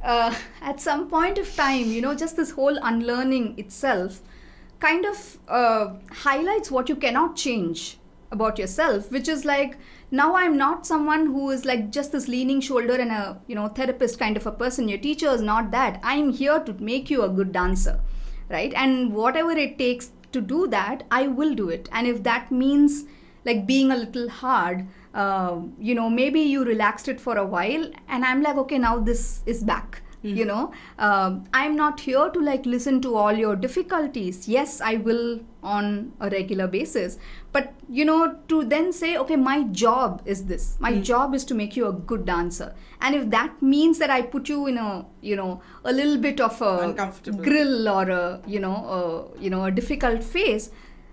uh, 0.04 0.36
at 0.62 0.80
some 0.80 1.10
point 1.10 1.40
of 1.40 1.52
time, 1.56 1.86
you 1.86 2.02
know, 2.02 2.14
just 2.14 2.38
this 2.38 2.52
whole 2.52 2.78
unlearning 2.78 3.58
itself 3.58 4.22
kind 4.80 5.06
of 5.06 5.38
uh, 5.48 5.94
highlights 6.12 6.70
what 6.72 6.90
you 6.90 6.96
cannot 6.96 7.36
change 7.36 7.98
about 8.32 8.60
yourself 8.60 9.10
which 9.12 9.28
is 9.28 9.46
like 9.46 9.78
now 10.12 10.36
i'm 10.36 10.58
not 10.58 10.86
someone 10.86 11.28
who 11.28 11.50
is 11.50 11.64
like 11.66 11.92
just 11.92 12.12
this 12.12 12.28
leaning 12.28 12.60
shoulder 12.60 12.96
and 12.96 13.12
a 13.12 13.40
you 13.48 13.56
know 13.56 13.68
therapist 13.68 14.20
kind 14.20 14.36
of 14.38 14.46
a 14.46 14.52
person. 14.52 14.90
Your 14.90 14.98
teacher 14.98 15.30
is 15.30 15.42
not 15.42 15.72
that. 15.72 16.00
I'm 16.04 16.32
here 16.32 16.60
to 16.60 16.74
make 16.74 17.10
you 17.10 17.24
a 17.24 17.30
good 17.30 17.52
dancer 17.52 18.00
right? 18.50 18.74
And 18.74 19.14
whatever 19.14 19.52
it 19.52 19.78
takes 19.78 20.12
to 20.32 20.42
do 20.42 20.68
that 20.68 21.04
i 21.10 21.28
will 21.28 21.54
do 21.56 21.70
it. 21.70 21.90
And 21.92 22.08
if 22.08 22.24
that 22.24 22.52
means 22.52 23.06
like 23.46 23.66
being 23.66 23.92
a 23.92 23.96
little 23.96 24.30
hard 24.30 24.88
uh, 25.14 25.60
you 25.80 25.96
know 25.96 26.10
maybe 26.10 26.42
you 26.42 26.64
relaxed 26.64 27.08
it 27.08 27.20
for 27.20 27.38
a 27.38 27.46
while 27.46 27.90
and 28.08 28.26
i'm 28.26 28.42
like 28.42 28.58
okay 28.64 28.78
now 28.78 29.00
this 29.00 29.42
is 29.46 29.64
back 29.64 30.02
mm-hmm. 30.28 30.38
you 30.38 30.46
know 30.46 30.72
um, 31.00 31.44
i'm 31.54 31.76
not 31.76 32.00
here 32.00 32.30
to 32.30 32.40
like 32.40 32.66
listen 32.66 33.02
to 33.02 33.16
all 33.16 33.34
your 33.34 33.56
difficulties 33.56 34.48
yes 34.48 34.80
i 34.82 34.96
will 34.96 35.40
on 35.64 36.12
a 36.20 36.30
regular 36.30 36.68
basis 36.68 37.18
but 37.52 37.74
you 37.90 38.06
know 38.06 38.36
to 38.48 38.64
then 38.64 38.92
say 38.94 39.18
okay 39.18 39.36
my 39.36 39.64
job 39.84 40.22
is 40.26 40.46
this 40.46 40.78
my 40.80 40.94
mm. 40.94 41.04
job 41.04 41.34
is 41.34 41.44
to 41.44 41.56
make 41.56 41.76
you 41.76 41.88
a 41.88 41.92
good 42.12 42.26
dancer 42.26 42.74
and 43.02 43.16
if 43.16 43.30
that 43.30 43.62
means 43.62 43.98
that 43.98 44.10
i 44.10 44.22
put 44.22 44.48
you 44.48 44.68
in 44.68 44.78
a 44.78 45.06
you 45.22 45.36
know 45.36 45.62
a 45.84 45.92
little 45.92 46.18
bit 46.18 46.40
of 46.40 46.62
a 46.62 47.12
grill 47.48 47.90
or 47.90 48.10
a 48.10 48.42
you 48.46 48.60
know 48.60 48.76
a, 48.98 49.42
you 49.42 49.50
know 49.50 49.66
a 49.66 49.72
difficult 49.72 50.24
phase 50.24 50.70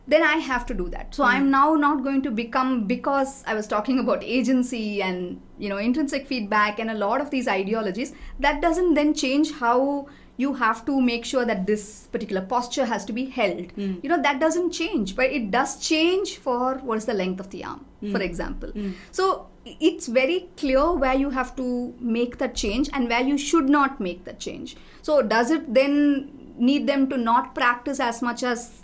then 0.06 0.22
I 0.22 0.36
have 0.36 0.66
to 0.66 0.74
do 0.74 0.88
that. 0.90 1.14
So 1.14 1.24
I'm 1.24 1.50
now 1.50 1.74
not 1.74 2.02
going 2.02 2.22
to 2.22 2.30
become 2.30 2.86
because 2.86 3.42
I 3.46 3.54
was 3.54 3.66
talking 3.66 3.98
about 3.98 4.22
agency 4.22 5.02
and 5.02 5.40
you 5.58 5.68
know 5.68 5.78
intrinsic 5.78 6.26
feedback 6.26 6.78
and 6.78 6.90
a 6.90 6.94
lot 6.94 7.20
of 7.20 7.30
these 7.30 7.48
ideologies. 7.48 8.12
That 8.38 8.60
doesn't 8.60 8.94
then 8.94 9.14
change 9.14 9.52
how 9.52 10.08
you 10.36 10.54
have 10.54 10.84
to 10.84 11.00
make 11.00 11.24
sure 11.24 11.44
that 11.44 11.66
this 11.66 12.08
particular 12.10 12.42
posture 12.42 12.84
has 12.84 13.04
to 13.04 13.12
be 13.12 13.26
held. 13.26 13.70
Hmm. 13.72 13.94
You 14.02 14.08
know 14.10 14.20
that 14.20 14.40
doesn't 14.40 14.72
change, 14.72 15.16
but 15.16 15.30
it 15.30 15.50
does 15.50 15.78
change 15.78 16.36
for 16.36 16.74
what 16.78 16.98
is 16.98 17.06
the 17.06 17.14
length 17.14 17.40
of 17.40 17.50
the 17.50 17.64
arm, 17.64 17.84
hmm. 18.00 18.12
for 18.12 18.20
example. 18.20 18.70
Hmm. 18.70 18.92
So 19.10 19.46
it's 19.64 20.06
very 20.06 20.48
clear 20.56 20.92
where 20.92 21.14
you 21.14 21.30
have 21.30 21.56
to 21.56 21.94
make 21.98 22.38
that 22.38 22.54
change 22.54 22.90
and 22.92 23.08
where 23.08 23.22
you 23.22 23.38
should 23.38 23.68
not 23.68 24.00
make 24.00 24.24
that 24.24 24.38
change. 24.38 24.76
So 25.02 25.22
does 25.22 25.50
it 25.50 25.72
then 25.72 26.52
need 26.56 26.86
them 26.86 27.08
to 27.10 27.16
not 27.16 27.54
practice 27.54 28.00
as 28.00 28.20
much 28.20 28.42
as 28.42 28.83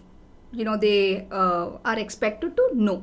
you 0.53 0.65
know 0.65 0.77
they 0.77 1.27
uh, 1.31 1.71
are 1.85 1.99
expected 1.99 2.57
to 2.57 2.69
no 2.75 3.03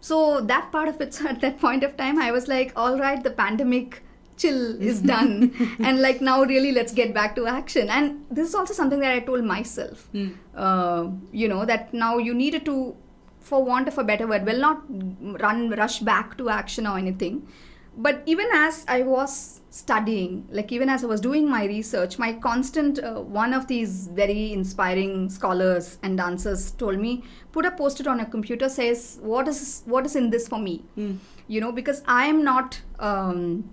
so 0.00 0.40
that 0.40 0.70
part 0.72 0.88
of 0.88 1.00
it 1.00 1.20
at 1.32 1.40
that 1.40 1.60
point 1.60 1.84
of 1.84 1.96
time 1.96 2.18
i 2.18 2.30
was 2.30 2.48
like 2.48 2.72
all 2.76 2.98
right 2.98 3.22
the 3.22 3.30
pandemic 3.30 4.02
chill 4.38 4.80
is 4.80 5.00
done. 5.02 5.52
And 5.80 6.00
like 6.00 6.20
now 6.20 6.44
really 6.44 6.72
let's 6.72 6.92
get 6.92 7.12
back 7.12 7.34
to 7.36 7.46
action. 7.46 7.90
And 7.90 8.24
this 8.30 8.48
is 8.48 8.54
also 8.54 8.72
something 8.72 9.00
that 9.00 9.12
i 9.12 9.20
told 9.20 9.44
myself. 9.44 10.08
Uh, 10.56 11.08
you 11.32 11.48
know 11.48 11.64
that 11.64 11.92
now 11.92 12.18
you 12.18 12.34
needed 12.34 12.64
to 12.66 12.96
for 13.40 13.64
want 13.64 13.88
of 13.88 13.98
a 13.98 14.04
better 14.04 14.26
word 14.26 14.44
will 14.44 14.60
not 14.60 14.82
run 15.40 15.70
rush 15.70 15.98
back 16.00 16.36
to 16.38 16.48
action 16.50 16.86
or 16.86 16.98
anything 16.98 17.46
but 17.98 18.22
even 18.26 18.46
as 18.54 18.84
i 18.88 19.02
was 19.02 19.60
studying 19.70 20.46
like 20.50 20.72
even 20.72 20.88
as 20.88 21.04
i 21.04 21.06
was 21.06 21.20
doing 21.20 21.48
my 21.48 21.64
research 21.66 22.18
my 22.18 22.32
constant 22.32 22.98
uh, 23.02 23.14
one 23.14 23.52
of 23.52 23.66
these 23.66 24.06
very 24.20 24.52
inspiring 24.52 25.28
scholars 25.28 25.98
and 26.02 26.16
dancers 26.16 26.70
told 26.82 26.98
me 26.98 27.22
put 27.52 27.66
a 27.66 27.70
post-it 27.72 28.06
on 28.06 28.20
a 28.20 28.26
computer 28.26 28.68
says 28.68 29.18
what 29.20 29.48
is 29.48 29.82
what 29.86 30.06
is 30.06 30.16
in 30.16 30.30
this 30.30 30.48
for 30.48 30.58
me? 30.58 30.84
You 31.48 31.60
know 31.60 31.72
because 31.72 32.02
i 32.06 32.24
am 32.26 32.44
not 32.44 32.80
um, 32.98 33.68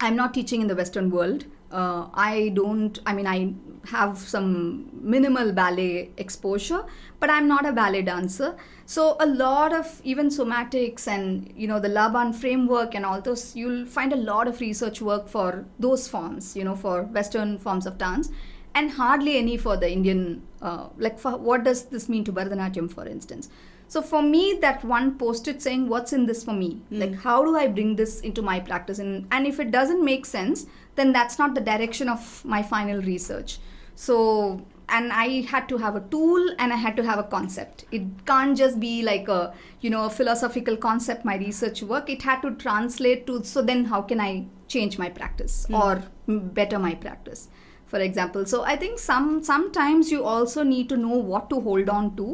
i'm 0.00 0.16
not 0.16 0.34
teaching 0.34 0.60
in 0.62 0.66
the 0.66 0.74
western 0.74 1.10
world. 1.10 1.44
Uh, 1.70 2.08
i 2.14 2.48
don't 2.54 2.98
i 3.06 3.12
mean 3.12 3.28
i 3.32 3.54
have 3.90 4.18
some 4.18 4.90
minimal 4.92 5.52
ballet 5.52 6.10
exposure 6.16 6.84
but 7.20 7.30
i'm 7.30 7.46
not 7.46 7.64
a 7.64 7.70
ballet 7.72 8.02
dancer 8.02 8.56
so 8.90 9.16
a 9.20 9.26
lot 9.26 9.72
of 9.72 9.88
even 10.02 10.28
somatics 10.36 11.06
and 11.06 11.52
you 11.56 11.66
know 11.70 11.78
the 11.78 11.88
laban 11.88 12.32
framework 12.32 12.94
and 12.94 13.06
all 13.06 13.20
those 13.20 13.54
you'll 13.54 13.84
find 13.86 14.12
a 14.12 14.16
lot 14.16 14.48
of 14.48 14.60
research 14.60 15.00
work 15.00 15.28
for 15.28 15.64
those 15.78 16.08
forms 16.08 16.56
you 16.56 16.64
know 16.64 16.74
for 16.74 17.02
western 17.18 17.56
forms 17.66 17.86
of 17.86 17.98
dance 17.98 18.30
and 18.74 18.90
hardly 18.92 19.36
any 19.36 19.56
for 19.56 19.76
the 19.76 19.90
indian 19.90 20.42
uh, 20.62 20.88
like 20.98 21.18
for 21.18 21.36
what 21.36 21.62
does 21.64 21.84
this 21.86 22.08
mean 22.08 22.24
to 22.24 22.32
bharatanatyam 22.32 22.90
for 22.92 23.06
instance? 23.06 23.48
So 23.88 24.00
for 24.00 24.22
me 24.22 24.58
that 24.60 24.84
one 24.84 25.18
post-it 25.18 25.60
saying 25.62 25.88
what's 25.88 26.12
in 26.12 26.26
this 26.26 26.44
for 26.44 26.52
me? 26.52 26.82
Like 26.90 27.14
how 27.14 27.44
do 27.44 27.56
i 27.56 27.66
bring 27.66 27.96
this 27.96 28.20
into 28.20 28.42
my 28.42 28.60
practice? 28.60 28.98
And 28.98 29.26
and 29.30 29.46
if 29.46 29.58
it 29.58 29.70
doesn't 29.70 30.04
make 30.04 30.26
sense 30.26 30.66
then 30.94 31.12
that's 31.12 31.38
not 31.38 31.54
the 31.54 31.60
direction 31.60 32.08
of 32.08 32.44
my 32.44 32.62
final 32.62 33.02
research. 33.02 33.58
So 33.94 34.64
and 34.98 35.12
i 35.12 35.26
had 35.52 35.68
to 35.72 35.78
have 35.84 35.96
a 35.96 36.02
tool 36.14 36.50
and 36.58 36.72
i 36.72 36.76
had 36.84 36.96
to 36.96 37.04
have 37.08 37.18
a 37.18 37.24
concept. 37.34 37.84
It 37.98 38.02
can't 38.26 38.56
just 38.56 38.78
be 38.80 39.02
like 39.02 39.28
a 39.28 39.54
you 39.80 39.90
know 39.94 40.04
a 40.04 40.10
philosophical 40.10 40.76
concept 40.76 41.24
my 41.24 41.36
research 41.36 41.82
work. 41.82 42.10
It 42.10 42.22
had 42.22 42.42
to 42.42 42.50
translate 42.64 43.26
to 43.28 43.42
so 43.44 43.62
then 43.62 43.84
how 43.94 44.02
can 44.02 44.20
i 44.20 44.44
change 44.68 44.98
my 44.98 45.08
practice 45.18 45.66
or 45.82 46.02
better 46.28 46.78
my 46.78 46.94
practice 46.94 47.48
for 47.86 47.98
example. 47.98 48.46
So 48.46 48.62
i 48.62 48.76
think 48.76 48.98
some 48.98 49.42
sometimes 49.42 50.10
you 50.12 50.24
also 50.24 50.62
need 50.62 50.88
to 50.94 50.96
know 50.96 51.16
what 51.34 51.50
to 51.50 51.60
hold 51.60 51.88
on 51.88 52.14
to 52.16 52.28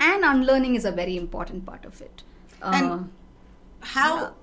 and 0.00 0.24
unlearning 0.24 0.74
is 0.74 0.84
a 0.84 0.92
very 0.92 1.16
important 1.16 1.66
part 1.66 1.84
of 1.84 2.00
it. 2.00 2.22
Uh, 2.62 2.72
And 2.74 3.10
how? 3.80 4.34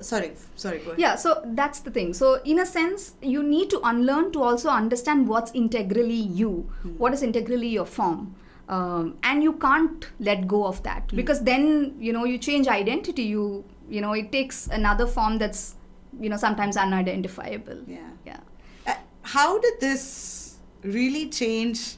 Sorry, 0.00 0.32
sorry. 0.56 0.78
Go 0.78 0.90
ahead. 0.90 0.98
yeah 1.00 1.14
so 1.16 1.42
that's 1.60 1.80
the 1.80 1.90
thing 1.90 2.12
so 2.14 2.40
in 2.44 2.58
a 2.58 2.66
sense 2.66 3.14
you 3.22 3.42
need 3.42 3.70
to 3.70 3.80
unlearn 3.84 4.32
to 4.32 4.42
also 4.42 4.68
understand 4.68 5.28
what's 5.28 5.52
integrally 5.52 6.14
you 6.42 6.70
what 6.98 7.12
is 7.12 7.22
integrally 7.22 7.68
your 7.68 7.84
form 7.86 8.34
um, 8.68 9.16
and 9.24 9.42
you 9.42 9.52
can't 9.54 10.06
let 10.20 10.46
go 10.46 10.64
of 10.66 10.82
that 10.84 11.08
because 11.14 11.42
then 11.42 11.94
you 11.98 12.12
know 12.12 12.24
you 12.24 12.38
change 12.38 12.68
identity 12.68 13.22
you 13.24 13.64
you 13.88 14.00
know 14.00 14.12
it 14.12 14.30
takes 14.32 14.66
another 14.68 15.06
form 15.06 15.38
that's 15.38 15.74
you 16.20 16.28
know 16.28 16.36
sometimes 16.36 16.76
unidentifiable 16.76 17.80
Yeah. 17.86 18.10
yeah 18.26 18.40
Uh, 18.86 18.94
how 19.22 19.58
did 19.60 19.80
this 19.80 20.58
really 20.82 21.28
change 21.28 21.96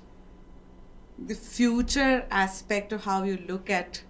the 1.27 1.35
future 1.35 2.25
aspect 2.31 2.93
of 2.93 3.05
how 3.05 3.23
you 3.23 3.39
look 3.49 3.71
at 3.71 4.03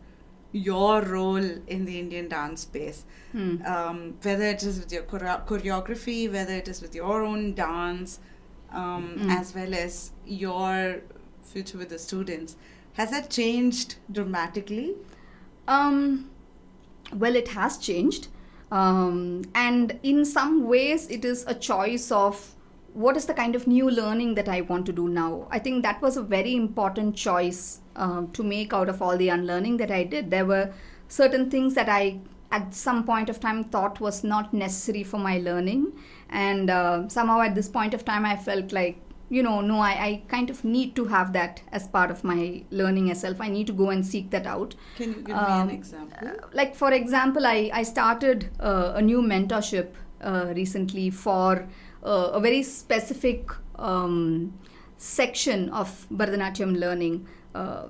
your 0.53 1.03
role 1.03 1.37
in 1.37 1.85
the 1.87 1.99
Indian 1.99 2.29
dance 2.29 2.63
space? 2.63 3.05
Um, 3.35 4.15
whether 4.23 4.45
it 4.45 4.63
is 4.63 4.79
with 4.81 4.93
your 4.93 5.03
choreo- 5.05 5.47
choreography, 5.47 6.31
whether 6.31 6.53
it 6.55 6.69
is 6.69 6.83
with 6.83 6.95
your 6.95 7.23
own 7.23 7.55
dance, 7.55 8.19
um, 8.73 9.27
as 9.31 9.55
well 9.55 9.75
as 9.75 10.13
your 10.27 11.01
future 11.43 11.79
with 11.79 11.89
the 11.89 11.99
students. 11.99 12.57
Has 12.95 13.11
that 13.11 13.31
changed 13.31 13.97
dramatically? 14.11 14.95
Um, 15.67 16.31
well, 17.15 17.37
it 17.37 17.49
has 17.49 17.79
changed. 17.79 18.29
Um, 18.71 19.43
and 19.55 19.99
in 20.03 20.25
some 20.25 20.67
ways, 20.67 21.09
it 21.11 21.25
is 21.25 21.45
a 21.47 21.55
choice 21.55 22.11
of 22.11 22.55
what 22.95 23.17
is 23.17 23.27
the 23.27 23.35
kind 23.35 23.55
of 23.55 23.67
new 23.67 23.91
learning 23.91 24.35
that 24.35 24.49
I 24.49 24.63
want 24.63 24.87
to 24.87 24.93
do 24.93 25.09
now. 25.09 25.47
I 25.51 25.59
think 25.59 25.83
that 25.83 26.01
was 26.01 26.17
a 26.17 26.23
very 26.23 26.55
important 26.55 27.17
choice 27.17 27.81
um, 27.97 28.31
to 28.33 28.43
make 28.43 28.73
out 28.73 28.89
of 28.89 29.01
all 29.03 29.17
the 29.17 29.29
unlearning 29.29 29.77
that 29.79 29.91
I 29.91 30.05
did. 30.05 30.31
There 30.31 30.47
were 30.47 30.73
certain 31.09 31.51
things 31.51 31.75
that 31.75 31.89
I, 31.89 32.19
at 32.51 32.75
some 32.75 33.05
point 33.05 33.29
of 33.31 33.41
time, 33.41 33.65
thought 33.65 34.01
was 34.01 34.25
not 34.25 34.53
necessary 34.55 35.03
for 35.03 35.19
my 35.19 35.39
learning. 35.39 35.93
And 36.31 36.71
uh, 36.71 37.09
somehow 37.09 37.41
at 37.41 37.55
this 37.55 37.69
point 37.69 37.95
of 37.95 38.05
time, 38.05 38.25
I 38.25 38.37
felt 38.37 38.73
like 38.73 38.99
you 39.31 39.43
know 39.43 39.63
no 39.63 39.79
I, 39.79 39.93
I 40.07 40.23
kind 40.29 40.51
of 40.51 40.63
need 40.63 40.95
to 40.97 41.07
have 41.07 41.33
that 41.33 41.63
as 41.73 41.89
part 41.89 42.11
of 42.11 42.23
my 42.23 42.65
learning 42.71 43.09
itself 43.09 43.41
i 43.41 43.49
need 43.49 43.67
to 43.69 43.73
go 43.73 43.89
and 43.89 44.05
seek 44.05 44.29
that 44.31 44.47
out 44.47 44.75
Can 44.97 45.09
you 45.09 45.15
give 45.23 45.29
me 45.29 45.33
Um, 45.33 45.69
an 45.71 45.75
example? 45.75 46.29
uh, 46.29 46.49
like 46.53 46.75
for 46.77 46.93
example 46.93 47.47
i, 47.47 47.71
I 47.73 47.83
started 47.83 48.51
uh, 48.61 48.93
a 48.95 49.01
new 49.01 49.23
mentorship 49.23 49.95
uh, 50.21 50.53
recently 50.55 51.09
for 51.09 51.67
uh, 52.05 52.31
a 52.35 52.41
very 52.41 52.63
specific 52.63 53.49
um, 53.79 54.53
section 54.99 55.71
of 55.71 56.07
bharatanatyam 56.11 56.79
learning 56.79 57.27
uh, 57.55 57.85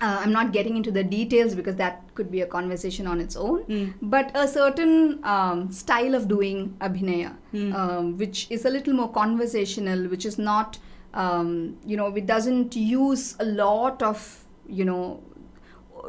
uh, 0.00 0.18
i'm 0.22 0.32
not 0.32 0.52
getting 0.52 0.76
into 0.76 0.90
the 0.90 1.02
details 1.04 1.54
because 1.54 1.76
that 1.76 2.02
could 2.14 2.30
be 2.30 2.40
a 2.40 2.46
conversation 2.46 3.06
on 3.06 3.20
its 3.20 3.36
own 3.36 3.64
but 4.02 4.30
a 4.34 4.46
certain 4.48 5.18
um, 5.24 5.70
style 5.70 6.14
of 6.14 6.28
doing 6.28 6.74
abhinaya 6.80 7.32
um, 7.80 8.16
which 8.18 8.46
is 8.50 8.64
a 8.64 8.70
little 8.70 8.94
more 8.94 9.10
conversational 9.12 10.08
which 10.08 10.24
is 10.24 10.38
not 10.38 10.78
um, 11.14 11.76
you 11.84 11.96
know 11.96 12.06
it 12.14 12.26
doesn't 12.26 12.76
use 12.76 13.36
a 13.40 13.44
lot 13.44 14.02
of 14.02 14.44
you 14.68 14.84
know 14.84 15.22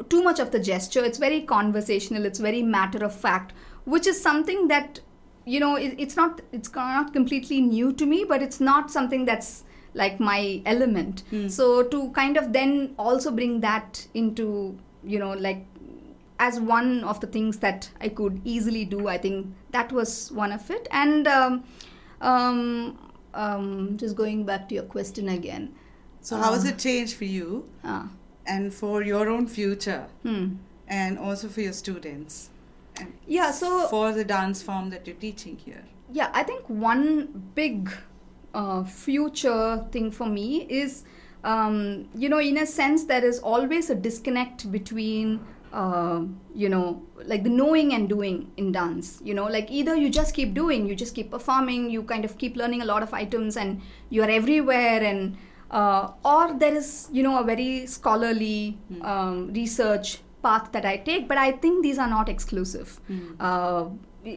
too 0.08 0.22
much 0.22 0.38
of 0.40 0.50
the 0.52 0.58
gesture. 0.58 1.04
It's 1.04 1.18
very 1.18 1.42
conversational. 1.42 2.24
It's 2.24 2.38
very 2.38 2.62
matter 2.62 3.04
of 3.04 3.14
fact 3.14 3.52
which 3.84 4.06
is 4.06 4.20
something 4.22 4.68
that 4.68 5.00
you 5.44 5.58
know 5.58 5.76
it, 5.76 5.94
it's 5.98 6.16
not 6.16 6.40
it's 6.52 6.72
not 6.74 7.12
completely 7.12 7.60
new 7.60 7.92
to 7.92 8.06
me 8.06 8.24
but 8.24 8.40
it's 8.42 8.60
not 8.60 8.90
something 8.90 9.24
that's 9.24 9.64
like 9.94 10.18
my 10.20 10.62
element 10.64 11.22
so 11.48 11.82
to 11.82 12.10
kind 12.12 12.36
of 12.36 12.52
then 12.52 12.94
also 12.98 13.30
bring 13.30 13.60
that 13.60 14.06
into 14.14 14.76
you 15.04 15.18
know 15.18 15.32
like 15.32 15.66
as 16.38 16.58
one 16.58 17.04
of 17.04 17.20
the 17.20 17.26
things 17.26 17.58
that 17.58 17.90
i 18.00 18.08
could 18.08 18.40
easily 18.44 18.84
do 18.84 19.06
i 19.08 19.18
think 19.18 19.46
that 19.70 19.92
was 19.92 20.32
one 20.32 20.50
of 20.52 20.70
it 20.70 20.88
and 20.90 21.28
um, 21.28 21.62
um, 22.20 22.98
um, 23.34 23.96
just 23.96 24.16
going 24.16 24.44
back 24.44 24.68
to 24.68 24.74
your 24.74 24.84
question 24.84 25.28
again 25.28 25.74
So, 26.22 26.36
how 26.36 26.52
has 26.52 26.64
it 26.64 26.78
changed 26.78 27.14
for 27.16 27.24
you 27.24 27.68
uh, 27.84 28.06
and 28.46 28.72
for 28.72 29.02
your 29.02 29.28
own 29.28 29.46
future 29.48 30.06
hmm. 30.22 30.54
and 30.86 31.18
also 31.18 31.48
for 31.48 31.60
your 31.62 31.72
students? 31.72 32.50
And 33.00 33.12
Yeah, 33.26 33.50
so- 33.50 33.88
for 33.88 34.12
the 34.12 34.24
dance 34.24 34.62
form 34.62 34.90
that 34.90 35.06
you're 35.06 35.16
teaching 35.28 35.56
here. 35.64 35.84
yeah 36.18 36.30
i 36.40 36.42
think 36.48 36.68
one 36.68 37.02
big 37.58 37.90
uh, 38.54 38.84
future 38.84 39.84
thing 39.90 40.10
for 40.10 40.26
me 40.26 40.66
is 40.68 41.04
um, 41.44 42.08
you 42.14 42.28
know 42.28 42.38
in 42.38 42.58
a 42.58 42.66
sense 42.66 43.04
there 43.04 43.24
is 43.24 43.38
always 43.40 43.90
a 43.90 43.94
disconnect 43.94 44.70
between 44.70 45.44
uh, 45.72 46.22
you 46.54 46.68
know 46.68 47.02
like 47.24 47.42
the 47.42 47.50
knowing 47.50 47.94
and 47.94 48.08
doing 48.08 48.50
in 48.56 48.72
dance 48.72 49.20
you 49.24 49.34
know 49.34 49.46
like 49.46 49.70
either 49.70 49.96
you 49.96 50.10
just 50.10 50.34
keep 50.34 50.54
doing 50.54 50.86
you 50.86 50.94
just 50.94 51.14
keep 51.14 51.30
performing 51.30 51.90
you 51.90 52.02
kind 52.02 52.24
of 52.24 52.36
keep 52.38 52.56
learning 52.56 52.82
a 52.82 52.84
lot 52.84 53.02
of 53.02 53.12
items 53.14 53.56
and 53.56 53.80
you're 54.10 54.30
everywhere 54.30 55.02
and 55.02 55.36
uh, 55.70 56.12
or 56.24 56.52
there 56.58 56.74
is 56.74 57.08
you 57.10 57.22
know 57.22 57.38
a 57.38 57.44
very 57.44 57.86
scholarly 57.86 58.76
um, 59.00 59.52
research 59.52 60.18
path 60.42 60.72
that 60.72 60.84
I 60.84 60.96
take, 60.98 61.28
but 61.28 61.38
I 61.38 61.52
think 61.52 61.82
these 61.82 61.98
are 61.98 62.08
not 62.08 62.28
exclusive. 62.28 63.00
Uh, 63.40 63.86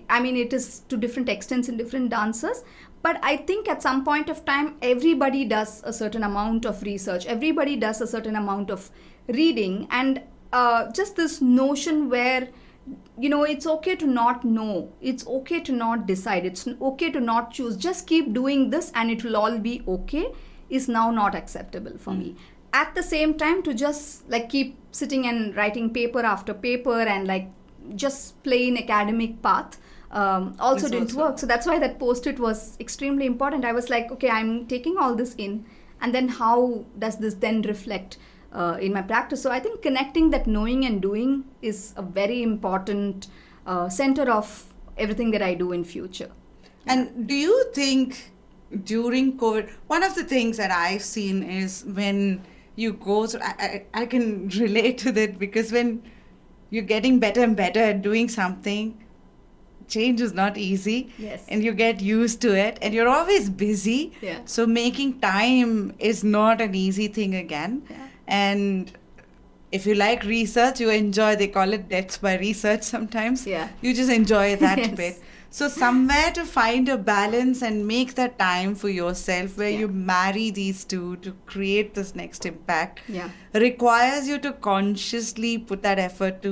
I 0.09 0.19
mean, 0.19 0.35
it 0.37 0.53
is 0.53 0.79
to 0.89 0.97
different 0.97 1.29
extents 1.29 1.69
in 1.69 1.77
different 1.77 2.09
dancers, 2.09 2.63
but 3.05 3.19
I 3.21 3.37
think 3.37 3.67
at 3.69 3.83
some 3.83 4.03
point 4.03 4.29
of 4.29 4.45
time, 4.45 4.77
everybody 4.81 5.45
does 5.45 5.83
a 5.83 5.93
certain 5.93 6.23
amount 6.23 6.65
of 6.65 6.81
research, 6.81 7.27
everybody 7.27 7.75
does 7.75 8.01
a 8.01 8.07
certain 8.07 8.35
amount 8.35 8.71
of 8.71 8.89
reading, 9.27 9.87
and 9.91 10.21
uh, 10.51 10.91
just 10.91 11.15
this 11.15 11.39
notion 11.39 12.09
where 12.09 12.47
you 13.19 13.29
know 13.29 13.43
it's 13.43 13.67
okay 13.73 13.95
to 13.95 14.07
not 14.07 14.43
know. 14.43 14.91
It's 15.01 15.27
okay 15.27 15.59
to 15.59 15.71
not 15.71 16.07
decide. 16.07 16.47
It's 16.47 16.67
okay 16.89 17.11
to 17.11 17.19
not 17.19 17.51
choose. 17.51 17.77
Just 17.77 18.07
keep 18.07 18.33
doing 18.33 18.69
this 18.71 18.91
and 18.95 19.11
it 19.11 19.23
will 19.23 19.37
all 19.37 19.59
be 19.59 19.83
okay 19.99 20.25
is 20.69 20.87
now 20.87 21.11
not 21.11 21.35
acceptable 21.35 21.99
for 21.99 22.13
me. 22.13 22.35
At 22.73 22.95
the 22.95 23.03
same 23.03 23.37
time 23.37 23.61
to 23.69 23.75
just 23.75 24.27
like 24.29 24.49
keep 24.49 24.77
sitting 24.91 25.27
and 25.27 25.55
writing 25.55 25.91
paper 25.91 26.21
after 26.33 26.55
paper 26.55 26.99
and 27.01 27.27
like 27.27 27.49
just 27.95 28.41
plain 28.43 28.77
academic 28.77 29.41
path 29.43 29.77
um, 30.15 30.55
also 30.59 30.87
didn't 30.89 31.11
also- 31.11 31.17
work. 31.17 31.39
So 31.39 31.45
that's 31.45 31.67
why 31.67 31.77
that 31.79 31.99
post-it 31.99 32.39
was 32.39 32.77
extremely 32.79 33.25
important. 33.25 33.65
I 33.65 33.73
was 33.73 33.89
like 33.89 34.11
okay 34.13 34.29
i'm 34.29 34.65
taking 34.67 34.97
all 34.97 35.15
this 35.15 35.35
in. 35.37 35.65
And 36.01 36.13
then 36.13 36.27
how 36.27 36.85
does 36.99 37.17
this 37.17 37.35
then 37.35 37.61
reflect 37.63 38.17
uh, 38.51 38.77
in 38.81 38.93
my 38.93 39.01
practice? 39.01 39.41
So 39.41 39.51
i 39.51 39.59
think 39.59 39.81
connecting 39.81 40.29
that 40.31 40.47
knowing 40.47 40.85
and 40.85 41.01
doing 41.01 41.43
is 41.61 41.93
a 41.97 42.01
very 42.01 42.41
important 42.43 43.27
uh, 43.65 43.89
center 43.89 44.29
of 44.31 44.73
everything 44.97 45.31
that 45.31 45.41
i 45.41 45.53
do 45.53 45.71
in 45.71 45.83
future. 45.83 46.31
And 46.87 47.27
do 47.27 47.35
you 47.35 47.71
think 47.73 48.31
during 48.83 49.37
COVID, 49.37 49.69
one 49.87 50.03
of 50.03 50.15
the 50.15 50.23
things 50.23 50.57
that 50.57 50.71
I've 50.71 51.01
seen 51.01 51.43
is 51.43 51.83
when 51.85 52.43
you 52.75 52.93
go 52.93 53.25
through, 53.25 53.41
I, 53.41 53.85
I, 53.93 54.01
I 54.01 54.05
can 54.05 54.49
relate 54.59 54.97
to 54.99 55.11
that 55.13 55.39
because 55.39 55.71
when 55.71 56.03
you're 56.69 56.83
getting 56.83 57.19
better 57.19 57.41
and 57.43 57.55
better 57.55 57.79
at 57.79 58.01
doing 58.01 58.29
something, 58.29 59.04
change 59.87 60.21
is 60.21 60.33
not 60.33 60.57
easy. 60.57 61.11
Yes. 61.17 61.45
And 61.47 61.63
you 61.63 61.71
get 61.73 62.01
used 62.01 62.41
to 62.41 62.55
it 62.57 62.77
and 62.81 62.93
you're 62.93 63.07
always 63.07 63.49
busy. 63.49 64.13
Yeah. 64.21 64.39
So 64.45 64.65
making 64.65 65.19
time 65.19 65.93
is 65.99 66.23
not 66.23 66.61
an 66.61 66.75
easy 66.75 67.07
thing 67.07 67.35
again. 67.35 67.83
Yeah. 67.89 68.07
And 68.27 68.91
if 69.71 69.85
you 69.85 69.93
like 69.95 70.23
research, 70.23 70.79
you 70.79 70.89
enjoy, 70.89 71.35
they 71.35 71.47
call 71.47 71.73
it 71.73 71.89
deaths 71.89 72.17
by 72.17 72.37
research 72.37 72.83
sometimes. 72.83 73.45
Yeah. 73.45 73.69
You 73.81 73.93
just 73.93 74.11
enjoy 74.11 74.55
that 74.67 74.77
Yes. 74.77 74.95
bit. 74.95 75.15
So 75.51 75.69
somewhere 75.69 76.31
to 76.33 76.43
find 76.43 76.89
a 76.89 76.97
balance 76.97 77.61
and 77.61 77.87
make 77.87 78.15
that 78.15 78.37
time 78.37 78.75
for 78.75 78.89
yourself 78.89 79.57
where 79.57 79.69
Yeah. 79.69 79.79
you 79.79 79.87
marry 79.87 80.49
these 80.51 80.83
two 80.83 81.15
to 81.17 81.31
create 81.45 81.93
this 81.93 82.13
next 82.13 82.45
impact 82.45 82.99
yeah 83.07 83.29
requires 83.53 84.27
you 84.27 84.37
to 84.39 84.51
consciously 84.51 85.57
put 85.57 85.81
that 85.83 85.97
effort 85.97 86.41
to 86.41 86.51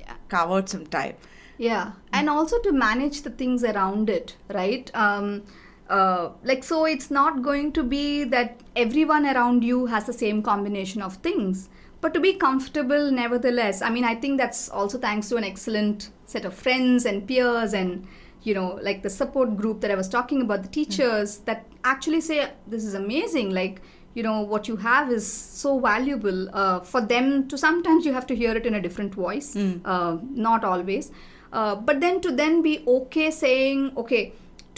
yeah 0.00 0.16
carve 0.28 0.50
out 0.52 0.68
some 0.68 0.84
time. 0.86 1.14
Yeah. 1.58 1.92
And 2.12 2.28
also 2.28 2.58
to 2.60 2.72
manage 2.72 3.22
the 3.22 3.30
things 3.30 3.64
around 3.64 4.10
it 4.10 4.36
right? 4.48 4.90
Um, 4.94 5.44
uh, 5.88 6.30
like 6.42 6.64
so 6.64 6.84
it's 6.84 7.10
not 7.10 7.42
going 7.42 7.72
to 7.72 7.82
be 7.82 8.24
that 8.24 8.60
everyone 8.74 9.24
around 9.26 9.62
you 9.62 9.86
has 9.86 10.04
the 10.06 10.12
same 10.12 10.42
combination 10.42 11.02
of 11.02 11.16
things. 11.16 11.68
But 12.00 12.12
to 12.14 12.20
be 12.20 12.34
comfortable 12.34 13.10
nevertheless 13.10 13.82
i 13.82 13.88
mean 13.90 14.04
i 14.04 14.14
think 14.14 14.38
that's 14.38 14.68
also 14.68 14.98
thanks 14.98 15.28
to 15.30 15.36
an 15.36 15.44
excellent 15.44 16.10
set 16.26 16.44
of 16.44 16.54
friends 16.54 17.04
and 17.04 17.26
peers 17.26 17.72
and 17.72 18.06
you 18.42 18.54
know 18.54 18.78
like 18.82 19.02
the 19.02 19.10
support 19.10 19.56
group 19.56 19.80
that 19.80 19.90
i 19.90 19.94
was 19.96 20.08
talking 20.08 20.42
about 20.42 20.62
the 20.62 20.68
teachers 20.68 21.38
that 21.46 21.64
actually 21.84 22.20
say 22.20 22.50
this 22.66 22.84
is 22.84 22.94
amazing. 22.94 23.50
Like 23.50 23.80
you 24.14 24.22
know 24.22 24.40
what 24.42 24.68
you 24.68 24.76
have 24.76 25.10
is 25.10 25.26
so 25.30 25.78
valuable. 25.80 26.48
Uh, 26.52 26.80
for 26.80 27.00
them 27.00 27.48
to 27.48 27.58
sometimes 27.58 28.04
you 28.06 28.12
have 28.12 28.26
to 28.26 28.36
hear 28.36 28.52
it 28.56 28.66
in 28.66 28.74
a 28.74 28.80
different 28.80 29.14
voice 29.14 29.54
Mm. 29.54 29.80
uh, 29.84 30.16
not 30.48 30.64
always 30.64 31.10
uh, 31.58 31.74
but 31.88 32.00
then 32.04 32.20
to 32.26 32.30
then 32.40 32.54
be 32.68 32.74
okay 32.96 33.28
saying 33.42 33.84
okay 34.02 34.22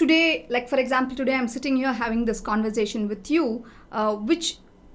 today 0.03 0.25
like 0.57 0.69
for 0.73 0.79
example 0.85 1.17
today 1.21 1.35
i'm 1.41 1.49
sitting 1.57 1.77
here 1.83 1.93
having 2.05 2.25
this 2.31 2.41
conversation 2.53 3.09
with 3.13 3.31
you 3.37 3.47
uh, 3.93 4.13
which 4.33 4.51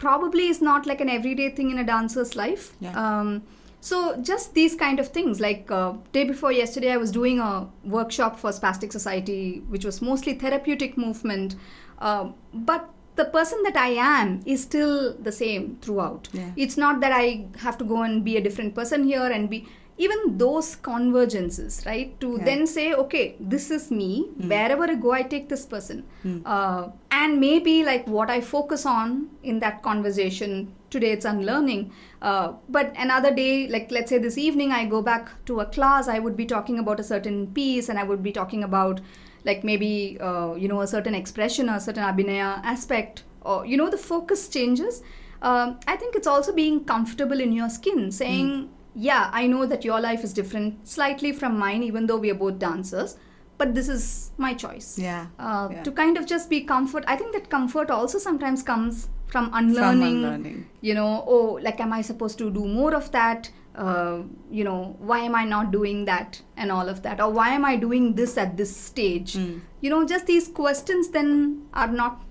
probably 0.06 0.46
is 0.54 0.62
not 0.68 0.86
like 0.92 1.02
an 1.08 1.10
everyday 1.18 1.50
thing 1.58 1.72
in 1.74 1.78
a 1.80 1.84
dancer's 1.92 2.32
life 2.44 2.64
Yeah. 2.86 2.96
um, 3.04 3.44
so 3.88 3.98
just 4.32 4.54
these 4.58 4.76
kind 4.84 5.00
of 5.04 5.08
things 5.18 5.40
like 5.46 5.70
uh, 5.80 5.94
day 6.18 6.24
before 6.32 6.52
yesterday 6.62 6.92
i 6.94 6.98
was 7.06 7.12
doing 7.20 7.40
a 7.50 7.68
workshop 7.98 8.40
for 8.44 8.52
spastic 8.62 8.92
society 9.00 9.42
which 9.76 9.86
was 9.92 10.02
mostly 10.10 10.34
therapeutic 10.46 10.98
movement 11.06 11.56
uh, 12.00 12.30
but 12.72 12.90
the 13.22 13.26
person 13.38 13.60
that 13.64 13.76
i 13.86 13.90
am 14.12 14.30
is 14.54 14.62
still 14.70 14.94
the 15.30 15.32
same 15.44 15.66
throughout 15.82 16.30
Yeah. 16.42 16.52
it's 16.66 16.78
not 16.88 17.02
that 17.06 17.12
i 17.22 17.46
have 17.68 17.78
to 17.84 17.86
go 17.96 18.02
and 18.10 18.24
be 18.30 18.38
a 18.38 18.42
different 18.50 18.74
person 18.82 19.04
here 19.14 19.28
and 19.40 19.50
be 19.50 19.60
even 20.06 20.22
those 20.44 20.70
convergences 20.88 21.76
right 21.90 22.10
to 22.24 22.30
Yeah. 22.38 22.46
then 22.50 22.62
say 22.76 22.86
okay 23.04 23.24
this 23.54 23.66
is 23.78 23.84
me 24.00 24.10
wherever 24.54 24.86
i 24.94 24.96
go 25.06 25.12
i 25.20 25.24
take 25.34 25.48
this 25.54 25.66
person 25.74 26.00
Hmm. 26.24 26.38
uh, 26.54 26.84
and 27.20 27.40
maybe 27.46 27.76
like 27.90 28.06
what 28.18 28.30
i 28.36 28.40
focus 28.54 28.86
on 28.94 29.14
in 29.52 29.60
that 29.66 29.82
conversation 29.90 30.56
today 30.96 31.12
it's 31.18 31.26
unlearning 31.34 31.84
uh, 32.30 32.48
but 32.78 32.94
another 33.08 33.32
day 33.42 33.68
like 33.76 33.92
let's 33.98 34.10
say 34.16 34.20
this 34.28 34.38
evening 34.48 34.72
i 34.80 34.86
go 34.96 35.02
back 35.12 35.30
to 35.52 35.60
a 35.66 35.66
class 35.78 36.08
i 36.16 36.20
would 36.26 36.38
be 36.44 36.46
talking 36.56 36.80
about 36.86 37.00
a 37.06 37.08
certain 37.12 37.40
piece 37.60 37.90
and 37.90 38.00
i 38.00 38.04
would 38.12 38.24
be 38.30 38.34
talking 38.40 38.64
about 38.70 39.02
like 39.50 39.64
maybe 39.70 39.92
uh, 40.30 40.54
you 40.64 40.68
know 40.74 40.82
a 40.82 40.88
certain 40.96 41.16
expression 41.24 41.70
or 41.70 41.76
a 41.76 41.84
certain 41.88 42.04
abhinaya 42.12 42.52
aspect 42.76 43.24
or 43.42 43.58
you 43.72 43.78
know 43.82 43.90
the 43.96 44.02
focus 44.12 44.48
changes 44.58 45.02
um, 45.50 45.78
i 45.88 45.96
think 46.04 46.16
it's 46.22 46.28
also 46.36 46.54
being 46.60 46.78
comfortable 46.94 47.42
in 47.48 47.52
your 47.62 47.70
skin 47.80 48.00
saying 48.20 48.54
yeah 48.96 49.30
i 49.34 49.48
know 49.48 49.66
that 49.66 49.84
your 49.84 50.00
life 50.00 50.24
is 50.24 50.34
different 50.34 50.88
slightly 50.88 51.32
from 51.32 51.58
mine 51.58 51.82
even 51.84 52.06
though 52.08 52.18
we 52.18 52.30
are 52.32 52.36
both 52.36 52.60
dancers 52.60 53.18
but 53.58 53.74
this 53.76 53.88
is 53.90 54.32
my 54.38 54.54
choice 54.54 54.98
Yeah. 55.00 55.28
uh, 55.40 55.70
Yeah. 55.72 55.84
to 55.84 55.92
kind 55.92 56.18
of 56.18 56.26
just 56.26 56.50
be 56.50 56.62
comfort 56.62 57.04
i 57.08 57.16
think 57.16 57.34
that 57.34 57.50
comfort 57.50 57.90
also 57.90 58.20
sometimes 58.20 58.62
comes 58.64 59.10
from 59.28 59.50
unlearning, 59.54 60.18
unlearning. 60.24 60.66
you 60.82 60.94
know 60.94 61.24
oh 61.28 61.60
like 61.62 61.80
am 61.80 61.94
i 61.94 62.02
supposed 62.02 62.38
to 62.38 62.52
do 62.52 62.66
more 62.66 62.94
of 62.94 63.12
that 63.12 63.50
uh, 63.76 64.20
you 64.52 64.64
know 64.64 64.96
why 65.00 65.18
am 65.20 65.34
i 65.34 65.44
not 65.44 65.72
doing 65.72 66.06
that 66.06 66.40
and 66.56 66.72
all 66.72 66.88
of 66.88 67.02
that 67.02 67.20
or 67.20 67.32
why 67.32 67.50
am 67.50 67.66
i 67.66 67.76
doing 67.76 68.14
this 68.14 68.38
at 68.38 68.56
this 68.58 68.76
stage 68.76 69.34
Mm. 69.34 69.62
you 69.82 69.90
know 69.90 70.06
just 70.06 70.28
these 70.28 70.48
questions 70.50 71.10
then 71.10 71.32
are 71.74 71.88
not 71.88 72.22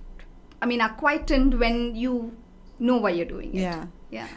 i 0.61 0.67
mean 0.67 0.81
are 0.81 0.95
quietened 1.05 1.59
when 1.59 1.97
you 1.97 2.33
know 2.79 2.99
why 2.99 3.11
you're 3.11 3.27
doing 3.37 3.53
it 3.57 3.61
Yeah. 3.63 3.87
yeah 4.11 4.29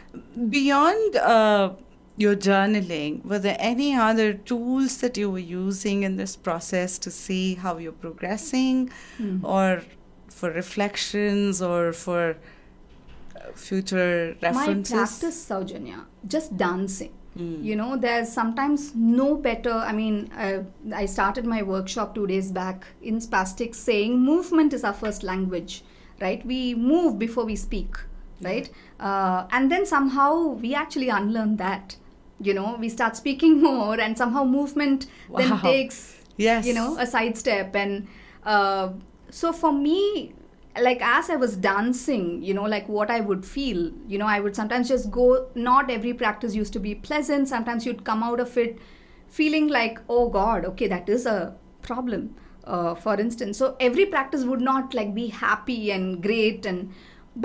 Beyond 0.50 1.16
uh, 1.16 1.70
your 2.16 2.34
journaling, 2.34 3.24
were 3.24 3.38
there 3.38 3.56
any 3.58 3.94
other 3.94 4.32
tools 4.32 4.98
that 4.98 5.16
you 5.16 5.30
were 5.30 5.38
using 5.38 6.02
in 6.02 6.16
this 6.16 6.34
process 6.36 6.98
to 6.98 7.10
see 7.10 7.54
how 7.56 7.76
you're 7.78 7.92
progressing, 7.92 8.90
Hmm. 9.18 9.44
or 9.44 9.82
for 10.28 10.50
reflections, 10.50 11.60
or 11.62 11.92
for 11.92 12.36
uh, 13.36 13.52
future 13.54 14.36
references? 14.42 14.92
My 14.94 15.04
practice, 15.04 15.46
Sowjanya, 15.48 16.04
just 16.26 16.56
dancing. 16.56 17.12
Mm. 17.38 17.62
You 17.62 17.76
know, 17.76 17.96
there's 17.98 18.32
sometimes 18.32 18.94
no 18.94 19.34
better. 19.36 19.70
I 19.72 19.92
mean, 19.92 20.30
uh, 20.32 20.62
I 20.94 21.04
started 21.04 21.44
my 21.44 21.62
workshop 21.62 22.14
two 22.14 22.26
days 22.26 22.50
back 22.50 22.86
in 23.02 23.18
Spastics 23.18 23.74
saying 23.74 24.18
movement 24.18 24.72
is 24.72 24.84
our 24.84 24.94
first 24.94 25.22
language, 25.22 25.82
right? 26.18 26.44
We 26.46 26.74
move 26.74 27.18
before 27.18 27.44
we 27.44 27.54
speak, 27.56 27.94
right? 28.40 28.70
Uh, 28.98 29.46
and 29.50 29.70
then 29.70 29.84
somehow 29.84 30.46
we 30.48 30.74
actually 30.74 31.10
unlearn 31.10 31.56
that. 31.58 31.96
You 32.40 32.54
know, 32.54 32.76
we 32.78 32.88
start 32.88 33.16
speaking 33.16 33.62
more, 33.68 33.98
and 34.00 34.16
somehow 34.16 34.44
movement 34.44 35.06
then 35.36 35.58
takes 35.60 36.16
Yes. 36.36 36.66
you 36.66 36.74
know 36.74 36.96
a 36.98 37.06
sidestep. 37.06 37.74
And 37.74 38.08
uh, 38.44 38.90
so 39.30 39.52
for 39.52 39.72
me 39.72 40.34
like 40.82 41.00
as 41.00 41.30
i 41.30 41.36
was 41.36 41.56
dancing 41.56 42.42
you 42.42 42.52
know 42.52 42.64
like 42.64 42.86
what 42.86 43.10
i 43.10 43.18
would 43.18 43.46
feel 43.46 43.90
you 44.06 44.18
know 44.18 44.26
i 44.26 44.38
would 44.38 44.54
sometimes 44.54 44.88
just 44.88 45.10
go 45.10 45.48
not 45.54 45.90
every 45.90 46.12
practice 46.12 46.54
used 46.54 46.74
to 46.74 46.78
be 46.78 46.94
pleasant. 46.94 47.48
Sometimes 47.48 47.86
you'd 47.86 48.04
come 48.04 48.22
out 48.22 48.40
of 48.40 48.58
it 48.58 48.78
feeling 49.26 49.68
like 49.68 49.98
oh 50.10 50.28
god 50.28 50.66
okay 50.66 50.86
that 50.86 51.08
is 51.08 51.24
a 51.26 51.54
problem. 51.82 52.34
Uh, 52.64 52.94
for 52.96 53.14
instance 53.18 53.56
so 53.56 53.76
every 53.78 54.04
practice 54.04 54.42
would 54.44 54.60
not 54.60 54.92
like 54.92 55.14
be 55.14 55.28
happy 55.28 55.92
and 55.92 56.20
great 56.20 56.66
and 56.66 56.92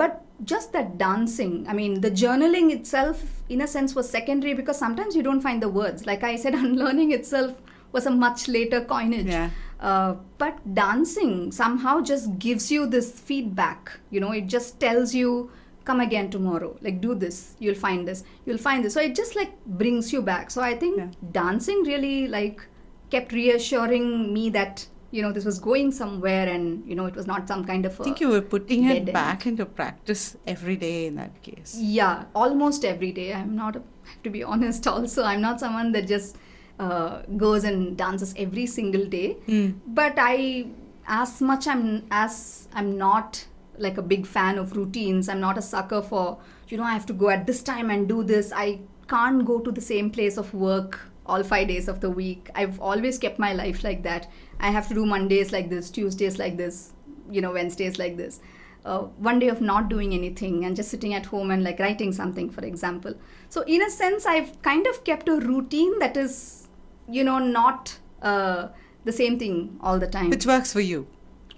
but 0.00 0.24
just 0.50 0.72
that 0.72 0.96
dancing 0.98 1.64
i 1.68 1.72
mean 1.78 2.00
the 2.00 2.10
journaling 2.10 2.70
itself 2.76 3.20
in 3.48 3.60
a 3.60 3.66
sense 3.66 3.94
was 3.94 4.08
secondary 4.08 4.54
because 4.54 4.78
sometimes 4.78 5.14
you 5.14 5.22
don't 5.22 5.40
find 5.42 5.62
the 5.62 5.68
words. 5.68 6.06
Like 6.06 6.24
i 6.24 6.34
said 6.36 6.54
unlearning 6.64 7.12
itself 7.12 7.54
was 7.92 8.06
a 8.06 8.10
much 8.10 8.48
later 8.48 8.80
coinage. 8.92 9.26
Yeah. 9.26 9.50
uh, 9.80 10.14
but 10.38 10.58
dancing 10.74 11.52
somehow 11.52 12.00
just 12.00 12.38
gives 12.38 12.70
you 12.72 12.86
this 12.86 13.10
feedback. 13.20 13.92
You 14.10 14.20
know 14.20 14.32
it 14.32 14.46
just 14.46 14.80
tells 14.80 15.14
you 15.14 15.50
come 15.84 16.00
again 16.00 16.30
tomorrow. 16.30 16.76
Like 16.80 17.00
do 17.00 17.14
this. 17.14 17.54
You'll 17.58 17.74
find 17.86 18.06
this. 18.08 18.24
You'll 18.46 18.58
find 18.66 18.84
this. 18.84 18.94
So 18.94 19.00
it 19.00 19.14
just 19.16 19.36
like 19.36 19.52
brings 19.66 20.12
you 20.12 20.22
back. 20.22 20.50
So 20.50 20.62
i 20.62 20.74
think 20.84 20.96
Yeah. 20.98 21.08
dancing 21.32 21.82
really 21.92 22.28
like 22.28 22.66
kept 23.10 23.32
reassuring 23.32 24.32
me 24.32 24.48
that 24.50 24.86
you 25.16 25.22
know 25.22 25.30
this 25.36 25.44
was 25.44 25.58
going 25.64 25.90
somewhere 25.92 26.48
and 26.48 26.86
you 26.88 26.94
know 26.98 27.06
it 27.06 27.14
was 27.14 27.26
not 27.30 27.46
some 27.52 27.64
kind 27.70 27.84
of 27.88 27.92
I 28.00 28.02
a 28.02 28.04
think 28.04 28.20
you 28.20 28.28
were 28.34 28.40
putting 28.54 28.84
it 28.84 28.96
end. 28.96 29.12
back 29.12 29.46
into 29.50 29.66
practice 29.80 30.36
every 30.46 30.76
day 30.84 31.06
in 31.06 31.16
that 31.16 31.42
case. 31.42 31.76
yeah 31.78 32.24
almost 32.34 32.84
every 32.92 33.12
day 33.18 33.26
i'm 33.40 33.54
not 33.56 33.76
a, 33.76 33.82
to 34.24 34.30
be 34.36 34.42
honest 34.42 34.86
also 34.92 35.22
i'm 35.32 35.42
not 35.42 35.60
someone 35.60 35.92
that 35.92 36.08
just 36.08 36.36
uh, 36.78 37.22
goes 37.36 37.64
and 37.64 37.96
dances 37.96 38.34
every 38.46 38.66
single 38.66 39.04
day 39.16 39.36
Mm. 39.46 39.74
but 39.86 40.14
i 40.16 40.66
as 41.06 41.40
much 41.50 41.66
i'm 41.74 41.84
as 42.10 42.68
i'm 42.74 42.96
not 42.96 43.44
like 43.78 43.98
a 43.98 44.02
big 44.14 44.26
fan 44.26 44.58
of 44.64 44.76
routines 44.80 45.28
i'm 45.28 45.40
not 45.40 45.58
a 45.58 45.62
sucker 45.62 46.00
for 46.10 46.38
you 46.68 46.76
know 46.78 46.84
i 46.84 46.92
have 46.92 47.06
to 47.06 47.12
go 47.12 47.28
at 47.36 47.46
this 47.46 47.62
time 47.62 47.90
and 47.90 48.08
do 48.08 48.22
this 48.34 48.52
i 48.64 48.78
can't 49.14 49.44
go 49.44 49.58
to 49.60 49.70
the 49.70 49.80
same 49.92 50.10
place 50.10 50.36
of 50.44 50.52
work 50.54 51.00
all 51.24 51.42
five 51.48 51.68
days 51.68 51.86
of 51.86 52.00
the 52.00 52.10
week. 52.10 52.48
I've 52.60 52.80
always 52.80 53.16
kept 53.16 53.38
my 53.38 53.52
life 53.52 53.84
like 53.84 54.02
that. 54.02 54.28
I 54.62 54.70
have 54.70 54.88
to 54.88 54.94
do 54.94 55.04
Mondays 55.04 55.52
like 55.52 55.68
this, 55.68 55.90
Tuesdays 55.90 56.38
like 56.38 56.56
this, 56.56 56.92
you 57.30 57.40
know, 57.40 57.52
Wednesdays 57.52 57.98
like 57.98 58.16
this. 58.16 58.40
Uh, 58.84 59.00
one 59.28 59.38
day 59.38 59.48
of 59.48 59.60
not 59.60 59.88
doing 59.88 60.12
anything 60.14 60.64
and 60.64 60.74
just 60.74 60.88
sitting 60.88 61.14
at 61.14 61.26
home 61.26 61.50
and 61.50 61.62
like 61.62 61.78
writing 61.78 62.12
something, 62.12 62.48
for 62.50 62.64
example. 62.64 63.14
So, 63.48 63.62
in 63.62 63.82
a 63.82 63.90
sense, 63.90 64.24
I've 64.24 64.60
kind 64.62 64.86
of 64.86 65.04
kept 65.04 65.28
a 65.28 65.36
routine 65.36 65.98
that 65.98 66.16
is, 66.16 66.68
you 67.08 67.22
know, 67.22 67.38
not 67.38 67.98
uh, 68.22 68.68
the 69.04 69.12
same 69.12 69.38
thing 69.38 69.78
all 69.80 69.98
the 69.98 70.08
time. 70.08 70.30
Which 70.30 70.46
works 70.46 70.72
for 70.72 70.80
you. 70.80 71.06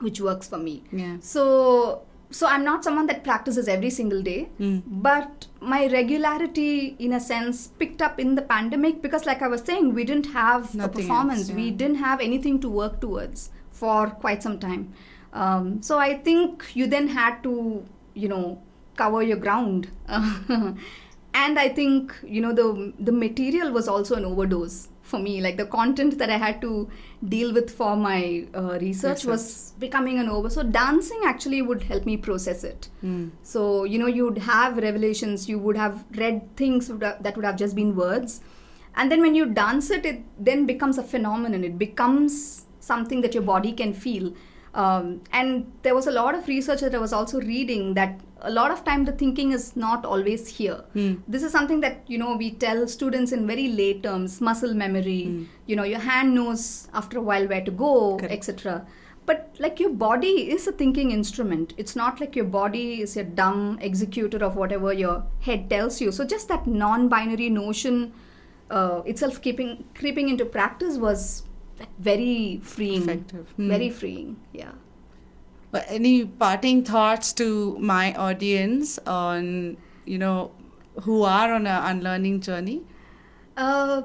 Which 0.00 0.20
works 0.20 0.48
for 0.48 0.58
me. 0.58 0.84
Yeah. 0.92 1.16
So, 1.20 2.02
so 2.36 2.46
i'm 2.52 2.64
not 2.68 2.84
someone 2.86 3.06
that 3.10 3.18
practices 3.28 3.68
every 3.74 3.90
single 3.96 4.22
day 4.28 4.38
Mm. 4.60 4.82
but 5.08 5.46
my 5.72 5.80
regularity 5.92 6.70
in 7.06 7.12
a 7.18 7.20
sense 7.26 7.60
picked 7.82 8.02
up 8.06 8.18
in 8.24 8.34
the 8.38 8.44
pandemic 8.54 9.00
because 9.06 9.26
like 9.30 9.42
i 9.48 9.50
was 9.54 9.62
saying 9.70 9.92
we 9.98 10.04
didn't 10.10 10.30
have 10.38 10.74
a 10.86 10.88
performance 10.98 11.44
else, 11.48 11.58
we 11.60 11.66
didn't 11.82 12.00
have 12.06 12.20
anything 12.28 12.58
to 12.66 12.68
work 12.80 13.00
towards 13.04 13.50
for 13.82 14.00
quite 14.24 14.42
some 14.46 14.58
time. 14.64 14.82
Um, 15.44 15.70
so 15.82 15.98
i 15.98 16.10
think 16.26 16.64
you 16.80 16.86
then 16.96 17.08
had 17.20 17.42
to 17.46 17.52
you 18.24 18.28
know 18.32 18.44
cover 18.96 19.22
your 19.30 19.38
ground. 19.46 19.88
And 21.42 21.58
i 21.58 21.68
think 21.76 22.12
you 22.34 22.40
know 22.40 22.52
the 22.58 22.66
the 23.06 23.12
material 23.12 23.72
was 23.76 23.88
also 23.94 24.14
an 24.18 24.24
overdose 24.24 24.76
for 25.04 25.18
me 25.18 25.40
like 25.40 25.56
the 25.58 25.66
content 25.66 26.18
that 26.18 26.30
i 26.30 26.36
had 26.44 26.60
to 26.60 26.88
deal 27.28 27.52
with 27.52 27.70
for 27.70 27.94
my 27.96 28.46
uh, 28.54 28.78
research 28.80 29.24
was 29.24 29.72
becoming 29.78 30.18
an 30.18 30.28
over. 30.28 30.50
So 30.50 30.62
dancing 30.62 31.20
actually 31.24 31.62
would 31.62 31.82
help 31.82 32.06
me 32.06 32.16
process 32.16 32.64
it. 32.64 32.88
Mm. 33.02 33.30
so 33.42 33.84
you 33.84 33.98
know 33.98 34.06
you'd 34.06 34.38
have 34.38 34.78
revelations 34.78 35.48
you 35.48 35.58
would 35.58 35.76
have 35.76 36.04
read 36.16 36.42
things 36.56 36.88
that 36.88 37.36
would 37.36 37.44
have 37.44 37.56
just 37.56 37.76
been 37.76 37.94
words. 37.94 38.40
And 38.96 39.10
then 39.10 39.20
when 39.20 39.34
you 39.34 39.46
dance 39.46 39.90
it 39.90 40.06
it 40.06 40.22
then 40.38 40.66
becomes 40.66 40.98
a 40.98 41.02
phenomenon. 41.02 41.64
It 41.64 41.78
becomes 41.78 42.66
something 42.80 43.20
that 43.22 43.34
your 43.34 43.42
body 43.42 43.72
can 43.72 43.92
feel. 43.92 44.34
Um, 44.74 45.22
and 45.32 45.72
there 45.82 45.94
was 45.94 46.06
a 46.08 46.10
lot 46.10 46.34
of 46.34 46.48
research 46.48 46.80
that 46.80 46.94
i 46.94 46.98
was 46.98 47.12
also 47.12 47.40
reading 47.40 47.94
that 47.94 48.20
a 48.50 48.50
lot 48.58 48.70
of 48.74 48.80
time 48.88 49.04
the 49.08 49.12
thinking 49.22 49.52
is 49.58 49.64
not 49.84 50.04
always 50.14 50.42
here 50.56 50.78
Mm. 50.94 51.12
this 51.36 51.42
is 51.48 51.52
something 51.58 51.80
that 51.84 52.02
you 52.14 52.18
know 52.22 52.32
we 52.42 52.48
tell 52.64 52.80
students 52.96 53.32
in 53.38 53.46
very 53.52 53.68
late 53.80 54.02
terms 54.08 54.40
muscle 54.48 54.74
memory 54.82 55.22
Mm. 55.28 55.46
you 55.72 55.76
know 55.80 55.86
your 55.92 56.02
hand 56.10 56.34
knows 56.40 56.66
after 57.02 57.18
a 57.22 57.24
while 57.30 57.46
where 57.54 57.64
to 57.70 57.74
go 57.86 57.92
etc 58.38 58.76
but 59.30 59.56
like 59.64 59.80
your 59.84 59.90
body 60.04 60.32
is 60.54 60.66
a 60.70 60.72
thinking 60.82 61.10
instrument 61.18 61.72
it's 61.84 61.96
not 62.02 62.20
like 62.24 62.36
your 62.40 62.48
body 62.58 62.86
is 63.06 63.16
a 63.22 63.24
dumb 63.40 63.62
executor 63.90 64.40
of 64.48 64.56
whatever 64.62 64.92
your 65.04 65.14
head 65.48 65.62
tells 65.70 66.00
you 66.04 66.12
so 66.18 66.26
just 66.34 66.48
that 66.54 66.66
non-binary 66.84 67.48
notion 67.58 68.12
uh, 68.70 69.00
itself 69.12 69.40
keeping 69.46 69.72
creeping 69.94 70.28
into 70.34 70.44
practice 70.44 70.98
was 70.98 71.24
like 71.78 71.94
very 71.98 72.60
freeing 72.62 73.02
Effective. 73.02 73.48
Hmm. 73.56 73.68
very 73.76 73.88
freeing 74.00 74.36
yeah 74.52 74.72
But 75.74 75.86
any 75.88 76.24
parting 76.24 76.84
thoughts 76.84 77.32
to 77.38 77.76
my 77.80 78.14
audience 78.14 78.98
on, 79.12 79.76
you 80.06 80.18
know, 80.18 80.52
who 81.02 81.22
are 81.24 81.52
on 81.52 81.66
an 81.66 81.82
unlearning 81.96 82.42
journey? 82.42 82.82
Uh, 83.56 84.02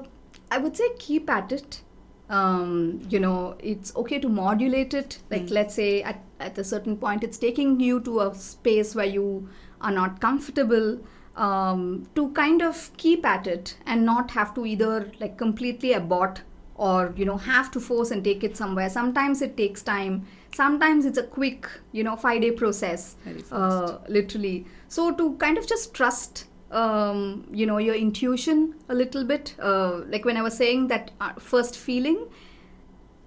I 0.50 0.58
would 0.58 0.76
say 0.76 0.88
keep 0.98 1.30
at 1.30 1.52
it. 1.52 1.82
Um, 2.28 3.00
you 3.08 3.20
know, 3.20 3.56
it's 3.60 3.94
okay 3.94 4.18
to 4.18 4.28
modulate 4.28 4.94
it. 4.94 5.18
Like, 5.30 5.46
Mm. 5.46 5.52
let's 5.60 5.74
say 5.74 6.02
at, 6.02 6.18
at 6.40 6.58
a 6.58 6.64
certain 6.64 6.96
point, 6.96 7.22
it's 7.22 7.38
taking 7.38 7.78
you 7.78 8.00
to 8.00 8.18
a 8.26 8.34
space 8.34 8.96
where 8.96 9.06
you 9.20 9.48
are 9.80 9.92
not 9.92 10.20
comfortable. 10.20 10.98
Um, 11.36 11.82
to 12.16 12.30
kind 12.32 12.60
of 12.60 12.90
keep 12.96 13.24
at 13.24 13.46
it 13.46 13.76
and 13.86 14.04
not 14.04 14.32
have 14.32 14.52
to 14.54 14.66
either 14.66 15.12
like 15.20 15.38
completely 15.38 15.92
abort 15.92 16.42
or 16.74 17.14
you 17.16 17.24
know 17.24 17.36
have 17.36 17.70
to 17.76 17.80
force 17.80 18.10
and 18.10 18.24
take 18.24 18.42
it 18.48 18.56
somewhere. 18.56 18.88
Sometimes 18.90 19.40
it 19.40 19.56
takes 19.56 19.82
time. 19.82 20.26
Sometimes 20.54 21.04
it's 21.04 21.18
a 21.18 21.22
quick, 21.22 21.68
you 21.92 22.02
know, 22.04 22.16
five 22.16 22.40
day 22.42 22.50
process 22.50 23.16
uh, 23.52 23.98
literally 24.08 24.66
so 24.88 25.12
to 25.14 25.34
kind 25.36 25.56
of 25.56 25.66
just 25.68 25.94
trust 25.94 26.46
um, 26.72 27.46
you 27.52 27.66
know 27.66 27.78
your 27.78 27.94
intuition 27.94 28.74
a 28.88 28.94
little 28.94 29.24
bit 29.24 29.54
uh, 29.60 30.00
like 30.08 30.24
when 30.24 30.36
i 30.36 30.42
was 30.42 30.56
saying 30.56 30.88
that 30.88 31.10
uh, 31.20 31.32
first 31.38 31.76
feeling 31.76 32.26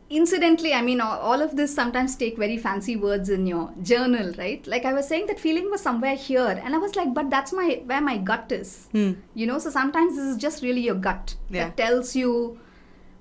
incidentally 0.09 0.73
i 0.73 0.81
mean 0.81 1.01
all, 1.01 1.17
all 1.19 1.41
of 1.41 1.55
this 1.55 1.73
sometimes 1.73 2.15
take 2.15 2.37
very 2.37 2.57
fancy 2.57 2.95
words 2.95 3.29
in 3.29 3.47
your 3.47 3.71
journal 3.81 4.31
right 4.37 4.67
like 4.67 4.85
i 4.85 4.93
was 4.93 5.07
saying 5.07 5.25
that 5.27 5.39
feeling 5.39 5.69
was 5.71 5.81
somewhere 5.81 6.15
here 6.15 6.61
and 6.63 6.75
i 6.75 6.77
was 6.77 6.95
like 6.95 7.13
but 7.13 7.29
that's 7.29 7.51
my 7.53 7.81
where 7.85 8.01
my 8.01 8.17
gut 8.17 8.51
is 8.51 8.87
Hmm. 8.91 9.13
you 9.33 9.47
know 9.47 9.57
so 9.59 9.69
sometimes 9.69 10.15
this 10.15 10.25
is 10.25 10.37
just 10.37 10.61
really 10.61 10.81
your 10.81 10.95
gut 10.95 11.35
Yeah. 11.49 11.65
that 11.65 11.77
tells 11.77 12.15
you 12.15 12.59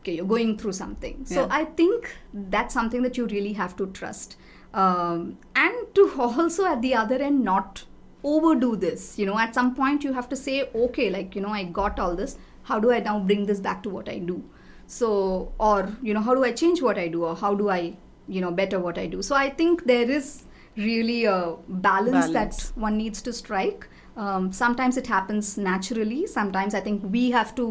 okay 0.02 0.14
you're 0.16 0.26
going 0.34 0.56
through 0.58 0.72
something. 0.78 1.24
So 1.32 1.40
Yeah. 1.42 1.56
i 1.60 1.64
think 1.80 2.12
that's 2.56 2.74
something 2.80 3.02
that 3.08 3.16
you 3.22 3.26
really 3.36 3.52
have 3.62 3.76
to 3.82 3.86
trust. 4.00 4.36
Um, 4.82 5.24
and 5.54 5.88
to 5.96 6.04
also 6.26 6.66
at 6.74 6.82
the 6.82 6.94
other 7.04 7.16
end 7.30 7.44
not 7.48 7.84
overdo 8.24 8.70
this. 8.86 9.18
You 9.18 9.26
know 9.26 9.38
at 9.38 9.54
some 9.60 9.74
point 9.74 10.04
you 10.08 10.12
have 10.20 10.28
to 10.34 10.36
say 10.44 10.56
okay 10.86 11.10
like 11.18 11.36
you 11.40 11.42
know 11.46 11.54
i 11.60 11.64
got 11.80 11.98
all 12.06 12.16
this. 12.22 12.36
How 12.70 12.78
do 12.86 12.92
i 12.92 13.00
now 13.00 13.18
bring 13.32 13.46
this 13.46 13.60
back 13.68 13.82
to 13.88 13.90
what 13.98 14.08
i 14.08 14.18
do? 14.18 14.42
So 14.86 15.52
or 15.58 15.78
you 16.02 16.14
know 16.14 16.20
how 16.30 16.34
do 16.34 16.44
i 16.44 16.52
change 16.62 16.82
what 16.82 16.98
i 16.98 17.08
do? 17.08 17.24
Or 17.24 17.36
how 17.36 17.54
do 17.54 17.68
i 17.76 17.80
you 18.28 18.40
know 18.40 18.50
better 18.62 18.78
what 18.80 18.98
i 18.98 19.06
do? 19.06 19.22
So 19.22 19.34
i 19.36 19.48
think 19.62 19.84
there 19.92 20.10
is 20.18 20.44
really 20.76 21.24
a 21.30 21.38
balance, 21.68 22.28
Balance. 22.28 22.70
that 22.70 22.78
one 22.80 22.96
needs 22.96 23.20
to 23.22 23.32
strike. 23.38 23.88
Um, 24.16 24.52
sometimes 24.52 24.96
it 25.00 25.06
happens 25.06 25.56
naturally. 25.58 26.20
Sometimes 26.26 26.74
i 26.74 26.80
think 26.86 27.02
we 27.16 27.30
have 27.38 27.54
to 27.60 27.66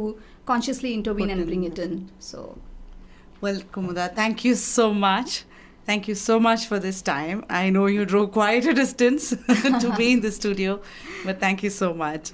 consciously 0.45 0.93
intervene 0.93 1.27
Put 1.27 1.31
and 1.31 1.41
in 1.41 1.47
bring 1.47 1.63
it 1.63 1.79
in 1.79 2.09
so 2.19 2.57
Well, 3.41 3.59
Kumudha, 3.73 4.13
thank 4.15 4.45
you 4.45 4.55
so 4.55 4.93
much. 4.93 5.45
Thank 5.85 6.07
you 6.07 6.13
so 6.13 6.39
much 6.39 6.67
for 6.67 6.77
this 6.79 7.01
time. 7.01 7.43
I 7.49 7.71
know 7.71 7.87
you 7.87 8.05
drove 8.05 8.31
quite 8.31 8.65
a 8.67 8.73
distance 8.73 9.29
to 9.83 9.93
be 9.97 10.11
in 10.11 10.21
the 10.21 10.31
studio, 10.31 10.79
but 11.25 11.39
thank 11.39 11.63
you 11.63 11.71
so 11.71 11.93
much. 11.93 12.31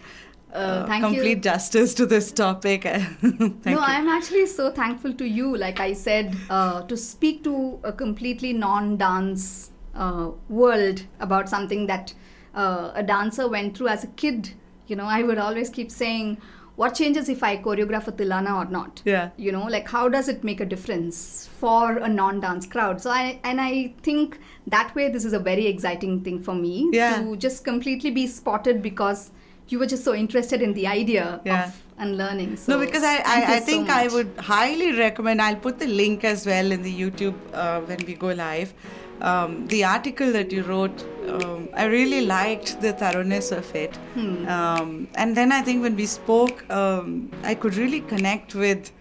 Uh, 0.51 0.85
thank 0.85 1.03
you. 1.03 1.09
complete 1.09 1.43
justice 1.43 1.93
to 1.93 2.05
this 2.05 2.31
topic. 2.31 2.83
thank 3.21 3.65
no, 3.65 3.71
you. 3.71 3.77
I'm 3.79 4.07
actually 4.07 4.47
so 4.47 4.71
thankful 4.71 5.13
to 5.13 5.25
you. 5.25 5.55
Like 5.55 5.79
I 5.79 5.93
said, 5.93 6.35
uh, 6.49 6.83
to 6.83 6.97
speak 6.97 7.43
to 7.43 7.79
a 7.83 7.93
completely 7.93 8.53
non-dance 8.53 9.71
uh, 9.93 10.31
world 10.49 11.03
about 11.19 11.49
something 11.49 11.87
that 11.87 12.13
uh, 12.55 12.91
a 12.95 13.03
dancer 13.03 13.47
went 13.47 13.77
through 13.77 13.89
as 13.89 14.03
a 14.03 14.07
kid. 14.07 14.53
You 14.87 14.95
know, 14.95 15.05
I 15.05 15.21
would 15.23 15.37
always 15.37 15.69
keep 15.69 15.91
saying, 15.91 16.37
"What 16.81 16.95
changes 16.99 17.29
if 17.33 17.43
I 17.49 17.51
choreograph 17.67 18.07
a 18.07 18.11
tilana 18.21 18.55
or 18.61 18.65
not?" 18.77 19.01
Yeah. 19.11 19.29
You 19.45 19.51
know, 19.57 19.63
like 19.75 19.87
how 19.97 20.03
does 20.15 20.27
it 20.33 20.43
make 20.49 20.59
a 20.65 20.69
difference 20.73 21.21
for 21.61 21.97
a 22.09 22.09
non-dance 22.17 22.67
crowd? 22.75 23.01
So 23.07 23.09
I 23.21 23.23
and 23.51 23.61
I 23.69 23.71
think 24.09 24.37
that 24.75 24.93
way 24.99 25.09
this 25.17 25.25
is 25.31 25.33
a 25.41 25.43
very 25.49 25.65
exciting 25.73 26.21
thing 26.29 26.39
for 26.49 26.55
me 26.67 26.75
Yeah. 26.99 27.17
to 27.17 27.35
just 27.47 27.63
completely 27.71 28.11
be 28.21 28.27
spotted 28.37 28.81
because 28.91 29.31
you 29.69 29.79
were 29.79 29.87
just 29.93 30.03
so 30.09 30.13
interested 30.23 30.61
in 30.69 30.73
the 30.75 30.87
idea 30.87 31.23
Yeah. 31.45 31.65
of 31.65 31.81
unlearning. 32.05 32.51
So 32.65 32.73
no, 32.73 32.79
because 32.85 33.03
I, 33.03 33.15
I, 33.35 33.39
I 33.55 33.59
so 33.59 33.65
think 33.71 33.89
I 33.89 34.07
would 34.07 34.29
highly 34.51 34.91
recommend, 34.99 35.41
I'll 35.41 35.57
put 35.67 35.79
the 35.79 35.87
link 35.87 36.23
as 36.23 36.45
well 36.45 36.71
in 36.71 36.83
the 36.83 36.93
YouTube 37.01 37.35
uh, 37.53 37.81
when 37.81 38.05
we 38.05 38.13
go 38.13 38.27
live. 38.27 38.73
Um, 39.21 39.67
the 39.67 39.83
article 39.83 40.31
that 40.31 40.51
you 40.51 40.63
wrote, 40.63 41.03
um, 41.27 41.69
I 41.73 41.85
really 41.85 42.25
liked 42.25 42.81
the 42.81 42.93
thoroughness 42.93 43.51
of 43.51 43.73
it. 43.75 43.95
Hmm. 44.13 44.47
Um, 44.47 45.07
and 45.15 45.35
then 45.35 45.51
I 45.51 45.61
think 45.61 45.81
when 45.81 45.95
we 45.95 46.05
spoke, 46.05 46.69
um, 46.69 47.31
I 47.43 47.55
could 47.55 47.75
really 47.75 48.01
connect 48.01 48.53
with 48.53 48.91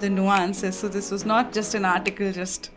the 0.00 0.10
nuances. 0.10 0.76
So 0.76 0.88
this 0.88 1.10
was 1.10 1.24
not 1.24 1.52
just 1.52 1.74
an 1.74 1.84
article, 1.84 2.30
just 2.32 2.70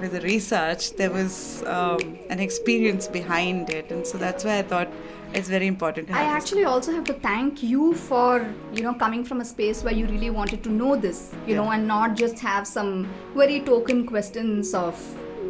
with 0.00 0.12
the 0.12 0.20
research, 0.20 0.94
there 0.96 1.10
was 1.10 1.62
um, 1.66 2.18
an 2.28 2.40
experience 2.40 3.08
behind 3.08 3.70
it. 3.70 3.90
And 3.90 4.06
so 4.06 4.18
that's 4.18 4.44
why 4.44 4.58
I 4.58 4.62
thought 4.62 4.88
it's 5.32 5.48
very 5.48 5.66
important 5.66 6.08
to 6.08 6.14
I 6.14 6.22
actually 6.22 6.64
also 6.64 6.92
have 6.92 7.04
to 7.04 7.12
thank 7.14 7.62
you 7.62 7.94
for 7.94 8.46
you 8.72 8.82
know 8.82 8.94
coming 8.94 9.24
from 9.24 9.40
a 9.40 9.44
space 9.44 9.82
where 9.82 9.92
you 9.92 10.06
really 10.06 10.30
wanted 10.30 10.62
to 10.64 10.70
know 10.70 10.96
this, 10.96 11.34
you 11.46 11.54
know, 11.54 11.70
and 11.70 11.86
not 11.86 12.16
just 12.16 12.38
have 12.38 12.66
some 12.66 13.08
very 13.34 13.60
token 13.60 14.06
questions 14.06 14.72
of 14.74 14.94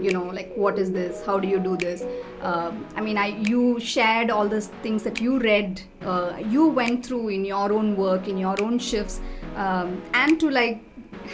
you 0.02 0.12
know 0.12 0.24
like 0.24 0.52
what 0.54 0.78
is 0.78 0.90
this, 0.92 1.24
how 1.24 1.38
do 1.38 1.48
you 1.48 1.58
do 1.58 1.76
this. 1.76 2.04
Um, 2.42 2.86
I 2.94 3.00
mean, 3.00 3.18
I 3.18 3.28
you 3.50 3.80
shared 3.80 4.30
all 4.30 4.48
the 4.48 4.60
things 4.82 5.02
that 5.04 5.20
you 5.20 5.38
read, 5.38 5.82
uh, 6.02 6.36
you 6.48 6.68
went 6.68 7.04
through 7.06 7.28
in 7.28 7.44
your 7.44 7.72
own 7.72 7.96
work, 7.96 8.28
in 8.28 8.38
your 8.38 8.60
own 8.62 8.78
shifts, 8.78 9.20
um, 9.56 10.02
and 10.14 10.38
to 10.40 10.50
like 10.50 10.82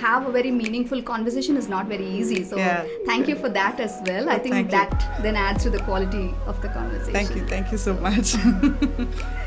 have 0.01 0.27
a 0.27 0.33
very 0.33 0.51
meaningful 0.51 1.03
conversation 1.03 1.57
is 1.57 1.69
not 1.69 1.87
very 1.87 2.07
easy. 2.07 2.43
So 2.45 2.57
Yeah. 2.57 2.87
thank 3.07 3.29
you 3.29 3.37
for 3.37 3.51
that 3.51 3.81
as 3.81 4.01
well. 4.07 4.31
I 4.31 4.39
think 4.39 4.55
Thank 4.55 4.73
you. 4.73 4.79
that 4.79 5.23
then 5.23 5.37
adds 5.37 5.63
to 5.65 5.71
the 5.71 5.81
quality 5.81 6.35
of 6.47 6.61
the 6.63 6.69
conversation. 6.69 7.13
Thank 7.13 7.37
you. 7.37 7.47
Thank 7.47 7.73
you 7.73 7.79
so 7.79 7.95
much. 7.95 8.35